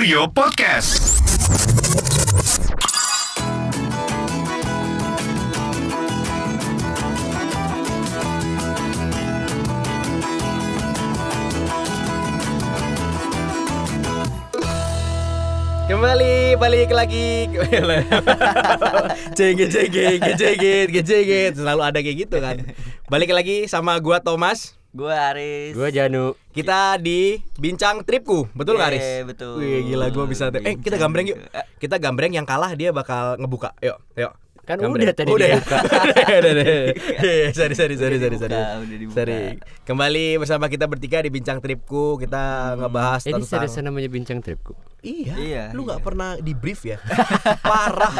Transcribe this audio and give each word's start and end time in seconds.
Kurio 0.00 0.32
Podcast. 0.32 1.20
Kembali 15.84 16.56
balik 16.56 16.96
lagi 16.96 17.44
Jengit 19.36 19.68
jengit 19.68 20.32
jengit 20.40 21.04
jengit 21.04 21.52
Selalu 21.60 21.82
ada 21.84 22.00
kayak 22.00 22.16
gitu 22.24 22.40
kan 22.40 22.56
Balik 23.12 23.36
lagi 23.36 23.68
sama 23.68 24.00
gua 24.00 24.24
Thomas 24.24 24.80
Gue 24.96 25.12
Aris. 25.12 25.76
Gua 25.76 25.92
Janu. 25.92 26.39
Kita 26.50 26.98
di 26.98 27.38
Bincang 27.54 28.02
Tripku 28.02 28.50
Betul 28.50 28.74
nggak 28.74 28.90
Aris? 28.90 29.06
Iya, 29.06 29.22
betul. 29.22 29.54
Wih 29.62 29.86
gila 29.86 30.10
gua 30.10 30.26
bisa 30.26 30.50
Eh 30.50 30.74
kita 30.76 30.98
Bincang 30.98 31.00
gambreng 31.06 31.26
yuk. 31.30 31.38
Kita 31.78 31.96
gambreng 32.02 32.32
yang 32.34 32.46
kalah 32.46 32.74
dia 32.74 32.90
bakal 32.90 33.38
ngebuka 33.38 33.70
Yuk 33.78 33.98
yuk 34.18 34.34
Kan 34.70 34.78
Gambreng. 34.78 35.02
udah 35.02 35.16
tadi 35.18 35.30
udah 35.34 35.48
dibuka. 35.50 35.78
udah, 36.38 36.50
udah. 36.54 36.66
Iya, 37.26 37.48
sorry, 37.50 37.74
sorry, 37.74 37.94
sorry, 37.98 38.22
sorry, 38.22 38.36
sorry. 38.38 38.54
dibuka, 38.54 38.78
udah 38.78 38.98
dibuka. 39.02 39.16
Sorry. 39.18 39.38
Kembali 39.82 40.24
bersama 40.38 40.70
kita 40.70 40.86
bertiga 40.86 41.18
di 41.26 41.30
Bincang 41.34 41.58
Tripku. 41.58 42.22
Kita 42.22 42.76
ngebahas 42.78 43.26
Ini 43.26 43.34
tentang 43.34 43.50
seriusan 43.50 43.90
namanya 43.90 44.06
bincang 44.06 44.38
tripku. 44.38 44.78
Iya, 45.02 45.34
Iya, 45.34 45.64
lu 45.74 45.88
nggak 45.90 45.98
iya. 45.98 46.06
pernah 46.06 46.30
di 46.38 46.54
brief 46.54 46.86
ya? 46.86 47.02
Parah. 47.66 48.14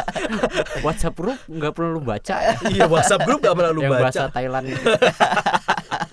WhatsApp 0.83 1.15
group 1.15 1.39
nggak 1.47 1.71
perlu 1.71 1.89
lu 1.95 2.01
baca. 2.03 2.35
ya. 2.35 2.53
iya, 2.67 2.83
WhatsApp 2.83 3.23
grup 3.23 3.39
gak 3.39 3.55
pernah 3.55 3.71
lu 3.71 3.85
Yang 3.85 3.91
baca. 3.95 4.03
bahasa 4.03 4.23
Thailand. 4.33 4.65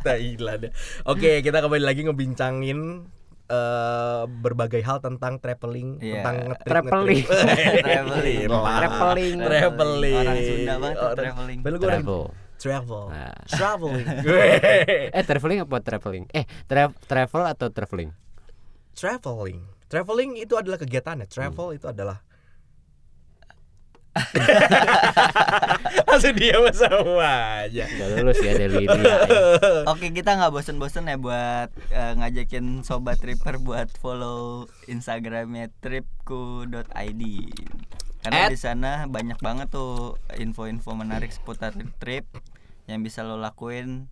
Thailand. 0.00 0.60
ya. 0.62 0.70
Oke, 1.04 1.40
kita 1.40 1.60
kembali 1.60 1.82
lagi 1.82 2.02
ngebincangin 2.02 3.08
eh, 3.46 4.22
berbagai 4.26 4.78
hal 4.80 4.98
tentang 4.98 5.38
traveling, 5.38 5.98
Iya. 5.98 6.22
tentang 6.22 6.36
ngetrip, 6.48 6.70
Traveling. 6.86 7.24
ngetrip. 7.24 7.82
Traveling. 7.82 8.46
Traveling. 8.50 9.36
traveling. 9.40 10.16
Orang 10.16 10.38
Sunda 10.40 10.74
banget 10.76 10.94
tuh, 10.94 11.02
Orang- 11.02 11.16
traveling. 11.18 11.58
Travel. 11.80 12.22
Travel. 12.60 13.04
Nah. 13.08 13.34
Traveling. 13.48 14.06
Eh 15.16 15.24
traveling 15.24 15.58
apa 15.60 15.76
traveling? 15.80 16.24
Eh 16.30 16.44
tra 16.64 16.92
travel 17.04 17.42
atau 17.48 17.68
traveling? 17.68 18.12
traveling. 18.92 19.64
Traveling 19.88 20.38
itu 20.38 20.54
adalah 20.54 20.76
kegiatannya. 20.76 21.26
Travel 21.26 21.74
itu 21.74 21.88
adalah 21.88 22.20
Langsung 26.08 26.34
dia 26.34 26.56
semua 26.72 27.32
aja. 27.64 27.84
Gak 27.86 28.08
lulus 28.18 28.38
ya 28.42 28.52
dari 28.54 28.84
ini. 28.84 29.00
ya. 29.00 29.18
Oke, 29.86 30.10
kita 30.10 30.34
nggak 30.34 30.52
bosen-bosen 30.52 31.06
ya 31.06 31.16
buat 31.16 31.70
eh, 31.90 32.12
ngajakin 32.18 32.82
sobat 32.82 33.18
tripper 33.18 33.58
buat 33.58 33.88
follow 33.98 34.66
Instagramnya 34.86 35.70
tripku.id. 35.80 37.22
Karena 38.20 38.40
At- 38.46 38.52
di 38.52 38.58
sana 38.60 39.08
banyak 39.08 39.40
banget 39.40 39.72
tuh 39.72 40.20
info-info 40.36 40.92
menarik 40.92 41.32
seputar 41.32 41.72
trip 41.96 42.28
yang 42.84 43.00
bisa 43.00 43.24
lo 43.24 43.38
lakuin 43.38 44.10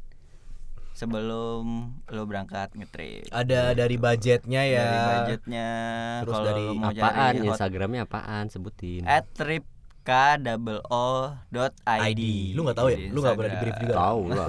sebelum 0.96 1.94
lo 2.08 2.22
berangkat 2.26 2.74
ngetrip. 2.74 3.30
Ada 3.30 3.70
dari 3.70 3.94
budgetnya 3.94 4.62
ya. 4.66 4.82
Dari 4.82 4.98
budgetnya, 5.12 5.68
Terus 6.24 6.32
kalau 6.32 6.46
dari 6.48 6.64
Apaan? 6.74 7.34
Instagramnya 7.44 8.02
apaan? 8.02 8.44
Sebutin. 8.50 9.06
at 9.06 9.28
trip 9.30 9.62
k.o.id 10.08 11.72
ID. 11.84 12.22
Lu 12.56 12.64
nggak 12.64 12.76
tahu 12.80 12.88
ya? 12.88 12.98
Lu 13.12 13.20
nggak 13.20 13.36
pernah 13.36 13.52
di 13.52 13.58
brief 13.60 13.76
juga. 13.84 13.94
Tahu 14.00 14.20
lah. 14.32 14.46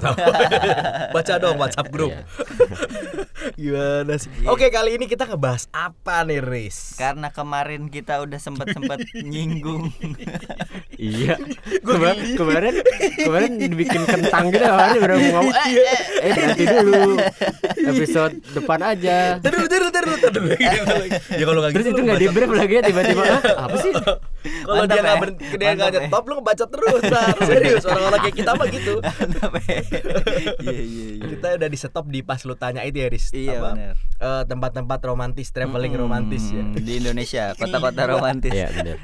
Baca 1.16 1.34
dong 1.36 1.58
WhatsApp 1.60 1.88
grup. 1.92 2.16
Iya. 2.16 2.24
Gimana 3.60 4.14
sih? 4.16 4.32
Oke, 4.48 4.72
kali 4.72 4.96
ini 4.96 5.04
kita 5.12 5.28
ngebahas 5.28 5.68
apa 5.76 6.24
nih, 6.24 6.40
Riz? 6.40 6.96
Karena 6.96 7.28
kemarin 7.28 7.92
kita 7.92 8.24
udah 8.24 8.40
sempet 8.40 8.72
sempet 8.72 9.04
nyinggung 9.32 9.92
Iya. 10.96 11.36
Kemar 11.84 12.16
kemarin 12.40 12.74
kemarin 13.20 13.52
dibikin 13.60 14.04
kentang 14.08 14.56
gitu 14.56 14.64
kemarin 14.64 14.96
udah 14.96 15.18
mau 15.20 15.32
ngomong. 15.44 15.56
Eh, 15.60 15.76
eh, 15.76 16.00
eh 16.24 16.34
nanti 16.40 16.64
dulu. 16.72 17.20
Episode 17.84 18.34
depan 18.56 18.80
aja. 18.96 19.44
Terus 19.44 19.68
terus 19.68 19.92
terus 19.92 20.20
terus. 20.24 20.56
Ya 21.36 21.44
kalau 21.44 21.60
nggak 21.64 21.72
Terus 21.76 21.86
gitu 21.88 21.96
itu 21.96 22.00
lu 22.00 22.08
nggak 22.08 22.22
di 22.24 22.28
brief 22.32 22.52
lagi 22.56 22.74
ya 22.80 22.84
tiba-tiba 22.88 23.24
"Hah, 23.28 23.42
apa 23.68 23.76
sih? 23.76 23.92
Kalau 24.40 24.86
dia 24.86 25.00
nggak 25.00 25.12
ya. 25.12 25.22
ber- 25.22 25.36
dia 25.36 25.70
nggak 25.70 25.76
Mantap 25.86 25.94
ya. 25.94 26.02
nyetop 26.06 26.24
lu 26.24 26.34
ngebaca 26.36 26.66
terus. 26.66 27.02
Bar. 27.04 27.36
Serius 27.50 27.84
orang-orang 27.84 28.20
kayak 28.22 28.36
kita 28.36 28.52
mah 28.54 28.68
gitu. 28.70 28.94
Iya 30.60 30.80
iya 30.80 31.08
iya. 31.12 31.26
Kita 31.30 31.48
udah 31.56 31.68
di 31.68 31.78
stop 31.78 32.06
di 32.08 32.20
pas 32.22 32.42
lu 32.42 32.54
tanya 32.54 32.82
itu 32.82 32.98
ya, 32.98 33.08
Riz. 33.08 33.28
Iya, 33.30 33.58
Apa? 33.58 33.72
benar. 33.74 33.96
Eh, 34.18 34.44
tempat-tempat 34.46 35.00
romantis, 35.04 35.48
traveling 35.50 35.92
Mm, 35.92 36.00
romantis 36.00 36.44
ya. 36.48 36.64
Di 36.70 36.94
Indonesia, 36.98 37.52
kota-kota 37.54 38.02
romantis. 38.12 38.50
Iya 38.50 38.68
benar. 38.70 38.98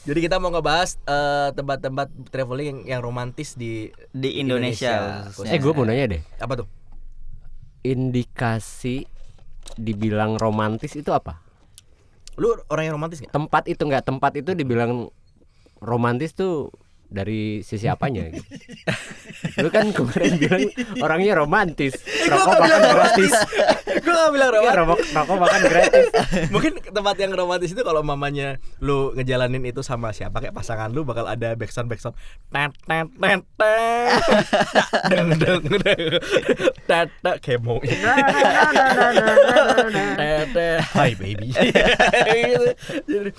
Jadi 0.00 0.18
kita 0.20 0.36
mau 0.36 0.48
ngebahas 0.48 0.96
eh, 0.98 1.48
tempat-tempat 1.52 2.08
traveling 2.26 2.66
yang, 2.66 2.80
yang 2.88 3.00
romantis 3.02 3.52
di 3.54 3.92
Di 4.08 4.38
Indonesia. 4.38 5.28
khususnya. 5.28 5.52
Eh 5.52 5.58
gue 5.58 5.72
mau 5.72 5.84
nanya 5.84 6.04
deh. 6.08 6.22
apa 6.36 6.54
tuh? 6.56 6.68
Indikasi 7.82 9.04
dibilang 9.74 10.34
romantis 10.34 10.92
itu 10.92 11.08
apa? 11.08 11.44
Lu 12.38 12.54
orang 12.70 12.88
yang 12.88 12.94
romantis 12.96 13.18
nggak? 13.18 13.34
Tempat 13.34 13.62
itu 13.66 13.82
nggak 13.82 14.04
tempat 14.06 14.32
itu 14.38 14.54
dibilang 14.54 15.10
romantis 15.82 16.32
tuh 16.34 16.70
dari 17.08 17.60
sisi 17.60 17.84
apanya 17.84 18.28
gitu. 18.28 18.44
Lu 19.58 19.68
kan 19.68 19.88
kemarin 19.90 20.36
bilang 20.36 20.68
orangnya 20.98 21.32
romantis. 21.34 21.96
Rokok 22.24 22.54
makan 22.54 22.80
gratis. 22.86 23.32
Gue 23.98 24.12
gak 24.12 24.30
bilang 24.30 24.50
Iya, 24.50 24.72
romantis. 24.76 24.76
rokok, 24.78 24.98
rokok 25.16 25.36
makan 25.38 25.60
gratis. 25.64 26.06
Mungkin 26.48 26.72
tempat 26.88 27.16
yang 27.16 27.32
romantis 27.32 27.70
itu 27.72 27.80
kalau 27.80 28.00
mamanya 28.00 28.48
lu 28.78 29.12
ngejalanin 29.12 29.64
itu 29.64 29.80
sama 29.80 30.12
siapa 30.12 30.38
kayak 30.38 30.52
pasangan 30.52 30.88
lu 30.88 31.02
bakal 31.02 31.24
ada 31.24 31.52
backsound 31.54 31.88
backsound 31.88 32.12
tet 32.48 32.72
tet 32.84 33.08
tet 33.14 33.40
tet 33.56 34.10
deng 35.08 35.28
deng 35.34 35.60
deng 35.64 36.02
tet 36.84 37.08
tet 37.24 37.38
tet 40.52 40.80
hi 40.92 41.10
baby 41.14 41.48
Gitu. 42.28 42.68
Jadi, 43.08 43.30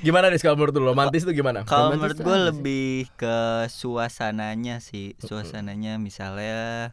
gimana 0.00 0.28
nih 0.28 0.38
kalau 0.38 0.56
menurut 0.56 0.74
lu 0.74 0.84
romantis 0.84 1.22
itu 1.22 1.32
gimana 1.32 1.62
Kalau 1.62 1.94
menurut 1.94 2.16
gue 2.16 2.36
lebih 2.50 2.86
ke 3.16 3.66
suasananya 3.70 4.78
sih, 4.82 5.14
suasananya 5.20 5.96
misalnya 6.00 6.90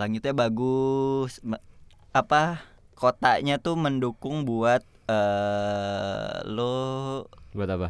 langitnya 0.00 0.32
bagus, 0.32 1.38
apa 2.12 2.64
kotanya 2.96 3.58
tuh 3.58 3.74
mendukung 3.74 4.44
buat 4.44 4.84
eh 5.10 6.38
lo 6.46 7.26
Buat 7.52 7.70
apa? 7.74 7.88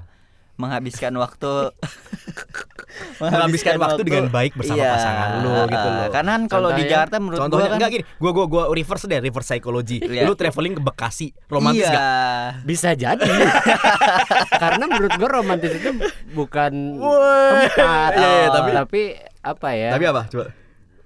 menghabiskan 0.61 1.17
waktu 1.17 1.73
Menghabiskan 3.19 3.75
waktu 3.77 4.03
dengan 4.03 4.27
baik 4.29 4.53
bersama 4.55 4.79
Iya, 4.79 4.91
pasangan 4.93 5.29
lu 5.39 5.51
gitu 5.67 5.89
loh. 5.89 6.09
Karena 6.09 6.31
kan 6.33 6.43
kalau 6.47 6.71
di 6.71 6.83
Jakarta 6.85 7.17
menurut 7.17 7.39
Contohnya 7.39 7.61
gua 7.61 7.69
kan 7.69 7.79
enggak 7.79 7.91
gini, 7.93 8.05
gua 8.17 8.31
gua 8.33 8.47
gua 8.47 8.63
reverse 8.69 9.07
deh, 9.07 9.19
reverse 9.19 9.49
psychology. 9.49 9.99
Iya. 9.99 10.25
Lu 10.25 10.33
traveling 10.33 10.75
ke 10.75 10.83
Bekasi, 10.83 11.29
romantis 11.47 11.85
iya. 11.85 11.95
gak? 11.95 12.03
Bisa 12.63 12.89
jadi. 12.93 13.23
Karena 14.63 14.85
menurut 14.87 15.13
gue 15.13 15.29
romantis 15.31 15.73
itu 15.73 15.91
bukan 16.31 16.73
tempat, 16.99 18.11
Iya, 18.13 18.29
iya, 18.29 18.47
tapi- 18.49 18.73
tapi 18.75 19.03
apa 19.41 19.69
ya? 19.73 19.91
Tapi 19.93 20.05
apa? 20.07 20.23
Coba. 20.29 20.47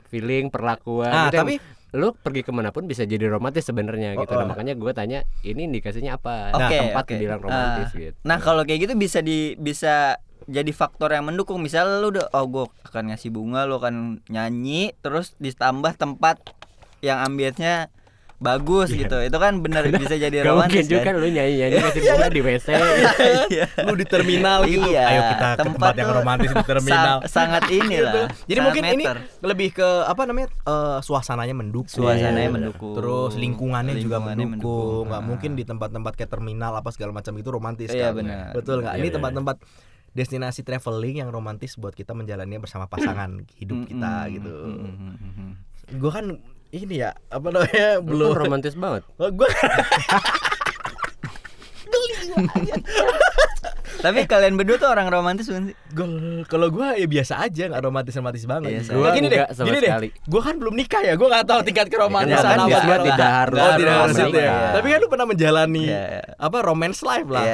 feeling, 0.06 0.48
perlakuan. 0.48 1.10
Ah, 1.10 1.26
Itu 1.26 1.36
yang 1.36 1.48
tapi- 1.48 1.58
lu 1.92 2.12
pergi 2.14 2.40
ke 2.40 2.50
mana 2.50 2.70
pun 2.70 2.84
bisa 2.84 3.02
jadi 3.02 3.26
romantis 3.26 3.64
sebenarnya 3.64 4.14
gitu. 4.14 4.28
Oh, 4.28 4.38
Nah, 4.38 4.44
oh. 4.44 4.48
makanya 4.48 4.72
gue 4.72 4.92
tanya, 4.92 5.18
ini 5.42 5.64
indikasinya 5.64 6.14
apa? 6.14 6.52
Oke, 6.52 6.76
tempat 6.78 7.02
oke. 7.02 7.10
dibilang 7.10 7.40
romantis 7.40 7.88
Ah, 7.88 7.96
gitu. 7.96 8.16
Nah, 8.22 8.38
kalau 8.38 8.62
kayak 8.62 8.80
gitu 8.82 8.94
bisa 8.94 9.18
di 9.18 9.56
bisa 9.56 10.14
jadi 10.46 10.70
faktor 10.70 11.10
yang 11.10 11.24
mendukung. 11.24 11.58
Misal 11.58 12.00
lu 12.00 12.10
udah 12.10 12.30
oh 12.30 12.46
gue 12.46 12.64
akan 12.84 13.10
ngasih 13.10 13.28
bunga, 13.28 13.62
lu 13.62 13.76
akan 13.76 13.94
nyanyi, 14.26 14.94
terus 14.96 15.34
ditambah 15.36 15.94
tempat 15.94 16.38
yang 17.00 17.20
ambience 17.20 17.90
bagus 18.36 18.92
gitu. 18.92 19.16
Itu 19.18 19.38
kan 19.38 19.64
benar 19.64 19.88
bisa 19.88 20.12
jadi 20.14 20.28
Gak 20.38 20.52
mungkin 20.52 20.76
romantis 20.76 20.84
juga 20.86 21.08
kan. 21.08 21.16
lu 21.16 21.24
nyanyi 21.26 21.54
nyanyi 21.56 21.76
kasih 21.80 22.00
bunga 22.04 22.28
di 22.28 22.40
WC. 22.42 22.66
Iya. 23.48 23.66
Lu 23.80 23.92
di 23.94 24.04
terminal 24.04 24.58
gitu. 24.66 24.84
Iya, 24.84 25.04
Ayo 25.08 25.20
kita 25.30 25.46
ke 25.48 25.62
tempat 25.64 25.92
yang 25.94 26.10
romantis 26.12 26.50
di 26.52 26.64
terminal. 26.68 27.16
sa- 27.24 27.32
sangat 27.32 27.64
inilah. 27.70 28.12
Gitu. 28.12 28.20
Jadi 28.44 28.52
sangat 28.52 28.66
mungkin 28.68 28.82
ini 28.92 29.04
meter. 29.04 29.18
lebih 29.40 29.68
ke 29.72 29.88
apa 30.04 30.22
namanya? 30.22 30.48
eh, 30.52 30.98
suasananya 31.00 31.56
mendukung. 31.56 31.88
Suasananya 31.96 32.50
mendukung. 32.52 32.92
Terus 32.92 33.32
lingkungannya, 33.34 33.94
juga 33.96 34.20
Lingkungannya 34.20 34.46
mendukung. 34.52 34.52
mendukung. 34.52 35.04
Nggak 35.08 35.16
Ah. 35.16 35.26
mungkin 35.26 35.50
di 35.52 35.64
tempat-tempat 35.64 36.12
kayak 36.14 36.30
terminal 36.30 36.72
apa 36.74 36.88
segala 36.92 37.10
macam 37.14 37.32
itu 37.32 37.48
romantis 37.48 37.88
Iya, 37.88 38.12
kan? 38.12 38.20
benar. 38.20 38.52
Betul 38.52 38.76
nggak? 38.84 38.92
Iya, 38.92 39.00
Ini 39.00 39.08
iya, 39.08 39.14
tempat-tempat 39.16 39.56
destinasi 40.16 40.64
traveling 40.64 41.20
yang 41.20 41.28
romantis 41.28 41.76
buat 41.76 41.92
kita 41.92 42.10
menjalaninya 42.10 42.58
bersama 42.58 42.88
pasangan 42.92 43.44
hidup 43.54 43.84
kita 43.84 44.32
gitu. 44.32 44.52
Gue 45.92 46.10
kan 46.10 46.40
ini 46.72 46.98
ya 46.98 47.14
apa 47.28 47.46
namanya 47.46 48.00
Lu 48.00 48.08
belum 48.08 48.32
kan 48.32 48.40
romantis 48.42 48.74
banget. 48.74 49.04
Oh, 49.16 49.28
gua 49.36 49.46
Tapi 53.96 54.28
kalian 54.28 54.54
berdua 54.54 54.76
tuh 54.76 54.86
orang 54.86 55.08
romantis 55.08 55.48
bukan 55.48 55.72
sih? 55.72 55.76
Gol, 55.90 56.12
kalau 56.46 56.68
gua 56.68 56.94
ya 56.94 57.08
biasa 57.08 57.40
aja, 57.40 57.72
nggak 57.72 57.80
romantis 57.80 58.12
romantis 58.14 58.44
banget. 58.44 58.70
Biasa. 58.76 58.90
Gua 58.92 59.08
gini 59.10 59.26
deh, 59.26 59.40
gini 59.48 59.78
deh. 59.80 59.88
sekali. 59.88 60.08
Gua 60.28 60.40
kan 60.44 60.54
belum 60.60 60.74
nikah 60.76 61.00
ya, 61.00 61.14
gua 61.16 61.28
nggak 61.32 61.46
tahu 61.48 61.60
tingkat 61.64 61.86
keromantisan 61.88 62.44
kan 62.44 62.58
apa. 62.60 62.76
semua 62.76 62.98
tidak 63.02 63.30
harus 63.32 63.56
Oh, 63.58 63.72
tidak 63.74 63.94
harus 63.96 64.14
itu 64.14 64.22
ya. 64.22 64.28
nikah. 64.28 64.70
Tapi 64.76 64.86
kan 64.86 64.98
lu 65.00 65.08
pernah 65.08 65.26
menjalani 65.26 65.84
Iya, 65.88 66.02
iya. 66.12 66.22
apa 66.36 66.58
romance 66.60 67.00
life 67.02 67.26
lah. 67.26 67.44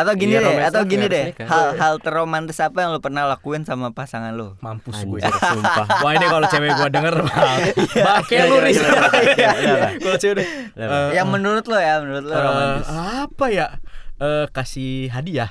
Atau 0.00 0.12
gini 0.14 0.32
Iya, 0.32 0.40
deh, 0.42 0.54
atau 0.64 0.82
gini 0.82 1.06
deh. 1.06 1.24
nikah. 1.30 1.44
Hal 1.44 1.66
hal 1.74 1.94
terromantis 1.98 2.56
apa 2.58 2.80
yang 2.80 2.90
lu 2.90 3.00
pernah 3.00 3.24
lakuin 3.24 3.62
sama 3.62 3.90
pasangan 3.90 4.32
lu? 4.32 4.56
Mampus 4.58 5.02
gue. 5.02 5.20
Sumpah. 5.20 5.86
Wah 6.00 6.12
ini 6.12 6.24
kalau 6.24 6.46
cewek 6.46 6.70
gua 6.74 6.88
denger 6.88 7.14
lu 7.20 7.24
Iya, 8.26 8.44
Riz. 8.58 8.78
iya, 8.78 8.90
iya, 9.30 9.50
iya. 9.54 9.88
Kalau 9.96 10.16
cewek 10.16 10.34
udah, 10.34 10.46
eh, 10.74 11.08
yang 11.12 11.28
menurut 11.28 11.64
lo 11.64 11.76
ya, 11.76 11.98
menurut 11.98 12.24
lo 12.24 12.32
eh, 12.32 12.40
romantis. 12.40 12.88
apa 12.88 13.46
ya? 13.48 13.66
Eh, 14.16 14.46
kasih 14.48 15.08
hadiah, 15.08 15.48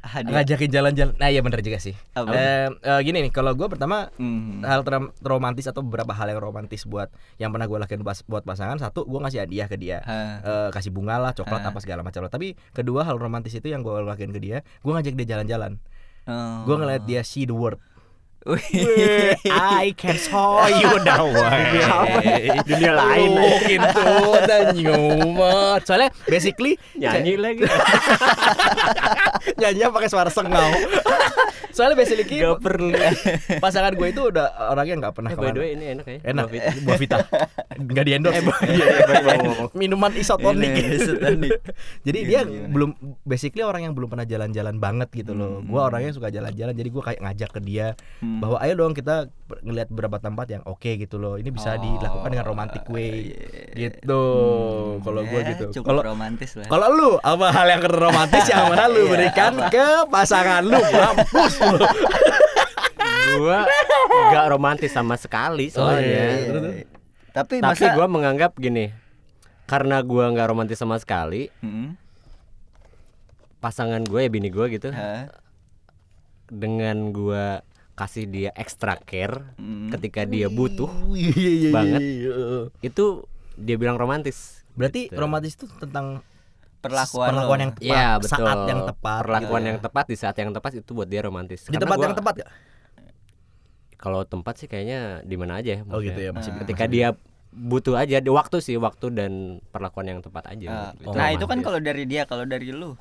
Hadiah. 0.00 0.42
ngajakin 0.42 0.68
jalan-jalan. 0.68 1.14
Nah 1.14 1.28
iya 1.28 1.38
bener 1.38 1.60
juga 1.60 1.78
sih. 1.78 1.94
Apa? 2.12 2.28
Eh, 2.28 2.66
eh, 2.68 3.00
gini 3.00 3.18
nih, 3.20 3.30
kalau 3.30 3.54
gua 3.54 3.66
pertama 3.66 4.10
Hmm. 4.14 4.60
hal 4.60 4.82
ter- 4.82 4.98
romantis 5.22 5.64
atau 5.64 5.80
beberapa 5.80 6.10
hal 6.10 6.28
yang 6.28 6.38
romantis 6.38 6.82
buat 6.82 7.08
yang 7.36 7.48
pernah 7.48 7.64
gue 7.64 7.78
lakuin 7.78 8.02
pas, 8.02 8.18
buat 8.22 8.42
pasangan 8.42 8.76
satu 8.76 9.04
gue 9.04 9.18
ngasih 9.18 9.40
hadiah 9.40 9.66
ke 9.66 9.76
dia. 9.76 10.02
Eh, 10.02 10.68
kasih 10.70 10.90
bunga 10.90 11.16
lah 11.16 11.32
coklat 11.32 11.60
Ah. 11.60 11.70
apa 11.70 11.78
segala 11.78 12.02
macam 12.02 12.20
lah 12.20 12.28
tapi 12.28 12.54
kedua 12.70 13.02
hal 13.02 13.16
romantis 13.16 13.52
itu 13.52 13.66
yang 13.66 13.80
gue 13.80 13.94
lakuin 14.00 14.30
ke 14.30 14.38
dia 14.38 14.56
gue 14.78 14.90
ngajak 14.90 15.14
dia 15.14 15.26
jalan-jalan 15.32 15.78
Oh. 16.28 16.60
gue 16.62 16.76
ngeliat 16.76 17.02
dia 17.02 17.24
see 17.24 17.42
the 17.42 17.56
world. 17.56 17.80
I 19.44 19.92
can 19.92 20.14
show 20.14 20.62
you 20.64 20.94
the 20.98 21.16
way 21.20 21.66
Dunia 22.62 22.92
lain. 22.94 23.28
Mungkin 23.34 23.80
tuh 23.90 24.34
dan 24.42 24.64
nyumet 24.72 25.80
Soalnya 25.82 26.08
basically 26.24 26.78
Nyanyi 26.94 27.34
lagi. 27.34 27.66
Nyanyi 29.60 29.90
pakai 29.90 30.08
suara 30.08 30.30
sengau 30.30 30.70
Soalnya 31.68 31.94
basically 31.94 32.40
Gak 32.40 32.58
perlu. 32.58 32.90
Pasangan 33.58 33.92
gue 33.92 34.08
itu 34.08 34.22
udah 34.24 34.72
orangnya 34.72 34.94
nggak 34.98 35.14
pernah 35.14 35.30
Eh, 35.30 35.36
by 35.36 35.42
the 35.42 35.44
ke 35.44 35.52
mana. 35.52 35.60
way 35.60 35.70
ini 35.70 35.84
enak 35.92 36.06
ya. 36.06 36.18
Enak, 36.24 36.44
Buah 36.46 36.58
Vita. 36.64 36.80
buah 36.80 36.98
vita 36.98 37.16
Nggak 37.78 38.04
di 38.04 38.12
endorse 38.12 38.34
Eh, 38.34 38.42
iya, 38.66 38.84
iya. 38.88 39.66
Minuman 39.78 40.12
isotonik. 40.14 40.72
Jadi 42.02 42.18
dia 42.24 42.40
gimana? 42.42 42.66
belum 42.68 42.90
Basically 43.22 43.62
orang 43.62 43.82
yang 43.84 43.94
belum 43.94 44.08
pernah 44.08 44.24
jalan-jalan 44.24 44.76
banget 44.76 45.08
gitu 45.12 45.32
loh 45.32 45.46
Hmm. 45.58 45.66
Gua 45.66 45.86
orangnya 45.86 46.10
suka 46.10 46.28
jalan-jalan 46.28 46.70
Jadi 46.72 46.88
gua 46.88 47.02
kayak 47.04 47.20
ngajak 47.20 47.50
ke 47.50 47.60
dia 47.60 47.94
Hmm. 48.38 48.40
Bahwa 48.40 48.56
ayo 48.60 48.72
dong 48.72 48.92
kita 48.92 49.26
ngeliat 49.60 49.88
beberapa 49.88 50.16
tempat 50.16 50.46
yang 50.48 50.62
oke 50.62 50.86
gitu 50.86 51.16
loh 51.16 51.34
Ini 51.34 51.50
bisa 51.50 51.74
Oh, 51.74 51.82
dilakukan 51.82 52.30
dengan 52.30 52.46
romantic 52.46 52.86
way 52.86 53.34
iya. 53.74 53.90
Gitu 53.90 54.14
Hmm, 54.14 55.02
Kalau 55.02 55.22
gua 55.22 55.40
ya, 55.40 55.48
gitu 55.50 55.64
Kalau 55.80 56.02
romantis 56.04 56.50
lah. 56.54 56.66
kalau 56.66 56.86
lu 56.88 57.10
apa 57.18 57.46
hal 57.48 57.66
yang 57.68 57.82
romantis 57.82 58.44
yang 58.48 58.68
mana 58.68 58.86
lu 58.86 59.02
Iya, 59.02 59.10
berikan 59.10 59.52
apa? 59.56 59.68
ke 59.68 59.86
pasangan 60.06 60.62
lu 60.62 60.78
mampus 60.78 61.54
lu. 61.58 61.78
Gua 63.38 63.60
gak 64.30 64.46
romantis 64.48 64.90
sama 64.90 65.14
sekali 65.14 65.68
Oh, 65.72 65.82
soalnya. 65.82 66.00
iya, 66.00 66.26
Iya, 66.38 66.58
iya. 66.72 66.84
Tapi, 67.28 67.58
Tapi 67.58 67.70
masa 67.76 67.92
gua 67.92 68.06
menganggap 68.06 68.54
gini. 68.54 68.94
Karena 69.64 70.00
gua 70.00 70.30
nggak 70.30 70.48
romantis 70.48 70.76
sama 70.76 70.96
sekali, 70.96 71.50
Hmm. 71.58 71.98
pasangan 73.58 74.00
gue 74.00 74.20
ya 74.20 74.28
bini 74.28 74.48
gue 74.48 74.66
gitu, 74.70 74.88
Hah? 74.88 75.28
dengan 76.46 77.10
gua 77.10 77.60
kasih 77.98 78.24
dia 78.24 78.50
extra 78.54 78.94
care 78.96 79.52
Hmm. 79.54 79.90
ketika 79.90 80.22
dia 80.22 80.46
butuh, 80.46 80.86
Iya, 81.12 81.34
iya, 81.34 81.50
iya, 81.50 81.70
Banget. 81.70 82.00
iya. 82.00 82.34
itu 82.80 83.04
dia 83.56 83.74
bilang 83.74 83.96
romantis. 83.96 84.62
Berarti 84.72 85.10
Gitu. 85.10 85.18
romantis 85.18 85.52
itu 85.52 85.66
tentang 85.74 86.22
Perlakuan, 86.78 87.28
perlakuan 87.28 87.58
yang 87.60 87.72
tepat, 87.74 87.90
Iya 87.90 88.06
betul. 88.16 88.30
saat 88.38 88.58
yang 88.64 88.80
tepat. 88.86 89.20
Perlakuan 89.20 89.60
gitu. 89.60 89.68
yang 89.68 89.78
tepat 89.82 90.04
di 90.06 90.16
saat 90.16 90.36
yang 90.36 90.50
tepat 90.52 90.70
itu 90.76 90.90
buat 90.92 91.06
dia 91.06 91.20
romantis. 91.20 91.60
di 91.60 91.68
Karena 91.68 91.82
tempat 91.82 91.96
gua- 91.96 92.06
yang 92.06 92.14
tepat 92.14 92.34
gak? 92.38 92.50
Kalau 93.98 94.20
tempat 94.22 94.54
sih 94.56 94.68
kayaknya 94.68 95.00
di 95.22 95.34
mana 95.34 95.58
aja. 95.58 95.82
Oh 95.84 95.98
gitu 95.98 96.14
ya 96.16 96.30
masih 96.30 96.54
Ketika 96.56 96.86
dia 96.86 97.18
butuh 97.50 97.98
aja 97.98 98.22
di 98.22 98.30
waktu 98.30 98.60
sih 98.60 98.78
waktu 98.78 99.10
dan 99.10 99.32
perlakuan 99.66 100.06
yang 100.06 100.20
tepat 100.20 100.46
aja. 100.46 100.68
Ah, 100.70 100.90
Itu 100.94 101.10
nah 101.10 101.28
itu 101.32 101.44
kan 101.44 101.58
kalau 101.58 101.80
dari 101.80 102.06
dia, 102.06 102.22
kalau 102.22 102.46
dari 102.46 102.70
lu 102.70 102.94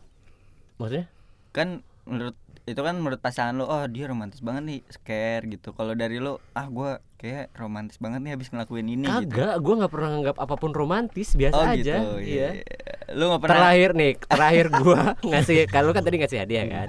maksudnya 0.78 1.06
kan 1.52 1.82
menurut 2.04 2.34
itu 2.68 2.81
kan 2.84 3.00
menurut 3.00 3.24
pasangan 3.24 3.56
lu 3.56 3.64
oh 3.64 3.88
dia 3.88 4.12
romantis 4.12 4.44
banget 4.44 4.64
nih 4.68 4.80
scare 4.92 5.48
gitu 5.48 5.72
kalau 5.72 5.96
dari 5.96 6.19
lu 6.19 6.36
ah 6.52 6.68
gua 6.68 7.00
kayak 7.16 7.56
romantis 7.56 7.96
banget 7.96 8.19
nih 8.19 8.36
habis 8.36 8.52
ngelakuin 8.52 8.92
ini 8.92 9.08
gitu 9.08 9.31
kagak, 9.31 9.56
gue 9.64 9.74
nggak 9.80 9.92
pernah 9.96 10.10
nganggap 10.12 10.38
apa 10.38 10.56
pun 10.60 10.72
romantis 10.75 11.31
biasa 11.34 11.56
oh 11.56 11.64
aja. 11.64 11.80
gitu 11.80 11.96
Iya. 12.19 12.60
iya. 12.60 12.96
lu 13.16 13.31
nggak 13.31 13.42
pernah 13.42 13.56
Terakhir 13.72 13.90
nih, 13.96 14.12
terakhir 14.36 14.66
gua 14.84 15.00
ngasih 15.24 15.58
kalau 15.72 15.96
kan 15.96 16.04
tadi 16.04 16.19
ngasih 16.19 16.40
hadiah 16.44 16.66
kan. 16.68 16.88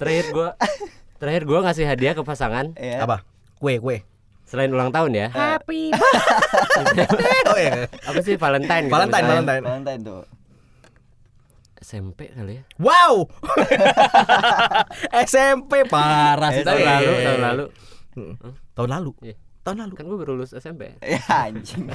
Terakhir 0.00 0.24
gua 0.32 0.48
terakhir 1.20 1.42
gua 1.44 1.58
ngasih 1.68 1.84
hadiah 1.84 2.12
ke 2.16 2.22
pasangan 2.24 2.72
ya. 2.80 3.04
Apa? 3.04 3.20
Kue, 3.60 3.76
kue. 3.84 4.00
selain 4.48 4.72
ulang 4.72 4.88
tahun 4.88 5.12
ya. 5.12 5.28
Happy 5.28 5.92
Oh 7.52 7.58
iya. 7.60 7.84
Apa 7.84 8.24
sih 8.24 8.40
Valentine? 8.40 8.88
gitu 8.88 8.96
Valentine. 8.96 9.26
Valentine. 9.28 9.60
Valentine 9.60 10.00
tuh 10.00 10.22
SMP 11.88 12.28
kali 12.28 12.60
ya. 12.60 12.62
Wow. 12.76 13.32
SMP 15.32 15.88
parah 15.88 16.52
sih 16.52 16.60
Tahun 16.60 16.84
lalu, 16.84 17.12
tahun 17.24 17.40
lalu. 17.40 17.64
Hmm. 18.12 18.34
Tahun 18.76 18.90
lalu. 18.92 19.10
Iya. 19.24 19.36
Tahun 19.64 19.76
lalu. 19.80 19.92
Kan 19.96 20.04
gue 20.04 20.18
baru 20.20 20.32
lulus 20.36 20.52
SMP. 20.52 20.92
ya 21.16 21.24
anjing 21.48 21.88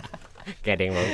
Kayak 0.64 0.76
ada 0.76 0.82
yang 0.84 0.94
mau. 0.96 1.06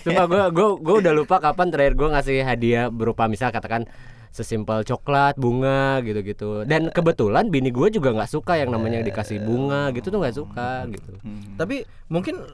Cuma 0.00 0.22
gue 0.24 0.42
gue 0.52 0.68
gue 0.80 0.96
udah 1.04 1.12
lupa 1.12 1.36
kapan 1.44 1.68
terakhir 1.68 1.92
gue 1.96 2.08
ngasih 2.08 2.38
hadiah 2.40 2.88
berupa 2.88 3.28
misal 3.28 3.52
katakan 3.52 3.84
sesimpel 4.32 4.84
coklat, 4.84 5.36
bunga 5.36 6.00
gitu-gitu. 6.04 6.64
Dan 6.64 6.88
kebetulan 6.88 7.52
bini 7.52 7.68
gue 7.68 7.88
juga 7.92 8.16
nggak 8.16 8.32
suka 8.32 8.56
yang 8.56 8.72
namanya 8.72 9.04
dikasih 9.04 9.44
bunga 9.44 9.92
gitu 9.92 10.08
tuh 10.08 10.20
nggak 10.24 10.36
suka 10.36 10.88
gitu. 10.88 11.20
Hmm. 11.20 11.56
Tapi 11.60 11.84
mungkin 12.08 12.44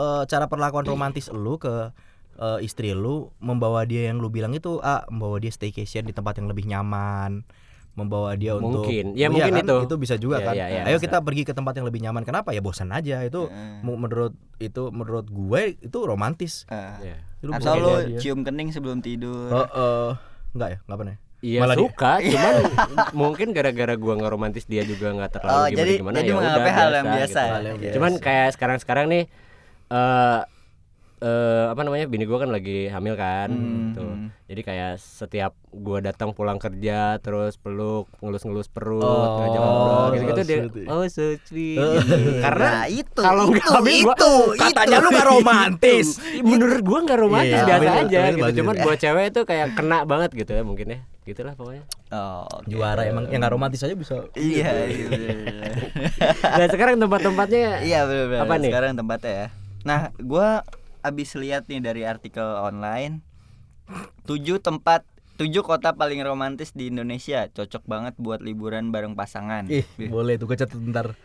eh, 0.00 0.22
cara 0.28 0.48
perlakuan 0.48 0.84
romantis 0.88 1.28
lu 1.28 1.60
ke 1.60 1.92
eh, 2.42 2.58
istri 2.60 2.90
lu 2.92 3.14
membawa 3.38 3.82
dia 3.82 4.10
yang 4.10 4.18
lu 4.18 4.26
bilang 4.28 4.50
itu 4.50 4.76
ah 4.80 5.06
membawa 5.06 5.38
dia 5.38 5.48
staycation 5.48 6.02
di 6.02 6.10
tempat 6.10 6.34
yang 6.34 6.46
lebih 6.46 6.66
nyaman 6.66 7.46
membawa 7.92 8.32
dia 8.34 8.56
untuk 8.56 8.82
Mungkin. 8.82 9.12
Ya, 9.12 9.28
Iya 9.28 9.28
mungkin 9.28 9.52
kan? 9.52 9.62
itu. 9.62 9.76
itu 9.84 9.94
bisa 9.96 10.14
juga 10.16 10.36
Iya, 10.38 10.46
kan 10.46 10.54
iya, 10.54 10.66
iya, 10.66 10.82
ayo 10.82 10.96
bisa. 10.96 11.04
kita 11.06 11.18
pergi 11.20 11.42
ke 11.44 11.52
tempat 11.52 11.76
yang 11.76 11.84
lebih 11.84 12.00
nyaman 12.00 12.22
kenapa 12.22 12.50
ya 12.50 12.58
bosan 12.58 12.88
aja 12.88 13.20
itu 13.20 13.52
mu- 13.80 13.94
menurut 13.96 14.32
itu 14.58 14.88
menurut 14.88 15.28
gue 15.28 15.60
itu 15.76 15.98
romantis 16.02 16.64
Ah. 16.66 16.96
Iya. 16.98 17.20
Lu 17.40 17.52
bisa 17.52 17.70
lu 17.74 17.92
dia. 18.08 18.18
cium 18.18 18.40
kening 18.40 18.70
sebelum 18.70 18.98
tidur 18.98 19.52
Eh, 19.52 19.68
eh, 19.68 20.10
enggak 20.52 20.68
ya 20.68 20.78
enggak 20.82 20.98
pernah 20.98 21.12
ya? 21.12 21.20
Iya 21.42 21.58
Malah 21.58 21.74
dia- 21.74 21.82
suka, 21.84 22.12
cuman 22.22 22.54
mungkin 23.12 23.48
gara-gara 23.50 23.94
gua 23.94 24.14
nggak 24.14 24.30
romantis 24.30 24.62
dia 24.64 24.82
juga 24.82 25.10
nggak 25.10 25.30
terlalu 25.32 25.52
Oh, 25.52 25.66
gimana 25.66 25.76
jadi- 25.76 25.98
gimana 25.98 26.16
jadi 26.16 26.24
ya 26.24 26.36
udah, 26.38 26.72
hal 26.72 26.90
yang 26.94 27.08
biasa. 27.08 27.40
gitu. 27.40 27.52
Hal 27.52 27.62
yang 27.66 27.76
biasa. 27.76 27.94
Cuman 27.98 28.12
kayak 28.16 28.48
sekarang-sekarang 28.52 29.06
nih 29.06 29.24
eh 29.90 30.38
eh 31.22 31.64
apa 31.68 31.80
namanya 31.80 32.04
bini 32.04 32.24
gua 32.24 32.36
kan 32.36 32.50
lagi 32.50 32.86
hamil 32.86 33.14
kan 33.14 33.46
Hmm, 33.46 33.78
gitu. 33.88 34.02
hmm. 34.02 34.28
Jadi 34.44 34.60
kayak 34.60 34.92
setiap 34.96 35.54
gua 35.70 35.98
datang 35.98 36.30
pulang 36.30 36.58
kerja 36.58 37.16
terus 37.16 37.54
peluk 37.54 38.10
ngelus-ngelus 38.18 38.66
perut 38.66 39.00
Oh, 39.00 39.38
ngajak 39.38 39.60
ngobrol 39.60 40.08
gitu-gitu 40.12 40.42
dia 40.42 40.58
sweet. 40.66 40.86
oh 40.86 41.02
so 41.06 41.24
sweet 41.40 41.78
gitu. 41.78 42.16
Karena 42.38 42.68
Nah, 42.74 42.86
itu 42.86 43.16
kalau 43.16 43.48
nggak 43.48 43.62
itu, 43.62 43.72
hamil 43.72 43.98
gua 44.02 44.14
itu, 44.14 44.32
katanya 44.66 44.96
itu. 44.96 45.04
lu 45.04 45.10
gak 45.12 45.28
romantis 45.28 46.06
menurut 46.44 46.80
gua 46.82 46.98
nggak 47.00 47.18
romantis 47.18 47.54
Iya, 47.54 47.66
biasa 47.70 47.90
aja 48.02 48.20
gitu 48.32 48.50
cuman 48.58 48.74
buat 48.78 48.98
cewek 48.98 49.24
itu 49.30 49.40
kayak 49.42 49.66
kena 49.72 49.98
banget 50.02 50.30
gitu 50.34 50.50
ya 50.50 50.62
mungkin 50.62 50.86
ya 50.88 51.00
gitulah 51.22 51.54
pokoknya 51.54 51.86
Oh, 52.10 52.44
oke. 52.44 52.66
juara 52.66 53.06
emang 53.06 53.24
yang 53.26 53.40
gak 53.40 53.52
romantis 53.52 53.80
aja 53.80 53.94
bisa 53.94 54.26
Iya, 54.34 54.68
iya. 54.84 55.06
bener-bener. 55.06 55.72
Nah 56.42 56.66
sekarang 56.66 56.94
tempat-tempatnya 56.98 57.80
Iya 57.80 58.04
benar-benar. 58.04 58.42
Apa 58.42 58.54
nih? 58.56 58.68
Sekarang 58.68 58.90
tempatnya 58.92 59.32
ya. 59.32 59.46
Nah, 59.82 60.00
gua 60.20 60.60
abis 61.02 61.34
lihat 61.34 61.66
nih 61.66 61.82
dari 61.82 62.02
artikel 62.06 62.46
online 62.62 63.26
tujuh 64.24 64.62
tempat 64.62 65.02
tujuh 65.42 65.66
kota 65.66 65.90
paling 65.96 66.22
romantis 66.22 66.70
di 66.70 66.86
Indonesia 66.86 67.50
cocok 67.50 67.82
banget 67.88 68.14
buat 68.20 68.38
liburan 68.44 68.94
bareng 68.94 69.18
pasangan. 69.18 69.66
ih 69.66 69.82
boleh 70.06 70.38
tuh 70.38 70.46
gue 70.46 70.54
catat 70.54 70.78
bentar 70.78 71.18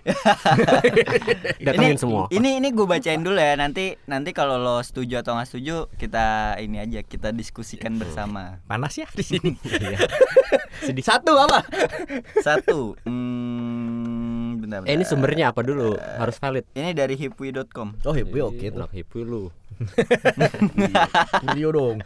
datengin 1.65 1.93
ini, 1.93 2.01
semua 2.01 2.25
Ini 2.34 2.50
ini 2.57 2.74
gue 2.74 2.88
bacain 2.89 3.22
dulu 3.22 3.38
ya. 3.38 3.53
Nanti 3.60 3.93
nanti 4.10 4.34
kalau 4.34 4.57
lo 4.57 4.81
setuju 4.81 5.22
atau 5.22 5.38
nggak 5.38 5.48
setuju 5.51 5.91
kita 6.01 6.57
ini 6.57 6.81
aja 6.81 7.05
kita 7.05 7.29
diskusikan 7.36 8.01
bersama. 8.01 8.57
panas 8.65 8.98
ya 8.98 9.05
di 9.13 9.22
sini 9.22 9.53
sedih 10.81 11.05
satu 11.13 11.38
apa 11.38 11.62
Satu. 12.41 12.98
Hmm, 13.05 13.37
bentar, 14.67 14.83
eh 14.83 14.91
ini 14.91 14.95
bentar. 15.00 15.09
sumbernya 15.09 15.45
apa 15.50 15.63
dulu 15.63 15.95
harus 15.95 16.36
valid 16.36 16.67
Ini 16.75 16.91
dari 16.91 17.15
hipwi.com. 17.15 18.03
oh 18.03 18.13
happy 18.13 18.39
oke 18.43 18.65
tuh 18.67 18.77
Anak 18.77 18.91
hippie 18.91 19.24
lu 19.24 19.47
Kurio 21.41 21.69
dong 21.71 21.97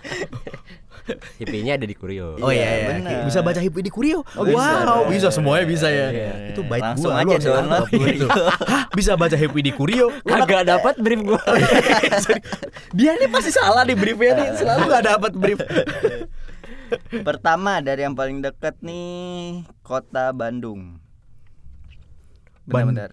Hippinya 1.42 1.74
ada 1.74 1.90
di 1.90 1.98
Kurio 1.98 2.38
Oh 2.38 2.54
iya, 2.54 2.70
iya. 2.70 2.88
benar. 2.94 3.26
bisa 3.26 3.42
baca 3.42 3.58
Hipwi 3.58 3.82
di 3.82 3.90
Kurio. 3.90 4.22
Oh, 4.38 4.46
bisa. 4.46 4.86
wow, 4.86 5.02
bisa 5.10 5.34
semuanya 5.34 5.66
bisa 5.66 5.90
ya. 5.90 6.08
Iya. 6.14 6.34
Itu 6.54 6.62
baik 6.62 6.94
Langsung 6.94 7.10
gua. 7.10 7.26
aja 7.26 7.34
lu 7.34 7.42
download 7.42 7.88
gitu. 7.90 8.28
Hah, 8.30 8.86
bisa 8.94 9.12
baca 9.18 9.34
Hipwi 9.34 9.66
di 9.66 9.74
Kurio. 9.74 10.14
Kagak 10.22 10.70
dapat 10.70 11.02
brief 11.02 11.26
gua 11.26 11.42
Dia 12.98 13.18
ini 13.18 13.26
pasti 13.34 13.50
salah 13.50 13.82
di 13.82 13.98
briefnya 13.98 14.32
nih, 14.38 14.48
selalu 14.62 14.84
gak 14.88 15.06
dapat 15.10 15.32
brief. 15.34 15.60
Pertama 17.26 17.82
dari 17.82 18.06
yang 18.06 18.14
paling 18.14 18.46
dekat 18.46 18.78
nih 18.86 19.66
kota 19.82 20.30
Bandung. 20.32 21.02
Benar-benar. 22.74 23.12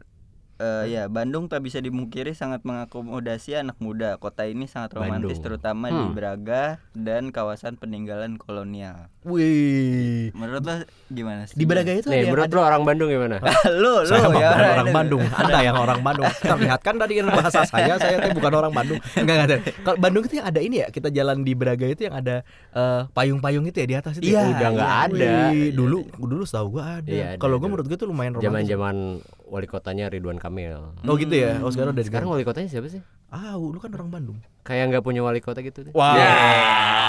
Eh, 0.58 0.90
ya, 0.90 1.06
Bandung 1.06 1.46
tak 1.46 1.62
bisa 1.62 1.78
dimungkiri 1.78 2.34
sangat 2.34 2.66
mengakomodasi 2.66 3.54
anak 3.54 3.78
muda. 3.78 4.18
Kota 4.18 4.42
ini 4.42 4.66
sangat 4.66 4.90
romantis 4.90 5.38
Bandung. 5.38 5.44
terutama 5.44 5.86
di 5.86 6.02
Hmm. 6.02 6.14
Braga 6.14 6.62
dan 6.98 7.30
kawasan 7.30 7.78
peninggalan 7.78 8.34
kolonial. 8.34 9.06
Wih. 9.26 10.30
Menurut 10.30 10.62
lo 10.62 10.74
gimana 11.10 11.42
sih? 11.50 11.58
Di 11.58 11.66
Braga 11.66 11.90
itu 11.90 12.06
Nih, 12.06 12.22
yang 12.22 12.30
menurut 12.30 12.50
lo 12.54 12.60
orang 12.62 12.82
Bandung 12.86 13.10
gimana? 13.10 13.42
lu 13.82 14.06
lu 14.06 14.14
saya 14.14 14.30
mah 14.30 14.38
ya 14.38 14.48
orang 14.54 14.70
orang 14.78 14.90
Bandung. 14.94 15.22
Anda 15.34 15.58
yang 15.58 15.76
orang 15.76 16.00
Bandung. 16.06 16.30
Terlihat 16.38 16.80
kan 16.86 16.94
dari 17.02 17.14
bahasa 17.26 17.60
saya, 17.66 17.98
saya 17.98 18.16
tuh 18.22 18.30
bukan 18.38 18.52
orang 18.54 18.72
Bandung. 18.72 18.98
Enggak 19.18 19.34
enggak. 19.34 19.48
ada. 19.50 19.56
Kalau 19.82 19.98
Bandung 19.98 20.22
itu 20.22 20.34
yang 20.38 20.46
ada 20.46 20.60
ini 20.62 20.76
ya, 20.80 20.88
kita 20.94 21.08
jalan 21.10 21.42
di 21.42 21.52
Braga 21.58 21.86
itu 21.90 22.06
yang 22.06 22.14
ada 22.14 22.46
eh, 22.72 23.00
payung-payung 23.10 23.66
itu 23.66 23.76
ya 23.82 23.86
di 23.90 23.96
atas 23.98 24.12
itu. 24.22 24.30
Iya, 24.30 24.38
ya? 24.38 24.50
Udah 24.54 24.68
nggak 24.70 24.92
iya. 24.94 25.04
ada. 25.10 25.32
Wih, 25.50 25.68
dulu 25.74 25.98
dulu 26.14 26.42
setahu 26.46 26.66
gua 26.78 27.02
ada. 27.02 27.10
Iya, 27.10 27.26
ada, 27.34 27.40
Kalau 27.42 27.56
gua 27.58 27.68
menurut 27.74 27.86
gua 27.90 27.98
tuh 27.98 28.08
lumayan 28.08 28.38
romantis. 28.38 28.46
Zaman-zaman 28.46 28.94
wali 29.50 29.66
kotanya 29.66 30.04
Ridwan 30.12 30.38
Kamil. 30.38 30.78
Oh 31.02 31.14
gitu 31.18 31.34
ya. 31.34 31.58
Oh 31.60 31.74
sekarang 31.74 31.90
udah 31.90 32.04
Sekarang 32.06 32.28
wali 32.30 32.46
kotanya 32.46 32.70
siapa 32.70 32.86
sih? 32.86 33.02
Ah, 33.28 33.60
lu 33.60 33.76
kan 33.76 33.92
orang 33.92 34.08
Bandung. 34.08 34.38
Kayak 34.64 34.88
nggak 34.88 35.04
punya 35.04 35.20
wali 35.20 35.40
kota 35.44 35.60
gitu 35.60 35.84
deh. 35.84 35.92
Wah, 35.92 36.16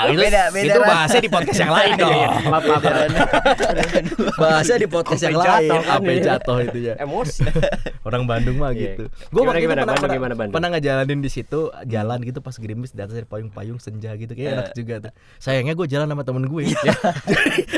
itu, 0.07 0.19
Beda- 0.19 0.51
beda 0.51 0.67
itu 0.71 0.79
bahasa 0.83 1.17
di 1.19 1.27
podcast 1.31 1.59
yang 1.59 1.71
lain 1.71 1.91
dong. 2.01 2.08
Maaf, 2.51 2.63
maaf. 2.63 2.83
bahasa 4.41 4.73
di 4.75 4.85
podcast 4.85 5.21
yang 5.21 5.35
lain. 5.35 5.69
jatuh 5.69 5.81
kan 5.81 5.99
jatuh 6.19 6.57
itu 6.63 6.77
ya. 6.81 6.93
Emosi. 6.97 7.43
Orang 8.07 8.25
Bandung 8.25 8.57
mah 8.57 8.71
Iya. 8.71 8.95
gitu. 8.95 9.03
Gimana, 9.29 9.47
waktu 9.49 9.59
itu 9.59 9.67
pernah, 9.67 9.85
Bandung, 9.85 9.97
pernah, 9.99 10.15
gimana, 10.15 10.33
Bandung? 10.33 10.53
pernah 10.53 10.69
ngejalanin 10.71 11.19
di 11.19 11.29
situ 11.29 11.59
jalan 11.83 12.17
gitu 12.21 12.39
pas 12.39 12.55
gerimis 12.55 12.91
di 12.91 13.01
atas 13.01 13.15
payung-payung 13.23 13.77
senja 13.77 14.13
gitu 14.13 14.31
kayak 14.31 14.49
enak 14.51 14.67
juga 14.73 14.95
tuh. 14.99 15.11
Sayangnya 15.37 15.73
gue 15.73 15.87
jalan 15.87 16.07
sama 16.07 16.23
temen 16.23 16.43
gue. 16.45 16.63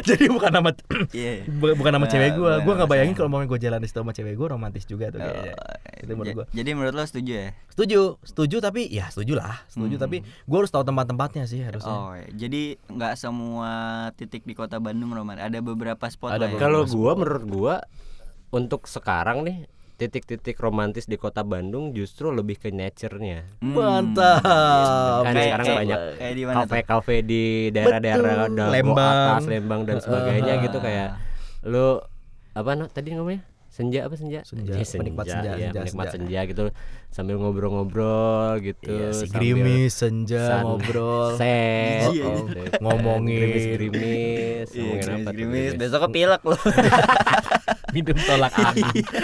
jadi, 0.02 0.26
bukan 0.28 0.52
sama 0.52 0.70
Iya. 1.14 1.34
bu- 1.48 1.76
bukan 1.76 1.92
sama 1.94 2.08
cewek 2.08 2.32
gue. 2.34 2.54
bukan 2.54 2.64
Gue 2.64 2.74
nggak 2.78 2.90
bayangin 2.90 3.14
kalau 3.14 3.30
mau 3.30 3.42
gue 3.42 3.60
jalan 3.60 3.80
di 3.80 3.88
situ 3.88 4.00
sama 4.00 4.12
cewek 4.12 4.34
gue 4.34 4.48
romantis 4.48 4.86
juga 4.86 5.10
tuh 5.10 5.20
kayaknya. 5.20 5.54
Oh, 5.54 6.02
Itu 6.02 6.12
menurut 6.14 6.34
gue. 6.34 6.46
Jadi 6.54 6.70
menurut 6.72 6.94
lo 6.94 7.04
setuju 7.04 7.32
ya? 7.34 7.50
Setuju, 7.72 8.00
setuju 8.22 8.58
tapi 8.60 8.82
ya 8.86 9.08
setuju 9.08 9.34
lah, 9.34 9.64
setuju 9.66 9.96
Hmm. 9.96 10.04
tapi 10.04 10.18
gue 10.22 10.58
harus 10.58 10.68
tahu 10.70 10.84
tempat-tempatnya 10.84 11.44
sih 11.46 11.62
harusnya. 11.62 11.88
Oh, 11.90 12.12
jadi 12.30 12.76
nggak 12.86 13.14
semua 13.16 13.72
titik 14.14 14.44
di 14.44 14.52
kota 14.52 14.78
Bandung 14.78 15.10
romantis. 15.10 15.44
Ada 15.44 15.60
beberapa 15.60 16.06
spot 16.06 16.32
Ada 16.32 16.46
lah 16.46 16.50
ya. 16.50 16.60
Kalau 16.60 16.82
gua 16.86 17.12
menurut 17.14 17.46
gua 17.46 17.76
untuk 18.50 18.86
sekarang 18.86 19.42
nih 19.42 19.58
titik-titik 19.96 20.58
romantis 20.58 21.06
di 21.06 21.14
kota 21.14 21.42
Bandung 21.42 21.92
justru 21.92 22.30
lebih 22.30 22.58
ke 22.58 22.70
nature-nya. 22.70 23.46
Hmm. 23.60 23.72
Mantap. 23.72 24.42
Kan 25.22 25.24
Kayak- 25.28 25.46
sekarang 25.46 25.66
kayak- 25.68 25.80
banyak 25.80 26.00
kayak 26.18 26.34
di 26.34 26.44
mana 26.44 26.56
tuh? 26.56 26.62
kafe-kafe 26.66 27.16
di 27.22 27.44
daerah-daerah 27.70 28.34
Lembang. 28.50 28.98
atas, 28.98 29.44
Lembang 29.46 29.82
dan 29.84 29.98
sebagainya 30.04 30.54
gitu 30.60 30.78
kayak 30.78 31.10
lu 31.64 32.02
apa 32.52 32.70
no, 32.74 32.86
tadi 32.86 33.14
ngomongnya? 33.14 33.46
Senja 33.72 34.04
apa 34.04 34.14
senja? 34.14 34.44
Senja, 34.44 34.76
Eh, 34.76 34.84
penikmat 34.84 35.24
senja, 35.26 35.52
ya, 35.56 35.72
senja, 35.72 35.80
penikmat 35.80 36.06
senja. 36.06 36.28
senja 36.28 36.40
gitu 36.44 36.64
sambil 37.08 37.40
ngobrol-ngobrol 37.40 38.60
gitu. 38.60 38.92
Iya, 38.92 39.10
si 39.10 39.26
sambil 39.26 39.32
gerimis 39.34 39.92
senja 39.96 40.44
san- 40.46 40.64
ngobrol. 40.68 41.32
Set, 41.34 42.04
Oh, 42.04 42.12
aja. 42.12 42.24
oh. 42.28 42.44
Ngomongin. 42.84 43.40
gerimis-gerimis, 43.40 44.68
Iya, 44.70 44.82
ngomongin 44.82 45.08
apa 45.18 45.30
gerimis? 45.32 45.72
Besok 45.78 46.00
kepilek 46.06 46.42
lo. 46.44 46.58
minum 47.96 48.18
tolak 48.18 48.52
angin. 48.54 48.88
Gitu. 48.92 49.20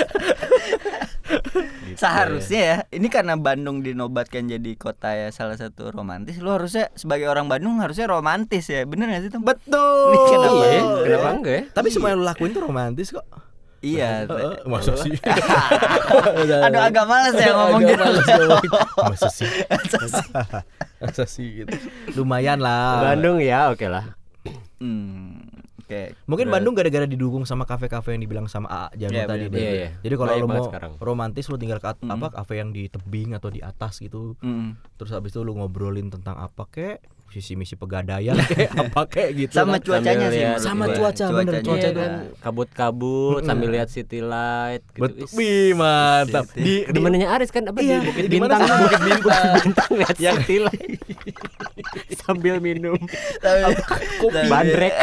Seharusnya 1.93 2.61
ya, 2.61 2.77
ini 2.89 3.07
karena 3.07 3.35
Bandung 3.35 3.81
dinobatkan 3.81 4.45
jadi 4.45 4.71
kota 4.75 5.11
ya 5.11 5.27
salah 5.29 5.55
satu 5.55 5.89
romantis, 5.89 6.37
lu 6.37 6.47
harusnya 6.49 6.87
sebagai 6.93 7.25
orang 7.25 7.47
Bandung 7.47 7.79
harusnya 7.79 8.05
romantis 8.05 8.63
ya. 8.65 8.85
Bener 8.85 9.09
gak 9.09 9.23
sih, 9.23 9.29
Tem? 9.29 9.41
Betul. 9.41 10.07
Ini 10.07 10.17
kenapa 10.25 10.55
Iya, 10.61 10.69
ya? 10.69 10.81
kenapa 11.03 11.27
enggak 11.33 11.53
ya? 11.53 11.63
Tapi 11.73 11.87
semua 11.89 12.07
yang 12.09 12.19
lu 12.19 12.25
lakuin 12.25 12.51
tuh 12.51 12.63
romantis 12.63 13.09
kok. 13.09 13.25
Iya. 13.87 14.11
Heeh, 14.27 14.55
Masa 14.65 14.93
sih? 14.97 15.15
Aduh 16.67 16.81
agak 16.81 17.05
males 17.05 17.35
ya 17.35 17.51
ngomong 17.51 17.79
Agak 17.79 17.89
gitu. 17.89 18.03
males. 18.03 18.27
Masa 19.11 19.29
sih? 19.29 19.49
Masa 20.99 21.23
sih 21.25 21.47
gitu. 21.63 21.71
Lumayan 22.15 22.59
lah. 22.59 22.99
Ah. 22.99 23.03
Bandung 23.13 23.39
ya, 23.39 23.71
oke 23.71 23.87
lah. 23.87 24.11
Hmm, 24.77 25.41
Oke. 25.79 26.19
Mungkin 26.27 26.51
Bandung 26.51 26.75
gara-gara 26.75 27.07
didukung 27.07 27.47
sama 27.47 27.63
kafe-kafe 27.63 28.11
yang 28.11 28.21
dibilang 28.21 28.45
sama 28.45 28.67
A 28.67 28.81
Jano 28.91 29.15
Iya, 29.15 29.23
tadi 29.23 29.47
bener, 29.47 29.55
deh. 29.55 29.63
Iya, 29.63 29.71
iya. 29.73 29.89
Jadi 30.03 30.13
kalau 30.13 30.31
lu 30.35 30.43
banget 30.43 30.51
mau 30.53 30.67
sekarang. 30.67 30.91
romantis 30.99 31.45
lu 31.47 31.55
tinggal 31.55 31.79
ke 31.79 31.87
Mm. 31.97 32.11
apa 32.11 32.27
kafe 32.29 32.53
yang 32.59 32.69
di 32.69 32.85
tebing 32.85 33.31
atau 33.31 33.47
di 33.47 33.63
atas 33.63 33.97
gitu. 33.97 34.35
Mm. 34.39 34.75
Terus 34.99 35.11
habis 35.11 35.31
itu 35.31 35.41
lu 35.41 35.55
ngobrolin 35.55 36.11
tentang 36.11 36.35
apa 36.35 36.67
kek 36.67 36.99
visi 37.27 37.53
misi 37.53 37.75
pegadaian 37.75 38.33
kayak 38.39 38.71
apa 38.81 39.01
kayak 39.05 39.31
gitu 39.37 39.51
Sama 39.53 39.77
kan. 39.77 39.83
cuacanya 39.83 40.25
Sambil 40.25 40.31
sih 40.31 40.63
Sama 40.63 40.83
gua. 40.83 40.95
cuaca, 40.97 41.25
bener, 41.29 41.53
cuaca 41.59 41.75
Iya 41.77 41.91
kan, 41.93 42.11
kabut-kabut 42.39 43.41
sambil 43.43 43.69
lihat 43.69 43.87
city 43.87 44.19
light 44.19 44.81
gitu. 44.89 45.03
Betul. 45.03 45.27
Wih, 45.33 45.71
mantap. 45.73 46.47
City. 46.47 46.57
Di, 46.57 46.73
di 46.83 46.91
Demennya 46.93 47.27
Aris 47.29 47.49
kan 47.49 47.63
apa 47.65 47.77
Iya, 47.77 47.99
di 47.99 48.07
Bukit 48.07 48.23
di 48.23 48.29
Bintang, 48.33 48.61
sih? 48.63 48.75
Bukit 48.79 49.01
Bintang, 49.03 49.43
Bintang 49.59 49.91
lihat 49.93 50.15
Yang- 50.17 50.37
city 50.41 50.57
light 50.61 50.91
sambil 52.21 52.55
minum 52.57 52.95
Tapi- 53.37 53.75
kopi 54.17 54.31
tapi- 54.33 54.47
bandrek. 54.47 54.93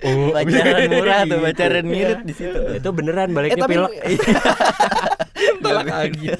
oh, 0.00 0.30
Pacaran 0.32 0.82
murah 0.88 1.20
tuh, 1.20 1.28
Gitu. 1.28 1.44
pacaran 1.44 1.84
ngirit 1.84 2.20
di 2.22 2.32
situ. 2.32 2.60
Itu 2.72 2.88
beneran 2.90 3.28
Eh, 3.28 3.34
baliknya 3.34 3.58
tapi 3.60 3.74
pilek. 3.74 3.92
tolak 5.58 5.86
angin. 5.90 6.38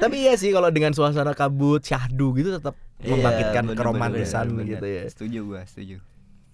Tapi 0.00 0.16
iya 0.24 0.34
sih 0.34 0.48
kalau 0.48 0.72
dengan 0.72 0.96
suasana 0.96 1.36
kabut 1.36 1.84
syahdu 1.84 2.32
gitu 2.34 2.56
tetap 2.56 2.72
Iya, 3.00 3.16
membangkitkan 3.16 3.64
bener, 3.64 3.76
keromantisan 3.80 4.44
bener, 4.52 4.56
bener. 4.60 4.70
gitu 4.76 4.86
ya. 4.88 5.02
Setuju 5.08 5.38
gua, 5.44 5.60
setuju. 5.64 5.96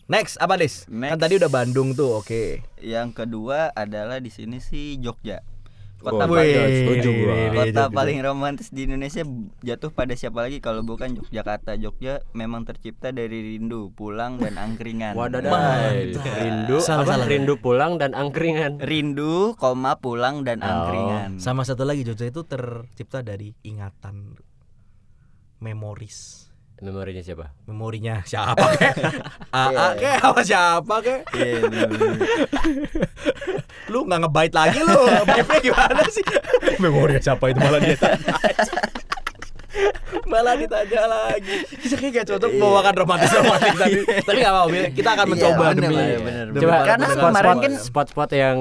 Next 0.06 0.38
apa 0.38 0.54
Des? 0.54 0.86
Kan 0.86 1.18
tadi 1.18 1.34
udah 1.42 1.50
Bandung 1.50 1.90
tuh, 1.90 2.22
oke. 2.22 2.62
Yang 2.78 3.08
kedua 3.18 3.74
adalah 3.74 4.22
di 4.22 4.30
sini 4.30 4.62
sih 4.62 4.94
Jogja. 5.02 5.42
Oh, 6.04 6.12
Kota 6.12 6.28
Wih, 6.28 6.38
paling 6.38 6.76
setuju 6.76 7.08
gua. 7.18 7.34
Kota 7.56 7.84
paling 7.88 8.18
romantis 8.20 8.68
di 8.68 8.84
Indonesia 8.84 9.24
jatuh 9.64 9.90
pada 9.90 10.12
siapa 10.12 10.44
lagi 10.44 10.60
kalau 10.60 10.84
bukan 10.84 11.16
Yogyakarta. 11.16 11.74
Jogja 11.80 12.20
memang 12.30 12.62
tercipta 12.62 13.10
dari 13.10 13.56
rindu, 13.56 13.90
pulang 13.90 14.36
dan 14.36 14.54
angkringan. 14.54 15.16
Wadadai. 15.16 16.12
Rindu 16.14 16.78
Salah, 16.78 17.02
apa? 17.02 17.10
salah. 17.16 17.26
Rindu 17.26 17.58
pulang 17.58 17.96
dan 17.96 18.12
angkringan. 18.12 18.78
Rindu, 18.78 19.56
koma 19.56 19.96
pulang 19.96 20.44
dan 20.44 20.60
Oh, 20.60 20.68
angkringan. 20.68 21.30
Sama 21.40 21.64
satu 21.64 21.82
lagi 21.82 22.04
Jogja 22.04 22.28
itu 22.28 22.44
tercipta 22.44 23.24
dari 23.24 23.56
ingatan 23.64 24.36
memoris. 25.58 26.45
Memorinya 26.76 27.24
siapa? 27.24 27.56
Memorinya 27.64 28.20
siapa 28.20 28.68
kek? 28.76 28.94
AA 29.56 29.86
kek 29.96 30.16
apa 30.20 30.40
siapa 30.44 30.94
kek? 31.00 31.20
Iya, 31.32 31.64
bener-bener. 31.64 32.12
Lu 33.88 34.04
nggak 34.04 34.20
ngebait 34.28 34.52
lagi 34.52 34.84
lu. 34.84 35.00
Briefnya 35.24 35.58
gimana 35.64 36.02
sih? 36.12 36.20
Memorinya 36.84 37.20
siapa 37.24 37.48
itu 37.48 37.58
malah 37.64 37.80
dia 37.80 37.96
tanya. 37.96 38.28
malah 40.30 40.52
ditanya 40.52 41.02
lagi. 41.08 41.56
Kita 41.80 41.94
kayak 41.96 42.12
gak 42.12 42.26
cocok 42.36 42.50
bawakan 42.56 42.94
romantis 42.96 43.30
romantis 43.32 43.76
tadi. 43.76 44.00
Tapi 44.24 44.38
gak 44.40 44.52
apa-apa. 44.52 44.76
Kita 44.92 45.10
akan 45.16 45.26
Iya, 45.26 45.32
mencoba 45.32 45.64
bener, 45.72 45.76
demi. 45.80 45.96
bener, 45.96 46.18
bener. 46.20 46.44
demi 46.52 46.60
Coba 46.64 46.76
karena 46.84 47.06
kemarin 47.12 47.56
kan 47.60 47.72
spot-spot 47.80 48.30
yang 48.32 48.58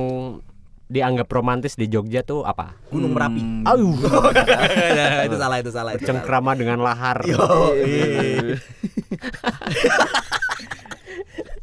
dianggap 0.86 1.26
romantis 1.28 1.74
di 1.74 1.86
Jogja 1.86 2.22
tuh 2.22 2.42
apa? 2.42 2.78
Gunung 2.90 3.12
Merapi. 3.12 3.42
Hmm. 3.42 3.66
Au, 3.66 3.82
itu 5.28 5.36
salah 5.36 5.58
itu 5.58 5.72
salah 5.74 5.92
itu. 5.98 6.02
salah. 6.02 6.08
cengkrama 6.08 6.52
dengan 6.54 6.78
lahar. 6.80 7.26
Yo, 7.26 7.42
iya. 7.76 8.56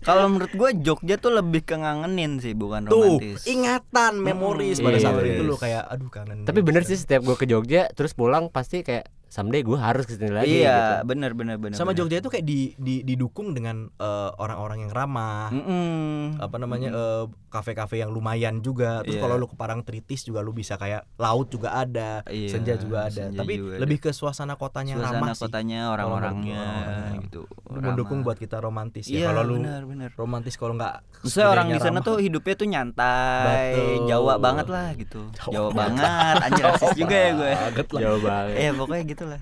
Kalau 0.02 0.26
menurut 0.26 0.50
gue 0.50 0.70
Jogja 0.82 1.14
tuh 1.14 1.30
lebih 1.30 1.62
ke 1.62 1.78
ngangenin 1.78 2.42
sih, 2.42 2.58
bukan 2.58 2.90
Tuh, 2.90 3.22
romantis. 3.22 3.46
ingatan, 3.46 4.18
memoris 4.18 4.82
Hmm, 4.82 4.90
pada 4.90 4.98
iya, 4.98 5.04
saat 5.06 5.22
iya. 5.22 5.30
itu 5.38 5.42
lu 5.46 5.54
kayak 5.54 5.82
aduh 5.86 6.10
kangen. 6.10 6.42
Tapi 6.42 6.58
bener 6.58 6.82
sih 6.82 6.98
setiap 6.98 7.22
gue 7.22 7.36
ke 7.38 7.46
Jogja 7.46 7.86
terus 7.94 8.10
pulang 8.10 8.50
pasti 8.50 8.82
kayak 8.82 9.06
someday 9.32 9.64
gue 9.64 9.74
harus 9.74 10.04
ke 10.04 10.12
sini 10.12 10.28
lagi 10.28 10.60
iya, 10.60 11.00
gitu. 11.00 11.08
bener 11.08 11.32
bener 11.32 11.56
bener. 11.56 11.72
Sama 11.72 11.90
bener. 11.90 12.04
Jogja 12.04 12.20
itu 12.20 12.28
kayak 12.28 12.44
di, 12.44 12.76
di 12.76 13.00
didukung 13.00 13.50
dengan 13.50 13.88
eh, 13.90 14.30
orang-orang 14.34 14.84
yang 14.84 14.92
ramah. 14.92 15.48
Mm-mm. 15.48 16.36
apa 16.38 16.56
namanya 16.58 16.88
eh, 16.90 17.24
kafe-kafe 17.48 17.96
yang 17.96 18.10
lumayan 18.10 18.60
juga 18.60 19.00
terus 19.00 19.14
Iya. 19.14 19.22
kalau 19.22 19.36
lu 19.36 19.46
ke 19.46 19.54
Parangtritis 19.54 20.20
juga 20.22 20.40
lu 20.40 20.52
bisa 20.52 20.74
kayak 20.74 21.08
laut 21.16 21.48
juga 21.48 21.72
ada 21.74 22.20
Iya, 22.24 22.48
senja 22.50 22.74
juga 22.74 23.06
ada 23.06 23.28
senja 23.28 23.38
tapi 23.38 23.56
juga 23.56 23.72
ada. 23.72 23.80
lebih 23.80 23.98
ke 23.98 24.10
suasana 24.10 24.54
kotanya 24.54 24.96
Suasana 24.96 25.16
ramah 25.16 25.32
sih 25.32 25.42
kotanya 25.42 25.80
orang-orangnya 25.88 26.60
orang-orangnya. 26.60 27.22
gitu. 27.22 27.42
Lu 27.66 27.78
mendukung 27.80 28.20
ramah. 28.20 28.26
buat 28.26 28.38
kita 28.38 28.56
romantis 28.58 29.04
Iya, 29.06 29.16
ya 29.18 29.26
kalau 29.30 29.42
lu 29.46 29.54
bener 29.58 29.82
bener. 29.82 30.10
romantis 30.14 30.54
kalau 30.54 30.74
nggak 30.74 30.94
Maksudnya 31.22 31.48
orang 31.48 31.66
di 31.68 31.78
sana 31.78 31.90
ramah. 31.94 32.04
tuh 32.04 32.16
hidupnya 32.18 32.54
tuh 32.54 32.66
nyantai, 32.66 33.72
Betul. 33.72 34.06
Jawa 34.06 34.34
banget 34.36 34.66
lah 34.68 34.88
gitu. 34.92 35.20
Jawa 35.32 35.52
Jawa, 35.52 35.68
banget, 35.72 36.34
anjir 36.42 36.64
rasis 36.66 36.92
juga 36.94 37.16
ya 37.16 37.30
gue. 37.32 37.52
lah. 37.52 38.00
Jauh 38.00 38.20
banget. 38.20 38.54
Eh 38.58 38.70
pokoknya 38.72 39.02
gitu 39.06 39.21
lah. 39.24 39.40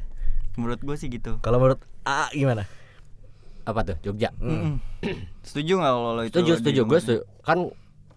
Menurut 0.55 0.79
gue 0.79 0.97
sih 0.97 1.09
gitu. 1.09 1.39
kalau 1.39 1.59
menurut 1.59 1.81
A 2.03 2.27
gimana 2.31 2.67
Apa 3.63 3.81
tuh 3.83 3.97
Jogja? 4.01 4.35
Mm-mm. 4.37 4.81
setuju 5.41 5.79
nggak 5.79 5.93
kalau 5.93 6.11
lo 6.13 6.23
itu? 6.23 6.33
Setuju, 6.33 6.53
setuju. 6.59 6.81
Gue 6.85 6.99
setuju. 6.99 7.21
Kan 7.41 7.59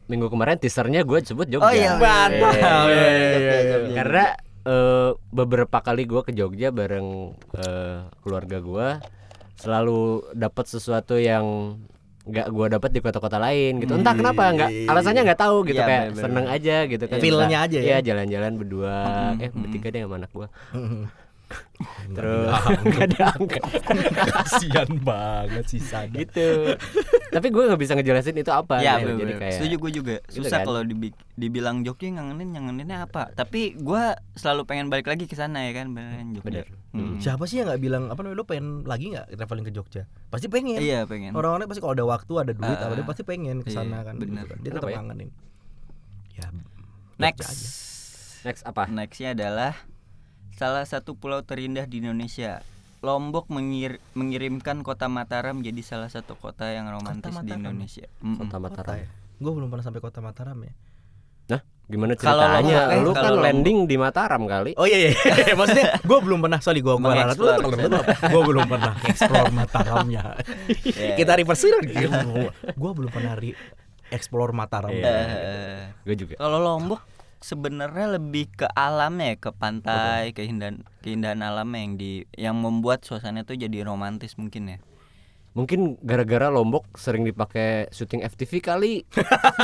minggu 0.05 0.27
kemarin 0.27 0.55
teasernya 0.55 1.01
gue 1.01 1.19
sebut 1.21 1.45
Jogja. 1.45 1.63
Oh 1.63 1.71
iya, 1.71 1.95
Mantap. 1.95 2.53
iya, 2.87 3.07
iya, 3.07 3.37
iya, 3.37 3.55
Iya. 3.79 3.93
Karena 3.93 4.25
eh, 4.63 5.09
beberapa 5.29 5.77
kali 5.79 6.03
gue 6.03 6.21
ke 6.21 6.31
Jogja 6.31 6.69
bareng 6.69 7.07
eh, 7.53 7.97
keluarga 8.19 8.57
gue 8.59 8.87
selalu 9.55 10.01
dapat 10.33 10.65
sesuatu 10.65 11.15
yang 11.15 11.77
nggak 12.23 12.47
gua 12.49 12.71
dapat 12.71 12.89
di 12.89 12.99
kota-kota 12.99 13.35
lain 13.35 13.83
gitu 13.83 13.99
entah 13.99 14.15
kenapa 14.15 14.47
nggak 14.49 14.87
alasannya 14.87 15.27
nggak 15.27 15.39
tahu 15.39 15.67
gitu 15.67 15.75
Iya, 15.75 15.83
kayak 15.83 16.01
bener-bener. 16.09 16.23
seneng 16.23 16.45
aja 16.47 16.75
gitu 16.87 17.03
kan 17.03 17.17
Feel-nya 17.19 17.57
aja 17.59 17.77
ya? 17.77 17.83
iya 17.83 17.97
jalan-jalan 18.01 18.51
berdua 18.55 18.95
eh 19.37 19.51
bertiga 19.51 19.87
deh 19.91 20.01
sama 20.03 20.15
anak 20.17 20.31
gua 20.31 20.47
terus 22.13 22.53
nggak 22.87 23.07
diangkat 23.11 23.63
Kasian 24.13 24.89
banget 24.99 25.65
sih 25.65 25.81
Sada. 25.81 26.11
gitu 26.11 26.77
tapi 27.29 27.49
gue 27.49 27.63
nggak 27.63 27.81
bisa 27.81 27.93
ngejelasin 27.93 28.35
itu 28.35 28.49
apa 28.49 28.79
Ya, 28.79 28.97
gitu. 28.97 29.09
bener, 29.09 29.17
jadi 29.17 29.25
bener. 29.27 29.41
kayak 29.41 29.53
setuju 29.55 29.75
gue 29.75 29.91
juga. 29.91 30.15
Gitu 30.23 30.37
Susah 30.39 30.61
kan? 30.61 30.65
kalau 30.65 30.81
dibi- 30.83 31.17
dibilang 31.33 31.81
Jogja 31.81 32.11
ngangenin 32.11 32.49
ngangeninnya 32.51 32.97
apa. 33.03 33.31
Tapi 33.31 33.73
gue 33.75 34.03
selalu 34.33 34.61
pengen 34.63 34.87
balik 34.87 35.07
lagi 35.07 35.25
ke 35.25 35.33
sana 35.33 35.63
ya 35.63 35.73
kan 35.73 35.89
beneran 35.89 36.29
Jogja. 36.31 36.45
Bener. 36.45 36.65
Hmm. 36.91 37.17
Siapa 37.17 37.43
sih 37.43 37.57
yang 37.57 37.67
nggak 37.67 37.81
bilang 37.81 38.03
apa 38.07 38.21
namanya 38.21 38.37
lu 38.37 38.45
pengen 38.45 38.67
lagi 38.83 39.09
nggak 39.09 39.33
traveling 39.33 39.65
ke 39.65 39.73
Jogja? 39.73 40.05
Pasti 40.29 40.45
pengen. 40.45 40.77
Iya 40.77 41.03
pengen. 41.03 41.33
Orang-orang 41.33 41.65
pasti 41.65 41.81
kalau 41.81 41.93
ada 41.93 42.05
waktu, 42.05 42.33
ada 42.37 42.53
duit, 42.53 42.69
Ah, 42.75 42.85
apa 42.85 42.93
dia 42.93 43.05
pasti 43.07 43.23
pengen 43.23 43.57
ke 43.59 43.69
sana 43.69 43.97
iya, 43.97 44.05
kan. 44.05 44.13
gitu 44.15 44.29
kan. 44.35 44.57
Dia 44.59 44.71
tetap 44.71 44.85
ya? 44.85 44.95
ngangenin. 44.95 45.29
Ya. 46.33 46.47
Next. 47.17 47.49
Next 48.43 48.61
apa 48.61 48.85
Nextnya 48.85 49.31
adalah 49.31 49.73
salah 50.63 50.85
satu 50.85 51.11
pulau 51.13 51.41
terindah 51.41 51.83
di 51.83 51.99
Indonesia. 51.99 52.63
Lombok 52.99 53.51
mengir- 53.51 53.99
mengirimkan 54.13 54.79
kota 54.79 55.05
Mataram 55.05 55.59
jadi 55.59 55.81
salah 55.81 56.07
satu 56.07 56.33
kota 56.33 56.71
yang 56.71 56.87
romantis 56.87 57.35
di 57.35 57.51
Mataram. 57.51 57.59
Indonesia. 57.59 58.07
Mm-mm. 58.17 58.39
kota 58.39 58.47
Kota 58.47 58.57
Mataram 58.61 58.95
ya. 58.95 59.07
Gue 59.35 59.51
belum 59.51 59.67
pernah 59.67 59.83
sampai 59.83 59.99
kota 59.99 60.19
Mataram 60.19 60.55
ya. 60.57 60.71
nah 61.43 61.59
gimana 61.83 62.15
Kalau 62.15 62.39
ceritanya 62.39 62.79
eh, 62.89 63.03
lu 63.03 63.11
kalau 63.11 63.19
kan 63.19 63.23
Lombok. 63.29 63.43
landing 63.43 63.77
di 63.83 63.95
Mataram 63.99 64.41
kali 64.45 64.71
Oh 64.73 64.87
iya 64.87 64.97
iya, 64.97 65.11
iya. 65.11 65.51
maksudnya 65.59 65.99
gue 65.99 66.19
belum 66.23 66.39
pernah 66.39 66.59
sorry 66.59 66.79
gue 66.79 66.87
gue 66.89 67.03
Mengeksplor. 67.03 67.59
gue 68.23 68.41
belum 68.47 68.63
pernah 68.65 68.93
explore 69.03 69.51
Mataramnya. 69.51 70.23
Iya. 70.87 71.19
Kita 71.19 71.31
reverse 71.35 71.67
lagi. 71.67 72.07
Gue 72.71 72.91
belum 72.95 73.11
pernah 73.11 73.35
re 73.35 73.51
explore 74.09 74.55
Mataram. 74.55 74.87
Iya. 74.89 75.91
Gue 75.99 76.15
juga 76.15 76.33
Kalau 76.37 76.55
Lombok 76.57 77.03
sebenarnya 77.43 78.15
lebih 78.15 78.47
ke 78.49 78.67
alam 78.69 79.19
ya, 79.19 79.35
ke 79.35 79.51
pantai, 79.51 80.31
keindahan 80.31 80.81
keindahan 80.99 81.39
alam 81.39 81.67
yang 81.69 81.93
di 81.93 82.11
yang 82.33 82.55
membuat 82.55 83.03
suasana 83.03 83.43
tuh 83.43 83.53
jadi 83.53 83.83
romantis 83.83 84.33
mungkin 84.33 84.63
ya. 84.69 84.79
mungkin 85.53 86.01
gara-gara 86.01 86.49
Lombok 86.49 86.97
sering 86.97 87.21
dipakai 87.23 87.85
syuting 87.89 88.25
FTV 88.25 88.51
kali 88.57 89.05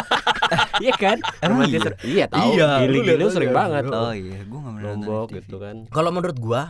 iya 0.84 0.94
kan 0.94 1.18
Emang 1.42 1.66
Romantis 1.66 1.74
iya? 1.74 1.82
ser- 1.82 2.00
iya 2.06 2.26
tahu 2.28 2.50
Iya, 2.54 2.68
lu 2.78 2.82
gili-gili 2.86 3.26
sering 3.28 3.50
banget 3.52 3.84
Oh 3.90 4.14
iya, 4.14 4.38
gua 4.46 4.60
nggak 4.60 4.74
pernah 4.76 4.86
nonton 4.86 5.02
Lombok 5.02 5.26
FTV. 5.26 5.38
gitu 5.42 5.56
kan 5.58 5.76
Kalau 5.90 6.10
menurut 6.14 6.38
gua 6.38 6.62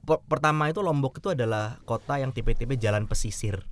per- 0.00 0.22
pertama 0.22 0.70
itu 0.70 0.78
Lombok 0.78 1.18
itu 1.18 1.28
adalah 1.28 1.82
kota 1.82 2.16
yang 2.16 2.30
tipe-tipe 2.30 2.78
jalan 2.78 3.04
pesisir. 3.04 3.66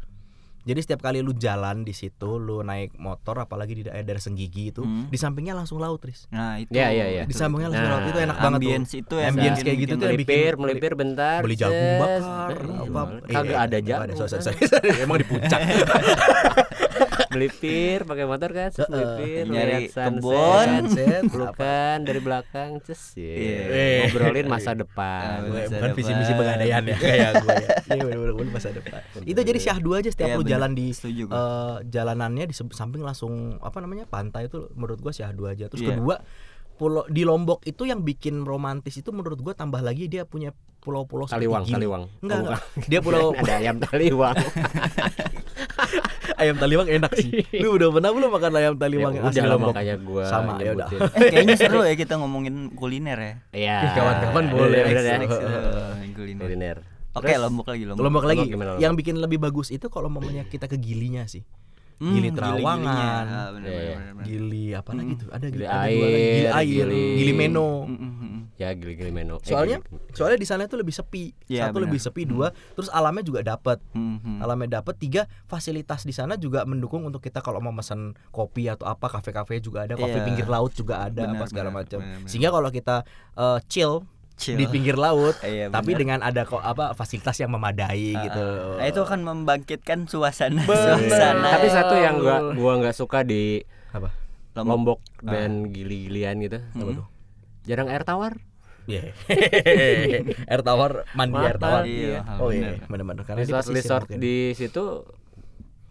Jadi 0.66 0.82
setiap 0.82 0.99
kali 1.00 1.23
lu 1.23 1.30
jalan 1.30 1.87
di 1.87 1.94
situ, 1.94 2.37
lu 2.37 2.58
naik 2.61 2.99
motor 2.99 3.38
apalagi 3.38 3.78
di 3.78 3.82
daerah 3.87 4.18
Senggigi 4.18 4.75
itu, 4.75 4.82
Hmm. 4.82 5.06
di 5.06 5.14
sampingnya 5.14 5.54
langsung 5.54 5.78
laut, 5.78 6.02
Tris. 6.02 6.26
Nah, 6.28 6.58
itu. 6.58 6.75
Iya, 6.75 6.90
iya, 6.90 7.06
iya. 7.06 7.23
Di 7.23 7.30
sampingnya 7.30 7.70
langsung 7.70 7.87
Nah, 7.87 7.94
laut 7.94 8.04
itu 8.04 8.18
enak 8.18 8.35
banget 8.35 8.42
tuh. 8.42 8.58
ambience 8.58 8.90
itu 8.92 9.14
ya 9.14 9.26
Ambience 9.30 9.61
kayak 9.62 9.78
gitu 9.78 9.94
tuh 9.94 10.08
melipir 10.08 10.52
melipir 10.58 10.92
bentar 10.92 11.38
beli 11.38 11.54
jagung 11.54 11.92
bakar 11.96 12.58
Eh, 12.58 12.82
apa 12.82 13.00
kagak 13.25 13.46
iya, 13.46 13.56
ada 13.56 13.76
nggak 13.78 14.08
jagung 14.11 14.99
emang 14.99 15.16
di 15.16 15.26
puncak 15.26 15.61
melipir 17.37 17.99
pakai 18.02 18.25
motor 18.25 18.50
kan 18.50 18.71
melipir 18.88 19.45
Nyari 19.45 19.69
lihat 19.69 19.83
sunset, 19.93 20.11
kebun. 20.16 20.69
Pelukan 21.33 21.97
dari 22.02 22.21
belakang 22.21 22.71
ces 22.81 23.12
ya. 23.12 23.28
Iya. 23.28 23.61
ngobrolin 24.09 24.47
masa 24.49 24.73
depan 24.73 25.45
Gue 25.45 25.61
Masa 25.62 25.76
bukan 25.76 25.90
visi 25.93 26.12
misi 26.12 26.33
pegadaian 26.33 26.83
ya 26.83 26.97
kayak 26.97 27.31
gue 27.38 27.55
ya. 27.55 27.69
Iya 27.97 28.02
bener-bener 28.02 28.50
masa 28.50 28.69
depan. 28.73 29.00
Itu 29.23 29.40
jadi 29.40 29.59
syahdu 29.61 29.90
aja 29.93 30.09
setiap 30.09 30.26
Iya, 30.26 30.37
lu 30.37 30.43
bener. 30.43 30.52
jalan 30.57 30.71
di 30.73 30.87
eh, 30.90 31.76
jalanannya 31.87 32.45
di 32.49 32.55
samping 32.57 33.05
langsung 33.05 33.61
apa 33.61 33.78
namanya 33.78 34.09
pantai 34.09 34.49
itu 34.49 34.73
menurut 34.73 34.99
gua 34.99 35.12
syahdu 35.12 35.47
aja. 35.47 35.69
Terus 35.69 35.85
Iya. 35.85 35.90
kedua 35.95 36.16
pulau 36.76 37.05
di 37.07 37.25
Lombok 37.25 37.64
itu 37.64 37.85
yang 37.85 38.00
bikin 38.00 38.43
romantis 38.43 38.97
itu 38.97 39.09
menurut 39.09 39.38
gua 39.38 39.52
tambah 39.52 39.81
lagi 39.81 40.09
dia 40.09 40.25
punya 40.25 40.52
pulau-pulau 40.81 41.26
Taliwang, 41.26 41.66
gini. 41.66 41.75
Taliwang. 41.75 42.02
Enggak, 42.23 42.37
Oh, 42.37 42.43
enggak. 42.47 42.61
Dia 42.87 43.00
pulau 43.07 43.26
ada 43.35 43.52
ayam 43.59 43.76
taliwang 43.83 44.37
ayam 46.37 46.57
taliwang 46.57 46.87
enak 46.87 47.12
sih. 47.12 47.31
Lu 47.62 47.75
udah 47.75 47.88
pernah 47.90 48.11
belum 48.11 48.31
makan 48.31 48.53
ayam 48.55 48.75
taliwang 48.75 49.12
Ya 49.12 49.16
yang 49.16 49.27
asli 49.27 49.35
udah 49.35 49.42
lah, 49.42 49.53
Lombok? 49.53 49.70
makanya 49.72 49.94
gua 49.99 50.25
Sama, 50.25 50.53
ya 50.59 50.70
udah. 50.72 50.88
Eh, 51.12 51.31
kayaknya 51.31 51.55
seru 51.57 51.81
ya 51.83 51.94
kita 51.94 52.14
ngomongin 52.16 52.55
kuliner 52.72 53.18
ya. 53.18 53.35
Iya. 53.51 53.77
Kawan-kawan 53.92 54.44
boleh. 54.49 54.81
Bener 54.83 55.03
ya. 55.03 55.16
Eh, 55.18 56.11
kuliner. 56.12 56.44
Kuliner. 56.44 56.77
Oke, 57.12 57.27
Terus, 57.27 57.40
Lombok 57.40 57.66
lagi 57.66 57.85
Lombok. 57.85 58.05
Lombok 58.05 58.25
lagi. 58.25 58.46
Lombok? 58.46 58.77
Yang 58.77 58.92
bikin 58.94 59.14
lebih 59.16 59.38
bagus 59.38 59.68
itu 59.68 59.88
kalau 59.88 60.07
mamanya 60.07 60.44
kita 60.44 60.64
ke 60.64 60.77
Gilinya 60.77 61.25
sih. 61.25 61.40
Hmm, 61.96 62.12
Gili. 62.12 62.29
Terawangan. 62.29 63.25
Ah, 63.25 63.49
bener, 63.51 63.72
Iya, 63.72 63.72
bener, 63.72 63.72
iya. 63.72 63.96
bener, 63.96 64.12
bener. 64.12 64.27
Gili 64.29 64.64
apa 64.70 64.90
lagi 64.92 65.12
tuh? 65.16 65.29
Ada 65.33 65.46
Gili 65.49 65.64
ada 65.64 65.72
dua 65.72 65.81
lagi. 65.81 65.96
Gili 65.96 66.12
air, 66.37 66.53
air, 66.53 66.66
gili- 66.85 67.16
gili 67.16 67.33
meno. 67.33 67.68
Mm, 67.88 67.96
mm. 67.96 68.36
Ya 68.57 68.73
gili-gili 68.73 69.12
meno. 69.12 69.37
Eh, 69.38 69.49
Soalnya 69.49 69.79
gili- 69.79 70.12
soalnya 70.12 70.38
di 70.40 70.45
sana 70.45 70.64
itu 70.64 70.75
lebih 70.75 70.90
sepi. 70.90 71.37
Iya, 71.45 71.69
Satu 71.69 71.77
benar. 71.77 71.85
lebih 71.87 72.01
sepi, 72.01 72.23
dua 72.25 72.49
terus 72.73 72.88
alamnya 72.88 73.21
juga 73.21 73.40
dapat. 73.42 73.79
Hmm, 73.92 74.16
hmm. 74.16 74.40
Alamnya 74.40 74.81
dapat, 74.81 74.97
tiga 74.97 75.23
fasilitas 75.45 76.03
di 76.03 76.11
sana 76.11 76.35
juga 76.35 76.64
mendukung 76.64 77.03
untuk 77.03 77.21
kita 77.21 77.38
kalau 77.38 77.59
mau 77.59 77.71
pesan 77.71 78.16
kopi 78.31 78.66
atau 78.66 78.85
apa, 78.87 79.09
kafe-kafe 79.11 79.61
juga 79.61 79.85
ada, 79.85 79.92
kopi 79.95 80.09
Iya. 80.14 80.25
pinggir 80.25 80.47
laut 80.47 80.73
juga 80.73 81.05
ada 81.05 81.23
Benar, 81.23 81.37
apa 81.37 81.45
segala 81.47 81.69
macam. 81.71 82.01
Sehingga 82.25 82.49
kalau 82.49 82.69
kita 82.71 83.05
eh, 83.35 83.59
chill, 83.66 84.09
Chill. 84.35 84.57
di 84.57 84.64
pinggir 84.66 84.97
laut, 84.97 85.37
Iya, 85.45 85.69
tapi 85.69 85.92
benar. 85.92 86.01
dengan 86.01 86.19
ada 86.23 86.42
kok 86.42 86.61
apa 86.61 86.92
fasilitas 86.92 87.37
yang 87.37 87.49
memadai 87.51 88.12
gitu. 88.14 88.45
Nah, 88.77 88.85
itu 88.85 89.01
akan 89.01 89.21
membangkitkan 89.23 90.05
suasana 90.07 90.61
Bener. 90.62 90.97
suasana. 90.97 91.49
Tapi 91.53 91.69
satu 91.69 91.95
yang 91.95 92.16
gua 92.19 92.53
gua 92.53 92.73
nggak 92.79 92.92
suka 92.95 93.21
di 93.21 93.61
apa? 93.90 94.09
Lombok 94.57 95.05
dan 95.21 95.69
gili-gilian 95.69 96.40
gitu. 96.40 96.57
Apa 96.57 96.90
tuh? 96.95 97.07
Jarang 97.66 97.88
air 97.88 98.02
tawar. 98.02 98.38
Iya. 98.87 99.11
air 100.46 100.62
tawar, 100.62 101.02
mandi 101.12 101.35
air 101.37 101.59
Mahal, 101.59 101.83
tawar. 101.83 101.83
iya, 101.85 102.22
Oh 102.38 102.48
benar. 102.48 102.70
iya, 102.72 102.87
benar-benar 102.87 103.24
karena 103.24 103.38
di 103.38 103.44
Resort 103.44 103.64
pesisir 103.64 103.76
resort 103.76 104.05
mungkin. 104.07 104.18
di 104.20 104.37
situ 104.52 104.85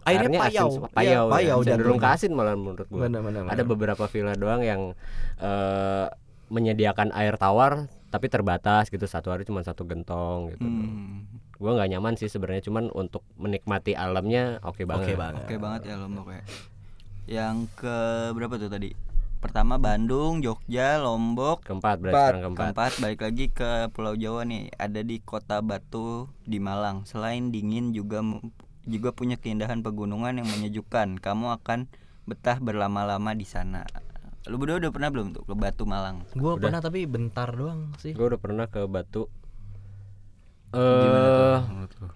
Airnya 0.06 0.40
payau. 0.40 0.70
asin, 0.70 0.80
Iya, 0.80 0.90
payau, 0.94 1.26
payau 1.28 1.58
ya. 1.60 1.66
cenderung 1.68 1.98
ke 1.98 2.08
asin 2.08 2.32
malah 2.32 2.54
menurut 2.54 2.86
gua. 2.88 3.10
Benar, 3.10 3.20
benar, 3.20 3.42
Ada 3.44 3.58
benar. 3.58 3.66
beberapa 3.68 4.06
villa 4.06 4.34
doang 4.34 4.62
yang 4.62 4.82
eh, 5.40 6.08
menyediakan 6.48 7.10
air 7.12 7.36
tawar 7.36 7.90
tapi 8.08 8.30
terbatas 8.30 8.88
gitu 8.88 9.04
satu 9.04 9.28
hari 9.28 9.44
cuma 9.44 9.60
satu 9.60 9.84
gentong 9.84 10.54
gitu. 10.54 10.62
Hmm. 10.62 11.26
Gua 11.58 11.74
nggak 11.74 11.90
nyaman 11.90 12.14
sih 12.16 12.30
sebenarnya 12.30 12.64
cuman 12.64 12.94
untuk 12.94 13.26
menikmati 13.36 13.92
alamnya 13.92 14.62
oke 14.62 14.86
banget. 14.86 15.04
Oke 15.04 15.14
banget. 15.18 15.44
Oke 15.44 15.56
banget 15.58 15.82
ya 15.84 15.96
Lombok 15.98 16.30
ya. 16.30 16.44
Yang 17.26 17.56
ke 17.76 17.98
berapa 18.32 18.56
tuh 18.56 18.70
tadi? 18.70 18.94
Pertama 19.46 19.78
Bandung, 19.78 20.42
Jogja, 20.42 20.98
Lombok. 20.98 21.62
Keempat 21.62 22.02
berarti 22.02 22.42
keempat. 22.42 22.74
Keempat 22.74 22.92
balik 22.98 23.22
lagi 23.22 23.46
ke 23.48 23.70
Pulau 23.94 24.18
Jawa 24.18 24.42
nih. 24.42 24.74
Ada 24.74 25.06
di 25.06 25.22
Kota 25.22 25.62
Batu 25.62 26.26
di 26.42 26.58
Malang. 26.58 27.06
Selain 27.06 27.54
dingin 27.54 27.94
juga 27.94 28.26
juga 28.84 29.14
punya 29.14 29.38
keindahan 29.38 29.80
pegunungan 29.80 30.42
yang 30.42 30.50
menyejukkan. 30.50 31.22
Kamu 31.22 31.54
akan 31.62 31.86
betah 32.26 32.58
berlama-lama 32.58 33.32
di 33.32 33.46
sana. 33.46 33.86
Lu 34.46 34.58
berdua 34.58 34.82
udah 34.82 34.90
pernah 34.90 35.14
belum 35.14 35.28
tuh 35.32 35.46
ke 35.46 35.54
Batu 35.54 35.86
Malang? 35.86 36.26
Gue 36.34 36.58
Udah. 36.58 36.66
pernah 36.66 36.80
tapi 36.82 37.06
bentar 37.06 37.50
doang 37.50 37.94
sih. 37.98 38.18
Gue 38.18 38.26
udah 38.26 38.42
pernah 38.42 38.66
ke 38.66 38.82
Batu. 38.86 39.30
Gimana 40.74 41.30
tuh 41.86 42.02
Eh, 42.02 42.02
lu? 42.02 42.10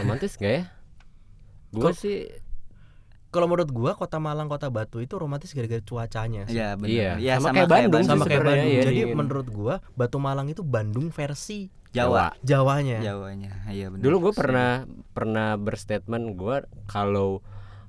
romantis 0.00 0.32
gak 0.36 0.48
ya? 0.50 0.62
Gue 1.70 1.92
Kok- 1.92 1.96
sih 1.96 2.24
Kalau 3.34 3.50
menurut 3.50 3.70
gua 3.74 3.98
Kota 3.98 4.22
Malang, 4.22 4.46
Kota 4.46 4.70
Batu 4.70 5.02
itu 5.02 5.18
romantis 5.18 5.50
gara-gara 5.50 5.82
cuacanya 5.82 6.46
sih. 6.46 6.54
Iya 6.54 6.78
benar. 6.78 6.94
Iya. 6.94 7.10
Ya, 7.18 7.34
Sama 7.42 7.50
kayak 7.50 7.66
Bandung 7.66 8.02
sih 8.06 8.10
Sama 8.14 8.24
kayak 8.24 8.38
sebenarnya, 8.38 8.62
Bandung. 8.62 8.70
iya, 8.78 8.82
Jadi 8.86 8.94
dingin. 9.02 9.16
menurut 9.18 9.46
gua 9.50 9.74
Batu 9.92 10.18
Malang 10.22 10.46
itu 10.46 10.62
Bandung 10.62 11.10
versi 11.10 11.66
Jawa. 11.90 12.34
Jawanya. 12.42 12.98
Jawanya. 13.02 13.52
Iya 13.70 13.86
benar. 13.90 14.02
dulu 14.02 14.16
gue 14.26 14.32
pernah 14.34 14.82
pernah 15.14 15.54
berstatement 15.54 16.34
gue 16.34 16.56
kalau 16.90 17.38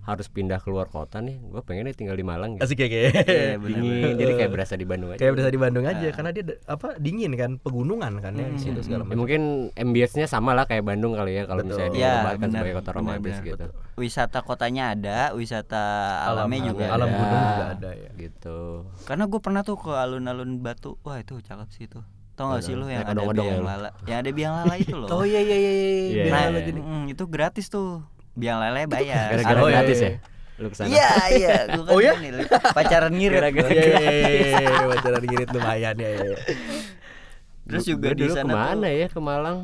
harus 0.06 0.30
pindah 0.30 0.62
keluar 0.62 0.86
kota 0.86 1.18
nih, 1.18 1.42
gue 1.42 1.62
pengennya 1.62 1.92
tinggal 1.92 2.14
di 2.14 2.22
Malang 2.22 2.56
gitu. 2.56 2.64
Asik 2.64 2.78
ya 2.78 2.88
kayak. 2.88 3.12
Iya, 3.26 3.58
benar. 3.62 3.70
Dingin, 3.82 4.14
jadi 4.16 4.32
kayak 4.38 4.52
berasa 4.54 4.74
di 4.74 4.86
Bandung 4.86 5.10
aja. 5.10 5.20
Kayak 5.20 5.32
berasa 5.34 5.50
di 5.50 5.60
Bandung 5.60 5.86
aja 5.86 6.08
karena 6.14 6.30
dia 6.30 6.44
apa 6.66 6.88
dingin 6.96 7.32
kan, 7.34 7.52
pegunungan 7.58 8.14
kan 8.22 8.32
ya 8.32 8.48
di 8.48 8.60
situ 8.62 8.80
segala 8.80 9.04
Ya, 9.04 9.18
mungkin 9.18 9.42
ambience-nya 9.74 10.26
sama 10.26 10.54
lah 10.54 10.64
kayak 10.64 10.86
Bandung 10.86 11.18
kali 11.18 11.36
ya 11.36 11.44
kalau 11.44 11.60
Betul. 11.60 11.70
misalnya 11.74 11.90
Iya, 11.90 11.98
digambarkan 11.98 12.40
benar, 12.40 12.54
sebagai 12.56 12.76
kota 12.78 12.90
romantis 12.94 13.34
benar, 13.34 13.48
gitu. 13.50 13.66
wisata 13.96 14.40
kotanya 14.42 14.84
ada, 14.94 15.18
wisata 15.34 15.84
alamnya 16.28 16.60
juga 16.70 16.86
alam 16.88 17.10
ada. 17.10 17.18
gunung 17.18 17.42
juga 17.50 17.66
ada 17.74 17.90
ya. 17.92 18.10
Gitu. 18.14 18.60
Karena 19.04 19.24
gue 19.26 19.40
pernah 19.42 19.62
tuh 19.62 19.78
ke 19.82 19.92
alun-alun 19.92 20.62
Batu, 20.62 21.02
wah 21.02 21.18
itu 21.18 21.42
cakep 21.42 21.70
sih 21.74 21.86
itu. 21.86 22.00
Tau 22.36 22.52
gak 22.52 22.68
sih 22.68 22.76
lu 22.76 22.86
yang 22.86 23.08
ada 23.08 23.16
biang 23.26 23.48
ya 23.48 23.64
lala? 23.64 23.90
Yang 24.04 24.18
ada 24.20 24.32
biang 24.36 24.54
lala 24.60 24.76
itu 24.76 24.92
loh. 24.94 25.08
Oh 25.16 25.24
iya 25.24 25.40
iya 25.40 25.56
iya 25.56 25.72
iya. 25.72 25.92
Iya, 26.06 26.24
Nah, 26.30 26.44
iya. 26.52 26.74
mm, 26.76 27.04
itu 27.10 27.24
gratis 27.26 27.72
tuh. 27.72 28.04
Biang 28.36 28.60
lele 28.60 28.84
bayar. 28.86 29.32
Gara-gara 29.32 29.58
Oh, 29.58 29.68
iya, 29.68 29.76
gratis 29.80 29.98
iya. 29.98 30.10
ya. 30.10 30.18
Lu 30.56 30.68
ke 30.68 30.76
sana. 30.76 30.88
Iya 30.88 31.10
iya, 31.34 31.56
gua 31.68 31.84
kan 31.84 31.92
Oh, 31.92 32.00
iya? 32.00 32.14
ini, 32.16 32.30
Li. 32.32 32.44
pacaran 32.48 33.12
ngirit. 33.12 33.36
Gara-gara 33.38 33.68
Iya 33.68 33.84
iya 33.84 34.00
iya, 34.00 34.20
iya 34.30 34.60
iya 34.62 34.86
pacaran 34.90 35.24
girit 35.24 35.50
lumayan 35.50 35.96
ya. 35.96 36.10
ya. 36.14 36.36
Terus 37.66 37.84
juga 37.84 38.08
di 38.12 38.28
sana 38.30 38.46
ke 38.46 38.54
mana 38.54 38.86
tuh 38.86 38.92
ya 38.94 39.08
ke 39.10 39.20
Malang? 39.20 39.58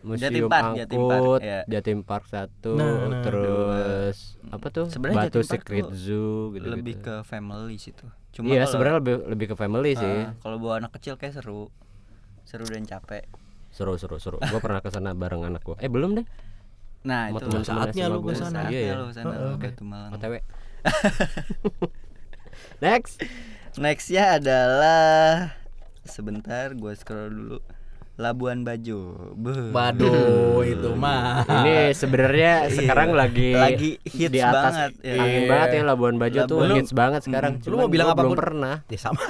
Museum 0.00 0.22
Jatim 0.22 0.44
Park, 0.46 0.66
Jatim 0.76 1.00
Park, 1.00 1.18
Angkut, 1.18 1.40
ya. 1.42 1.60
Jatim 1.66 1.98
Park 2.00 2.24
satu, 2.28 2.72
Nah, 2.74 2.94
nah. 3.10 3.22
terus 3.26 4.38
apa 4.46 4.66
tuh? 4.70 4.86
Sebenarnya 4.86 5.16
Batu 5.18 5.26
Jatim 5.36 5.42
Park 5.42 5.62
Secret 5.66 5.86
Zoo 5.92 6.54
gitu. 6.54 6.62
lebih 6.64 6.94
ke 7.00 7.14
family 7.22 7.74
situ. 7.74 8.06
Cuma 8.30 8.46
Iya, 8.46 8.70
sebenarnya 8.70 9.02
lebih 9.02 9.14
lebih 9.26 9.46
ke 9.50 9.56
family 9.56 9.92
sih. 9.92 10.06
Ah, 10.22 10.38
kalau 10.38 10.62
bawa 10.62 10.78
anak 10.78 10.94
kecil 10.94 11.16
kayak 11.16 11.34
seru. 11.34 11.74
Seru 12.44 12.62
dan 12.64 12.86
capek. 12.86 13.26
Seru 13.68 13.98
seru 13.98 14.16
seru. 14.16 14.38
Gua 14.38 14.60
pernah 14.62 14.78
ke 14.78 14.88
sana 14.88 15.10
bareng 15.10 15.42
anak 15.42 15.66
gua. 15.66 15.74
Eh, 15.76 15.90
belum 15.90 16.14
deh. 16.14 16.26
Nah, 17.02 17.28
itu 17.28 17.44
saatnya 17.60 18.04
lu 18.06 18.18
ke 18.20 18.32
sana. 18.32 18.66
Iya 18.66 18.80
ya. 18.80 18.92
lu 18.96 19.10
sana 19.10 19.30
Heeh, 19.30 19.38
ke 19.38 19.46
oke. 19.52 19.66
Batu 19.68 19.84
Malang. 19.84 20.10
OTW. 20.12 20.34
Next. 22.78 23.14
Nextnya 23.76 24.40
adalah 24.40 25.52
sebentar 26.02 26.72
gue 26.72 26.92
scroll 26.94 27.28
dulu 27.28 27.58
Labuan 28.16 28.64
Bajo. 28.64 29.12
Beuh. 29.34 29.68
Waduh, 29.70 30.64
itu 30.72 30.88
mah. 30.94 31.44
Ini 31.44 31.92
sebenarnya 31.92 32.72
sekarang 32.72 33.12
lagi 33.12 33.52
Lagi 33.52 34.00
hits 34.00 34.32
di 34.32 34.40
atas 34.40 34.72
banget, 34.72 34.90
ya. 35.04 35.12
angin 35.20 35.36
Iya. 35.38 35.50
banget 35.52 35.68
ya 35.68 35.82
Labuan 35.84 36.16
Bajo 36.16 36.40
tuh 36.42 36.56
Labuan- 36.58 36.76
hits 36.76 36.92
banget 36.96 37.20
sekarang. 37.22 37.60
Lu 37.62 37.76
mau 37.76 37.86
bilang 37.86 38.08
gua 38.08 38.16
belum 38.18 38.32
pernah. 38.34 38.76
Ya 38.88 38.96
sama. 38.96 39.20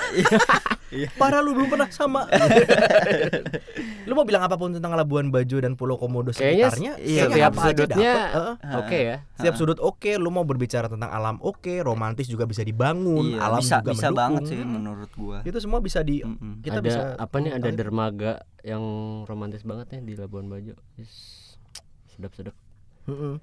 Parah 1.21 1.43
lu 1.43 1.51
belum 1.53 1.67
pernah 1.67 1.91
sama. 1.91 2.31
lu 4.17 4.25
mau 4.25 4.25
bilang 4.25 4.49
apa 4.49 4.57
pun 4.57 4.73
tentang 4.73 4.97
Labuan 4.97 5.29
Bajo 5.29 5.61
dan 5.61 5.77
Pulau 5.77 6.01
Komodo 6.01 6.33
Kayaknya 6.33 6.73
sekitarnya, 6.73 6.93
iya, 7.05 7.23
setiap 7.29 7.53
apa 7.53 7.63
sudutnya 7.69 8.13
oke 8.81 8.97
ya. 8.97 9.17
Setiap 9.37 9.55
sudut 9.61 9.77
oke, 9.77 10.09
lu 10.17 10.33
mau 10.33 10.49
berbicara 10.49 10.89
tentang 10.89 11.13
alam 11.13 11.37
oke, 11.45 11.85
romantis 11.85 12.25
juga 12.25 12.49
bisa 12.49 12.65
dibangun, 12.65 13.37
Iya, 13.37 13.45
alam 13.45 13.61
bisa 13.61 13.85
juga 13.85 13.93
bisa 13.93 14.09
mendukung. 14.09 14.17
banget 14.17 14.43
sih 14.49 14.57
menurut 14.65 15.11
gua. 15.13 15.39
Itu 15.45 15.61
semua 15.61 15.85
bisa 15.85 16.01
di 16.01 16.25
Mm-mm. 16.25 16.65
kita 16.65 16.81
ada 16.81 16.89
bisa 16.89 17.01
apa 17.21 17.37
nih 17.45 17.53
ada 17.53 17.69
dermaga 17.69 18.33
yang 18.65 18.81
romantis 19.29 19.61
banget 19.61 19.93
ya 19.93 20.01
di 20.01 20.17
Labuan 20.17 20.49
Bajo. 20.49 20.73
Sedap-sedap. 22.09 22.57
Heeh. 23.05 23.37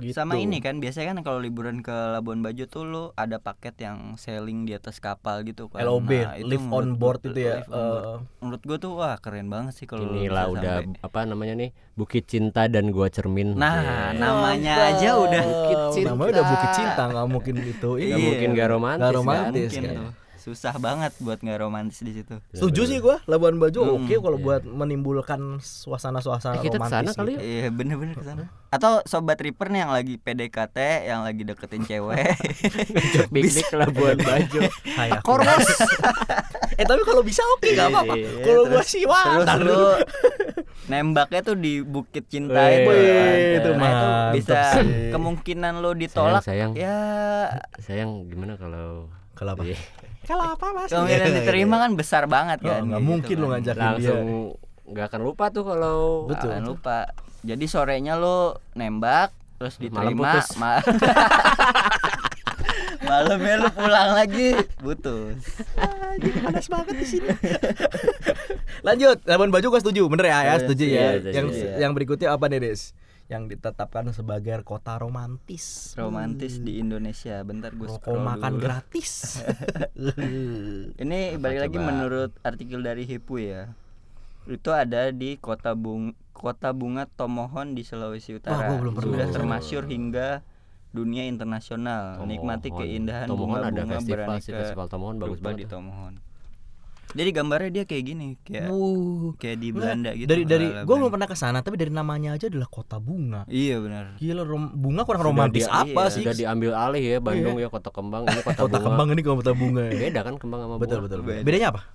Gitu. 0.00 0.12
Sama 0.12 0.34
ini 0.34 0.58
kan 0.58 0.76
biasanya 0.76 1.12
kan 1.12 1.20
kalau 1.22 1.38
liburan 1.38 1.78
ke 1.78 1.92
Labuan 1.92 2.40
Bajo 2.40 2.64
tuh 2.64 2.82
lu 2.82 3.02
ada 3.14 3.36
paket 3.36 3.76
yang 3.78 4.16
sailing 4.16 4.64
di 4.64 4.72
atas 4.72 4.96
kapal 4.96 5.40
gitu 5.42 5.68
kan. 5.68 5.80
LOB, 5.80 6.10
Nah, 6.10 6.34
itu 6.34 6.48
live 6.48 6.66
on 6.66 6.94
board 6.94 7.20
itu 7.22 7.36
ya. 7.38 7.60
eh, 7.60 8.00
menurut 8.38 8.62
gua 8.62 8.76
tuh 8.76 8.92
wah 8.94 9.16
keren 9.16 9.46
banget 9.46 9.72
sih 9.74 9.84
kalau 9.84 10.08
Inilah 10.10 10.48
udah 10.48 10.74
sampai. 10.80 11.00
apa 11.00 11.18
namanya 11.22 11.54
nih 11.54 11.70
Bukit 11.92 12.24
Cinta 12.24 12.64
dan 12.66 12.88
Gua 12.88 13.06
Cermin. 13.06 13.52
Nah, 13.52 13.76
Yeah. 13.76 14.16
namanya 14.16 14.74
aja 14.90 15.10
udah 15.14 15.42
Bukit 15.44 15.78
Cinta. 15.92 16.08
Namanya 16.10 16.30
udah 16.32 16.44
Bukit 16.46 16.70
Cinta, 16.72 17.02
nggak 17.06 17.26
mungkin 17.28 17.54
itu. 17.60 17.90
Iya. 17.94 18.06
Nggak 18.10 18.20
mungkin 18.24 18.48
gak 18.50 18.68
romantis. 18.68 18.98
Nggak 18.98 19.10
kan? 19.10 19.18
romantis. 19.20 19.70
mungkin 19.70 19.84
kan. 19.84 19.96
tuh. 19.96 20.10
Susah 20.40 20.72
banget 20.74 21.12
buat 21.18 21.36
nggak 21.36 21.60
romantis 21.60 22.00
di 22.00 22.12
situ. 22.12 22.40
Setuju 22.50 22.82
sih 22.86 22.98
gua 22.98 23.20
Labuan 23.24 23.56
Bajo 23.56 23.80
Hmm, 23.80 23.94
oke 24.00 24.14
kalau 24.16 24.34
iya. 24.34 24.42
buat 24.42 24.62
menimbulkan 24.64 25.40
suasana-suasana 25.58 26.56
Eh, 26.56 26.64
kita 26.64 26.76
romantis. 26.76 26.96
ke 26.96 27.04
sana 27.04 27.10
kali 27.14 27.32
gitu. 27.32 27.44
Iya 27.44 27.68
bener-bener 27.68 28.14
ke 28.14 28.24
sana 28.24 28.42
Atau 28.68 29.04
sobat 29.04 29.36
Reaper 29.36 29.68
nih 29.68 29.80
yang 29.80 29.92
lagi 29.92 30.14
PDKT 30.16 30.78
Yang 31.04 31.20
lagi 31.22 31.42
deketin 31.44 31.82
cewek 31.84 32.24
Piknik 33.34 33.66
ke 33.66 33.76
Labuan 33.76 34.16
Bajo. 34.16 34.60
Kormos 35.20 35.68
eh 36.80 36.86
tapi 36.86 37.02
kalau 37.02 37.20
bisa 37.20 37.44
oke 37.52 37.68
nggak 37.68 37.88
apa-apa. 37.88 38.14
Iya, 38.16 38.30
Kalau 38.40 38.62
gua 38.64 38.80
sih 38.82 39.04
wah, 39.04 39.24
Terus 39.36 39.48
lu 39.52 39.64
dulu. 39.68 39.88
Nembaknya 40.86 41.40
tuh 41.42 41.54
di 41.54 41.84
Bukit 41.84 42.24
Cinta 42.26 42.66
itu 42.66 42.90
itu 43.54 43.70
Nah, 43.70 43.76
mantep 43.76 44.10
bisa 44.34 44.58
sih. 44.74 45.12
Kemungkinan 45.12 45.78
lu 45.78 45.92
ditolak 45.92 46.40
Sayang, 46.40 46.72
sayang. 46.72 46.80
Ya 46.80 46.96
Sayang 47.78 48.10
gimana 48.26 48.56
kalau 48.56 49.12
Kalau 49.32 49.52
apa? 49.54 49.62
Iya. 50.20 50.26
Kalau 50.26 50.44
apa 50.50 50.66
Mas? 50.70 50.88
Kemungkinan 50.88 51.26
Iya, 51.26 51.36
diterima 51.40 51.74
iya. 51.74 51.82
kan 51.82 51.90
besar 51.94 52.22
banget 52.26 52.58
Oh, 52.60 52.68
kan 52.68 52.80
nggak 52.82 52.98
gitu 52.98 53.08
mungkin 53.08 53.34
lu 53.34 53.46
kan. 53.46 53.52
ngajakin 53.56 53.80
langsung 53.82 54.20
dia. 54.22 54.88
nggak 54.90 55.04
akan 55.06 55.20
lupa 55.22 55.44
tuh 55.48 55.64
kalau 55.64 55.98
Betul. 56.26 56.50
Lupa 56.60 56.98
Jadi 57.40 57.64
sorenya 57.66 58.14
lu 58.14 58.36
nembak 58.74 59.30
Terus 59.56 59.74
Malam 59.78 59.88
diterima 60.12 60.30
putus. 60.34 60.48
ma- 60.56 60.82
Malamnya 63.02 63.54
lu 63.58 63.68
pulang 63.70 64.10
lagi 64.12 64.48
Putus 64.76 65.40
Jadi 66.14 66.38
panas 66.38 66.66
banget 66.66 66.94
di 66.94 67.06
sini. 67.06 67.28
Lanjut, 68.80 69.18
Labuan 69.24 69.48
Bajo 69.48 69.68
gua 69.68 69.78
setuju, 69.78 70.04
bener 70.06 70.26
ya? 70.26 70.30
Ya, 70.30 70.40
Iya, 70.42 70.54
setuju 70.58 70.84
iya, 70.84 70.96
ya. 70.96 71.10
setuju, 71.14 71.32
Yang 71.32 71.46
iya. 71.50 71.72
yang 71.78 71.92
berikutnya 71.92 72.28
apa 72.30 72.44
nih, 72.46 72.60
Des? 72.62 72.92
Yang 73.30 73.56
ditetapkan 73.56 74.10
sebagai 74.10 74.66
kota 74.66 74.98
romantis. 74.98 75.94
romantis 75.94 76.58
di 76.58 76.82
Indonesia. 76.82 77.38
Bentar 77.46 77.70
gue 77.78 77.86
Rokok 77.86 78.02
scroll 78.02 78.26
makan 78.26 78.52
dulu. 78.58 78.62
gratis. 78.66 79.38
Ini 81.02 81.38
balik 81.38 81.70
lagi 81.70 81.78
coba? 81.78 81.86
menurut 81.94 82.30
artikel 82.42 82.82
dari 82.82 83.06
Hipu 83.06 83.38
ya. 83.38 83.70
Itu 84.50 84.74
ada 84.74 85.14
di 85.14 85.38
Kota 85.38 85.78
Bung 85.78 86.18
Kota 86.34 86.74
Bunga 86.74 87.06
Tomohon 87.06 87.78
di 87.78 87.86
Sulawesi 87.86 88.34
Utara. 88.34 88.66
gua 88.66 88.76
belum 88.82 88.94
pernah 88.98 89.14
Sudah 89.14 89.28
termasyur 89.30 89.84
hingga 89.86 90.42
dunia 90.90 91.28
internasional. 91.30 92.18
Tomohon. 92.18 92.30
Nikmati 92.34 92.68
keindahan 92.74 93.26
Tomohon 93.30 93.62
ada 93.62 93.86
bunga-bunga 93.86 93.96
festival 94.02 94.26
beraneka 94.26 94.42
sih, 94.42 94.52
festival 94.58 94.86
Tomohon 94.90 95.16
bagus 95.22 95.38
banget 95.38 95.58
di. 95.62 95.64
Tomohon. 95.70 96.14
Jadi 97.10 97.30
gambarnya 97.30 97.70
dia 97.72 97.84
kayak 97.84 98.04
gini, 98.04 98.38
kayak 98.40 98.68
Wuh. 98.68 99.34
kayak 99.34 99.58
di 99.58 99.68
Belanda 99.70 100.10
gitu. 100.12 100.24
Dari 100.24 100.42
dari 100.44 100.66
gua 100.80 100.94
belum 100.96 101.10
pernah 101.10 101.26
ke 101.26 101.34
sana, 101.34 101.58
tapi 101.58 101.74
dari 101.74 101.90
namanya 101.90 102.32
aja 102.32 102.46
adalah 102.46 102.66
kota 102.66 102.96
bunga. 102.96 103.42
Iya 103.44 103.78
benar. 103.78 104.14
Gila 104.16 104.42
rom- 104.42 104.70
bunga 104.72 105.02
kurang 105.02 105.20
Sudah 105.20 105.32
romantis 105.34 105.64
dia- 105.64 105.74
apa 105.76 105.90
iya, 106.00 106.06
sih? 106.08 106.22
sudah 106.22 106.34
diambil 106.34 106.70
alih 106.72 107.02
ya 107.02 107.18
Bandung 107.18 107.56
ya 107.56 107.66
kota 107.66 107.90
kembang 107.90 108.24
ini 108.24 108.38
kota, 108.46 108.60
Kota 108.60 108.70
bunga. 108.72 108.86
kembang 108.86 109.08
ini 109.10 109.20
kota 109.20 109.52
bunga. 109.52 109.82
ya. 109.84 109.98
Beda 110.00 110.20
kan 110.22 110.34
kembang 110.36 110.60
sama 110.62 110.74
Betul 110.76 110.96
bunga? 110.96 111.06
betul. 111.08 111.20
Beda. 111.20 111.42
Bedanya 111.42 111.68
apa? 111.68 111.80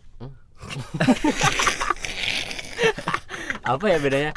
Apa 3.65 3.86
ya 3.88 3.97
bedanya? 3.97 4.32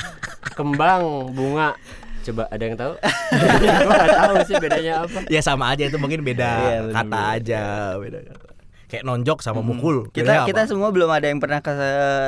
Kembang, 0.55 1.03
bunga. 1.31 1.77
Coba 2.21 2.45
ada 2.47 2.61
yang 2.61 2.77
tahu? 2.77 2.93
Gua 3.85 3.93
nggak 3.95 4.17
tahu 4.17 4.37
sih 4.45 4.57
bedanya 4.59 4.93
apa. 5.03 5.19
Ya 5.27 5.41
sama 5.41 5.69
aja 5.69 5.85
itu 5.85 5.97
mungkin 5.97 6.21
beda 6.21 6.49
Iya, 6.61 6.79
bener, 6.83 6.95
kata 6.95 7.09
bener. 7.09 7.35
aja, 7.35 7.62
beda 7.97 8.19
kata. 8.23 8.47
Kayak 8.88 9.05
nonjok 9.05 9.38
sama 9.40 9.61
Hmm. 9.61 9.68
mukul. 9.70 9.96
Kita 10.09 10.42
kita 10.42 10.64
apa? 10.64 10.68
semua 10.68 10.88
belum 10.88 11.07
ada 11.07 11.27
yang 11.27 11.38
pernah 11.38 11.61
ke 11.61 11.72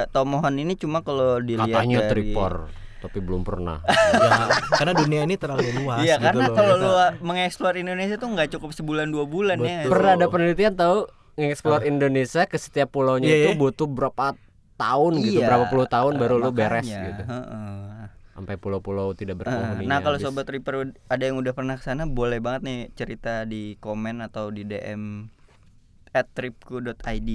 Tomohon 0.08 0.54
ini 0.54 0.76
cuma 0.76 1.00
kalau 1.00 1.40
dilihat 1.40 1.66
Katanya 1.66 1.98
dari 2.04 2.10
tripor, 2.30 2.68
tapi 3.02 3.18
belum 3.18 3.40
pernah. 3.40 3.80
Ya, 3.80 4.52
karena 4.74 4.92
dunia 4.94 5.20
ini 5.22 5.34
terlalu 5.34 5.72
luas 5.74 6.00
Iya 6.00 6.14
gitu 6.14 6.24
karena 6.26 6.44
loh. 6.44 6.54
kalau 6.54 6.74
lu 6.76 6.92
mengeksplor 7.22 7.74
Indonesia 7.74 8.14
tuh 8.14 8.28
nggak 8.28 8.48
cukup 8.52 8.70
sebulan 8.70 9.08
dua 9.08 9.24
bulan 9.24 9.56
ya. 9.56 9.82
Betul. 9.82 9.90
Pernah 9.90 10.10
ada 10.14 10.26
penelitian 10.28 10.74
tahu 10.74 10.98
ngeksplor 11.34 11.80
Indonesia 11.82 12.44
ke 12.44 12.56
setiap 12.56 12.88
pulaunya 12.90 13.24
Iya, 13.26 13.36
itu 13.38 13.50
iya. 13.50 13.56
butuh 13.56 13.88
berapa 13.88 14.36
tahun 14.76 15.12
gitu, 15.18 15.40
Iya, 15.40 15.46
berapa 15.46 15.64
puluh 15.66 15.86
tahun 15.86 16.12
baru 16.14 16.36
lu 16.38 16.50
beres 16.50 16.84
gitu. 16.84 17.22
heeh. 17.22 18.04
Sampai 18.30 18.56
pulau-pulau 18.56 19.12
tidak 19.12 19.36
berpenghuni. 19.38 19.84
Nah 19.84 20.00
kalau 20.00 20.16
sobat 20.16 20.44
Reaper 20.44 20.92
ada 21.04 21.22
yang 21.22 21.36
udah 21.36 21.52
pernah 21.52 21.76
ke 21.76 21.84
sana 21.84 22.04
boleh 22.04 22.36
banget 22.38 22.60
nih 22.62 22.78
cerita 22.94 23.44
di 23.44 23.76
komen 23.76 24.20
atau 24.20 24.48
di 24.48 24.64
DM 24.64 25.28
at 26.10 26.26
tripku.id 26.28 27.30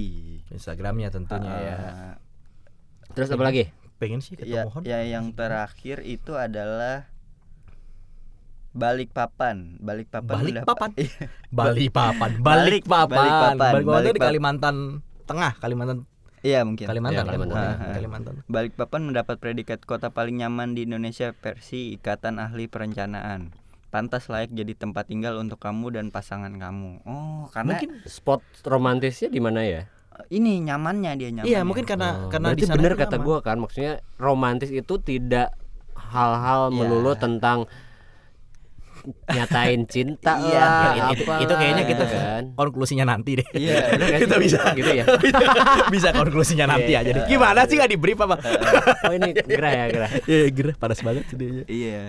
Instagramnya 0.48 1.08
tentunya 1.08 1.48
ya. 1.50 1.76
Eh, 1.76 2.14
Terus 3.12 3.30
apa 3.30 3.44
lagi? 3.44 3.72
Pengen 3.96 4.20
sih 4.20 4.36
ya, 4.36 4.64
ketemu 4.64 4.70
Hon. 4.70 4.82
ya 4.84 5.00
yang 5.02 5.32
terakhir 5.32 6.04
itu 6.04 6.36
adalah 6.36 7.08
Balikpapan 8.70 9.80
Balikpapan 9.80 10.28
Balikpapan? 10.28 10.90
mendapat- 10.92 10.92
Iya. 10.94 11.16
Balikpapan, 11.58 12.30
Balik- 12.36 12.84
Balikpapan. 12.84 13.16
Balikpapan, 13.16 13.56
Balikpapan 13.56 13.72
itu 13.72 13.80
di 13.80 13.88
Balikpapan. 13.88 14.26
Kalimantan 14.26 14.76
Tengah, 15.24 15.52
Kalimantan 15.56 15.98
Iya 16.44 16.62
mungkin 16.62 16.86
Kalimantan, 16.86 17.18
kan? 17.18 17.26
Kalimantan. 17.26 17.56
Pokoknya, 17.56 17.74
Ah, 17.74 17.82
ah. 17.82 17.94
Kalimantan. 17.96 18.34
Balikpapan 18.46 19.00
mendapat 19.02 19.36
predikat 19.36 19.80
kota 19.82 20.12
paling 20.12 20.36
nyaman 20.36 20.76
di 20.76 20.84
Indonesia 20.84 21.32
versi 21.32 21.90
Ikatan 21.90 22.36
Ahli 22.36 22.68
Perencanaan. 22.68 23.50
Pantas 23.96 24.28
layak 24.28 24.52
jadi 24.52 24.76
tempat 24.76 25.08
tinggal 25.08 25.40
untuk 25.40 25.56
kamu 25.56 25.88
dan 25.90 26.12
pasangan 26.12 26.52
kamu. 26.52 27.00
Oh, 27.02 27.48
karena 27.48 27.72
Mungkin 27.72 28.04
Spot 28.04 28.44
romantisnya 28.62 29.32
di 29.32 29.40
mana 29.40 29.64
ya? 29.64 29.88
ini 30.28 30.60
nyamannya 30.62 31.12
dia 31.14 31.28
nyaman. 31.30 31.44
iya, 31.44 31.60
mungkin 31.60 31.84
karena 31.84 32.24
Oh, 32.24 32.28
karena 32.28 32.52
berarti 32.52 32.60
di 32.60 32.64
sana 32.66 32.76
bener 32.76 32.92
itu 32.92 33.00
kata 33.04 33.16
gua 33.18 33.38
kan, 33.40 33.56
maksudnya 33.56 34.00
romantis 34.16 34.68
itu 34.68 34.94
tidak 34.98 35.52
hal-hal 35.94 36.68
Iya. 36.68 36.76
melulu 36.76 37.12
tentang 37.14 37.64
nyatain 39.28 39.84
cinta 39.86 40.34
Iya, 40.36 40.56
lah, 40.58 40.92
Ya, 40.92 41.04
itu, 41.12 41.22
apa 41.22 41.34
itu 41.38 41.52
kayaknya 41.54 41.84
kita 41.86 42.04
ya 42.04 42.10
kan. 42.10 42.42
konklusinya 42.52 43.04
nanti 43.06 43.30
deh. 43.34 43.48
Iya, 43.54 43.76
kan? 43.92 44.18
kita 44.18 44.36
bisa 44.36 44.60
gitu 44.72 44.90
ya. 44.90 45.04
bisa 45.94 46.08
konklusinya 46.12 46.66
nanti 46.66 46.90
Iya. 46.90 47.00
aja 47.00 47.10
deh. 47.12 47.24
Gimana 47.26 47.60
sih 47.64 47.76
nggak 47.76 47.90
di 47.92 47.98
brief 47.98 48.18
apa? 48.18 48.36
Oh 49.04 49.12
ini 49.14 49.30
gerah 49.32 49.72
ya 49.74 49.84
gerah. 49.88 50.10
Iya, 50.24 50.44
gerah 50.50 50.74
panas 50.74 51.00
banget 51.00 51.24
sih 51.28 51.36
dia. 51.36 51.64
Iya. 51.64 52.04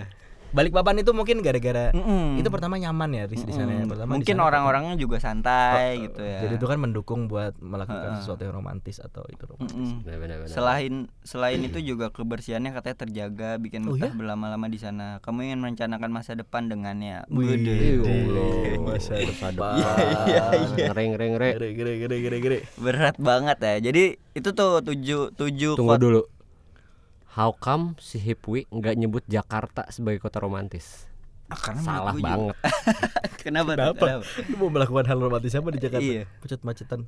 Balikpapan 0.57 0.95
itu 0.97 1.11
mungkin 1.11 1.37
gara-gara 1.39 1.93
Mm-mm. 1.93 2.41
itu 2.41 2.49
pertama 2.49 2.75
nyaman 2.75 3.09
ya 3.13 3.23
di 3.23 3.37
di 3.37 3.53
sana. 3.53 3.69
ya. 3.69 3.77
Mm-mm. 3.77 3.87
Pertama 3.87 4.09
Mungkin 4.11 4.33
sana 4.33 4.43
orang-orangnya 4.43 4.95
juga 4.97 5.17
santai 5.17 5.61
pertama- 5.93 6.03
gitu 6.03 6.21
ya. 6.23 6.39
Jadi 6.41 6.53
itu 6.55 6.65
kan 6.65 6.77
mendukung 6.77 7.21
buat 7.25 7.53
melakukan 7.59 8.09
Heeh. 8.09 8.19
sesuatu 8.19 8.41
yang 8.41 8.55
romantis 8.55 8.97
atau 8.97 9.21
itu 9.27 9.43
romantis. 9.45 9.77
Mm-mm. 9.77 10.01
Benar, 10.01 10.17
benar, 10.17 10.37
benar. 10.41 10.49
Selain 10.49 10.93
selain 11.21 11.59
itu 11.61 11.77
juga 11.79 12.09
kebersihannya 12.09 12.73
katanya 12.73 12.97
terjaga, 12.97 13.49
bikin 13.57 13.85
Oh, 13.85 13.93
betah 13.93 14.09
iya? 14.09 14.17
berlama-lama 14.17 14.65
di 14.65 14.79
sana. 14.79 15.21
Kamu 15.21 15.45
ingin 15.45 15.61
merencanakan 15.61 16.09
masa 16.09 16.33
depan 16.33 16.65
dengannya. 16.65 17.29
Wih, 17.29 18.01
Masa 18.81 19.13
masa 19.13 19.53
depan. 19.53 19.77
Iya, 19.77 20.41
iya. 20.73 20.87
Reng 20.89 21.13
reng 21.13 21.35
reng. 21.35 21.53
Berat 22.77 23.15
banget 23.17 23.57
ya. 23.59 23.75
Jadi 23.83 24.03
itu 24.33 24.49
tuh 24.51 24.81
tujuh 24.81 25.33
tujuh 25.33 25.73
Tunggu 25.75 25.93
kot- 25.93 26.01
dulu. 26.01 26.21
How 27.37 27.53
come 27.53 27.93
si 28.01 28.17
Hipwi 28.17 28.65
nggak 28.67 28.95
nyebut 28.97 29.23
Jakarta 29.29 29.85
sebagai 29.93 30.17
kota 30.17 30.41
romantis? 30.41 31.05
Ah, 31.47 31.55
karena 31.55 31.79
Salah 31.79 32.15
banget. 32.17 32.57
Kenapa? 33.45 33.71
Kenapa? 33.77 34.03
Kenapa? 34.03 34.25
Lu 34.51 34.55
mau 34.59 34.69
melakukan 34.73 35.05
hal 35.07 35.17
romantis 35.21 35.53
apa 35.55 35.69
di 35.71 35.79
Jakarta? 35.79 36.03
Iya. 36.03 36.23
Macet-macetan. 36.43 36.99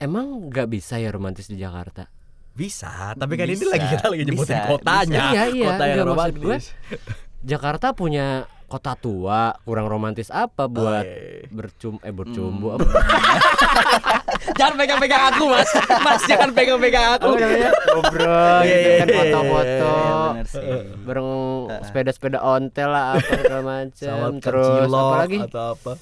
Emang 0.00 0.48
nggak 0.48 0.66
bisa 0.66 0.98
ya 0.98 1.12
romantis 1.12 1.46
di 1.46 1.60
Jakarta? 1.60 2.08
Bisa, 2.58 3.14
tapi 3.14 3.38
kan 3.38 3.46
ini 3.46 3.54
Bisa, 3.54 3.70
lagi 3.70 3.86
kita 3.86 4.06
lagi 4.10 4.22
nyebutin 4.26 4.58
bisa, 4.58 4.66
kotanya. 4.66 5.22
bisa. 5.22 5.30
Iya, 5.30 5.44
iya, 5.54 5.66
Kota 5.70 5.84
yang 5.86 6.06
romantis. 6.10 6.42
gue, 6.42 6.56
Jakarta 7.46 7.86
punya 7.94 8.26
kota 8.68 8.92
tua, 8.94 9.56
kurang 9.64 9.88
romantis 9.88 10.28
apa 10.28 10.68
buat 10.68 11.00
iya, 11.00 11.40
iya. 11.40 11.48
bercum 11.48 11.96
eh 11.98 12.12
Hmm. 12.12 12.18
bercumbu 12.20 12.76
apa? 12.76 12.84
jangan 14.60 14.74
pegang-pegang 14.76 15.22
aku, 15.32 15.44
Mas. 15.48 15.70
Mas 16.04 16.22
jangan 16.28 16.52
pegang-pegang 16.52 17.16
aku. 17.16 17.32
Ngobrol 17.32 18.60
Iya, 18.60 18.68
gitu 18.68 18.88
kan 18.94 19.08
foto-foto. 19.08 19.64
Iya, 19.64 20.12
bener 20.28 20.46
sih. 20.46 20.68
Bareng 21.00 21.30
sepeda-sepeda 21.80 22.38
ontel 22.38 22.88
lah 22.92 23.16
apa 23.16 23.24
segala 23.24 23.62
macam. 23.64 24.16
Terus 24.38 24.68
apa 24.86 25.16
lagi? 25.16 25.38
atau 25.40 25.64
apa? 25.72 25.92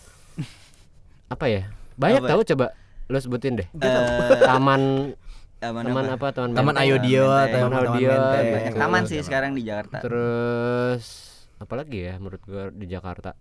Apa 1.26 1.44
ya? 1.46 1.62
Banyak 1.94 2.20
Apa? 2.20 2.31
tahu 2.35 2.40
coba 2.44 2.66
lu 3.07 3.18
sebutin 3.18 3.55
deh. 3.57 3.68
Eh, 3.70 4.42
Taman 4.42 5.14
taman 5.57 5.83
taman 5.87 6.05
apa? 6.11 6.14
apa? 6.18 6.26
Taman 6.35 6.50
Taman. 6.52 6.74
Ayodio 6.76 7.24
Taman 7.31 7.70
Taman 7.70 7.83
betul. 7.94 8.11
Banyak 8.52 8.74
taman 8.74 9.02
sih 9.07 9.22
sekarang 9.22 9.55
di 9.55 9.62
Jakarta. 9.62 10.02
Terus 10.02 11.36
apa 11.57 11.75
lagi 11.75 12.05
ya 12.05 12.21
menurut 12.21 12.42
gua 12.45 12.69
di 12.69 12.87
Jakarta? 12.87 13.33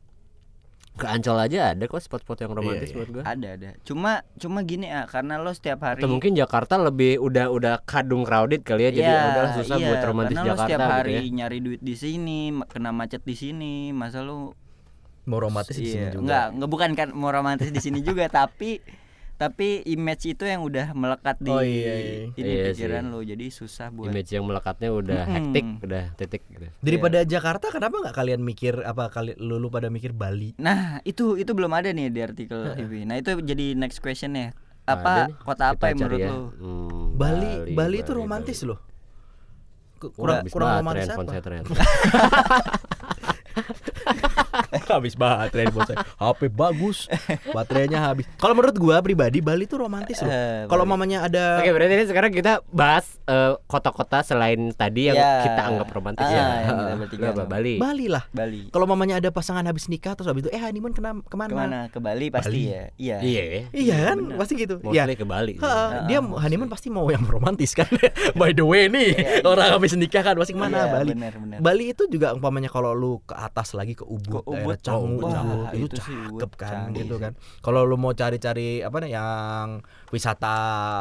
Ke 0.95 1.11
Ancol 1.11 1.35
aja 1.43 1.75
ada 1.75 1.83
kok 1.83 1.99
spot-spot 1.99 2.39
yang 2.39 2.55
romantis 2.55 2.87
Iya, 2.87 2.87
iya. 2.87 2.95
menurut 2.95 3.11
gua. 3.11 3.23
Ada 3.27 3.47
ada. 3.59 3.69
Cuma 3.83 4.11
cuma 4.39 4.59
gini 4.63 4.87
ya, 4.87 5.03
karena 5.03 5.35
lo 5.43 5.51
setiap 5.51 5.83
hari 5.83 5.99
Atau 5.99 6.07
mungkin 6.07 6.31
Jakarta 6.31 6.79
lebih 6.79 7.19
udah 7.19 7.51
udah 7.51 7.75
kadung 7.83 8.23
crowded 8.23 8.63
kali 8.63 8.87
ya 8.87 8.91
jadi 8.95 9.03
Iya, 9.03 9.19
ya 9.19 9.27
udahlah 9.27 9.51
susah 9.59 9.75
iya, 9.75 9.87
buat 9.91 9.99
romantis 10.07 10.31
karena 10.31 10.43
lo 10.43 10.49
Jakarta 10.55 10.63
setiap 10.71 10.79
gitu 10.79 10.93
hari 10.95 11.15
ya. 11.19 11.21
nyari 11.35 11.57
duit 11.59 11.81
di 11.83 11.95
sini, 11.99 12.39
kena 12.71 12.91
macet 12.95 13.21
di 13.27 13.35
sini, 13.35 13.75
masa 13.91 14.23
lu 14.23 14.55
Mau 15.25 15.41
romantis 15.41 15.75
di 15.75 15.89
sini 15.89 16.05
iya, 16.05 16.13
juga. 16.15 16.21
enggak, 16.23 16.45
enggak 16.55 16.69
bukan 16.71 16.89
kan 16.95 17.07
mau 17.11 17.33
romantis 17.33 17.69
di 17.73 17.81
sini 17.83 17.99
juga, 17.99 18.31
tapi 18.39 18.79
tapi 19.35 19.83
image 19.83 20.25
itu 20.27 20.43
yang 20.43 20.63
udah 20.63 20.91
melekat 20.91 21.35
di 21.37 21.51
Oh, 21.51 21.59
iya, 21.59 21.93
iya. 21.93 22.15
ini 22.33 22.51
Iya 22.55 22.63
pikiran 22.71 23.03
sih. 23.03 23.11
lo, 23.11 23.19
jadi 23.19 23.45
susah 23.47 23.87
buat 23.89 24.07
Image 24.07 24.29
yang 24.29 24.43
melekatnya 24.43 24.89
udah 24.89 25.21
Mm-mm. 25.21 25.33
hektik, 25.35 25.65
udah 25.81 26.03
titik 26.15 26.41
gitu. 26.47 26.67
Daripada 26.79 27.19
Jakarta 27.21 27.67
kenapa 27.67 27.95
nggak 27.99 28.15
kalian 28.15 28.39
mikir 28.39 28.79
apa 28.81 29.07
kali 29.07 29.35
lu, 29.35 29.57
lu 29.57 29.67
pada 29.67 29.87
mikir 29.87 30.11
Bali? 30.11 30.55
Nah, 30.55 31.03
itu 31.03 31.35
itu 31.35 31.51
belum 31.51 31.69
ada 31.69 31.91
nih 31.91 32.07
di 32.07 32.19
artikel 32.19 32.75
ini. 32.77 33.03
Nah, 33.03 33.19
itu 33.19 33.35
jadi 33.37 33.75
next 33.75 33.99
question 33.99 34.33
ya. 34.33 34.55
Ada 34.83 34.95
Apa 34.95 35.13
nih, 35.25 35.35
kota 35.41 35.63
apa 35.69 35.83
yang 35.85 35.97
menurut 35.99 36.19
ya. 36.19 36.29
lo? 36.29 36.39
Bali, 36.39 36.55
Hmm, 36.55 37.15
Bali, 37.15 37.75
Bali, 37.75 37.97
itu 37.99 38.11
romantis 38.13 38.59
loh. 38.63 38.79
Ku- 39.95 40.11
Kurang 40.11 40.47
Kurang, 40.47 40.79
romantis 40.79 41.09
apa? 41.09 41.23
habis 44.91 45.13
baterai 45.13 45.67
buat 45.69 45.87
saya. 45.87 45.97
HP 46.15 46.47
bagus, 46.49 47.07
baterainya 47.47 47.99
habis. 48.01 48.25
Kalau 48.35 48.53
menurut 48.53 48.75
gua 48.75 48.99
pribadi 48.99 49.39
Bali 49.39 49.63
itu 49.63 49.75
romantis 49.75 50.19
loh. 50.19 50.29
Eh, 50.29 50.65
Kalau 50.65 50.83
mamanya 50.83 51.23
ada 51.23 51.59
Oke, 51.59 51.71
berarti 51.71 51.93
ini 51.93 52.05
sekarang 52.05 52.31
kita 52.31 52.61
bahas 52.67 53.17
eh, 53.23 53.55
kota-kota 53.65 54.21
selain 54.21 54.71
tadi 54.71 55.07
yang 55.07 55.15
Ya. 55.15 55.41
kita 55.43 55.61
anggap 55.65 55.87
romantis 55.89 56.21
Ah, 56.21 56.31
ya. 56.31 56.45
yang 56.91 56.99
apa? 56.99 57.05
anggap. 57.07 57.47
Bali. 57.47 57.73
Bali 57.77 58.05
lah. 58.07 58.23
Bali. 58.29 58.67
Kalau 58.69 58.85
mamanya 58.85 59.17
ada 59.17 59.29
pasangan 59.29 59.63
habis 59.63 59.87
nikah 59.87 60.13
terus 60.13 60.27
habis 60.27 60.43
itu 60.43 60.51
eh 60.51 60.59
honeymoon 60.59 60.91
kena 60.91 61.15
ke 61.19 61.35
mana? 61.35 61.49
Ke 61.49 61.55
mana? 61.55 61.79
Ke 61.89 61.99
Bali 61.99 62.27
pasti 62.29 62.51
Bali. 62.51 62.63
ya. 62.67 62.83
Iya. 62.95 63.17
Iya. 63.21 63.43
Iya 63.71 63.95
kan, 64.05 64.17
benar. 64.21 64.37
pasti 64.37 64.53
gitu. 64.55 64.75
Mostly 64.79 64.95
Iya. 64.97 65.15
ke 65.15 65.25
Bali. 65.25 65.53
Ha, 65.57 65.67
Ah, 65.67 65.89
dia 66.05 66.19
honeymoon 66.19 66.67
pasti 66.67 66.87
mau 66.87 67.05
yang 67.07 67.23
romantis 67.23 67.73
kan. 67.73 67.87
By 68.39 68.51
the 68.51 68.63
way 68.63 68.87
nih, 68.87 69.11
Iya, 69.11 69.29
iya. 69.37 69.45
orang 69.45 69.67
habis 69.71 69.93
nikah 69.93 70.21
kan 70.21 70.35
pasti 70.35 70.51
ke 70.51 70.59
mana 70.59 70.77
Iya, 70.77 70.93
Bali. 70.93 71.11
benar, 71.13 71.33
benar. 71.35 71.57
Bali 71.59 71.85
itu 71.89 72.03
juga 72.07 72.31
umpamanya 72.31 72.67
kalau 72.67 72.91
lu 72.91 73.21
ke 73.21 73.33
atas 73.45 73.73
lagi 73.73 73.93
ke 73.93 74.01
Ubud, 74.01 74.41
Ke 74.41 74.49
daerah 74.49 74.65
Ubud, 74.65 74.77
Canggu, 74.81 75.21
Ubud, 75.21 75.29
itu, 75.71 75.85
itu 75.85 75.95
sih 76.01 76.17
Ubud 76.17 76.41
cakep 76.41 76.51
kan 76.55 76.71
canggih 76.71 77.01
gitu 77.01 77.15
sih. 77.15 77.21
kan. 77.21 77.31
Kalau 77.61 77.81
lu 77.81 77.95
mau 77.95 78.11
cari-cari 78.11 78.81
apa 78.81 78.97
nih 78.99 79.11
yang 79.13 79.67
wisata 80.09 80.55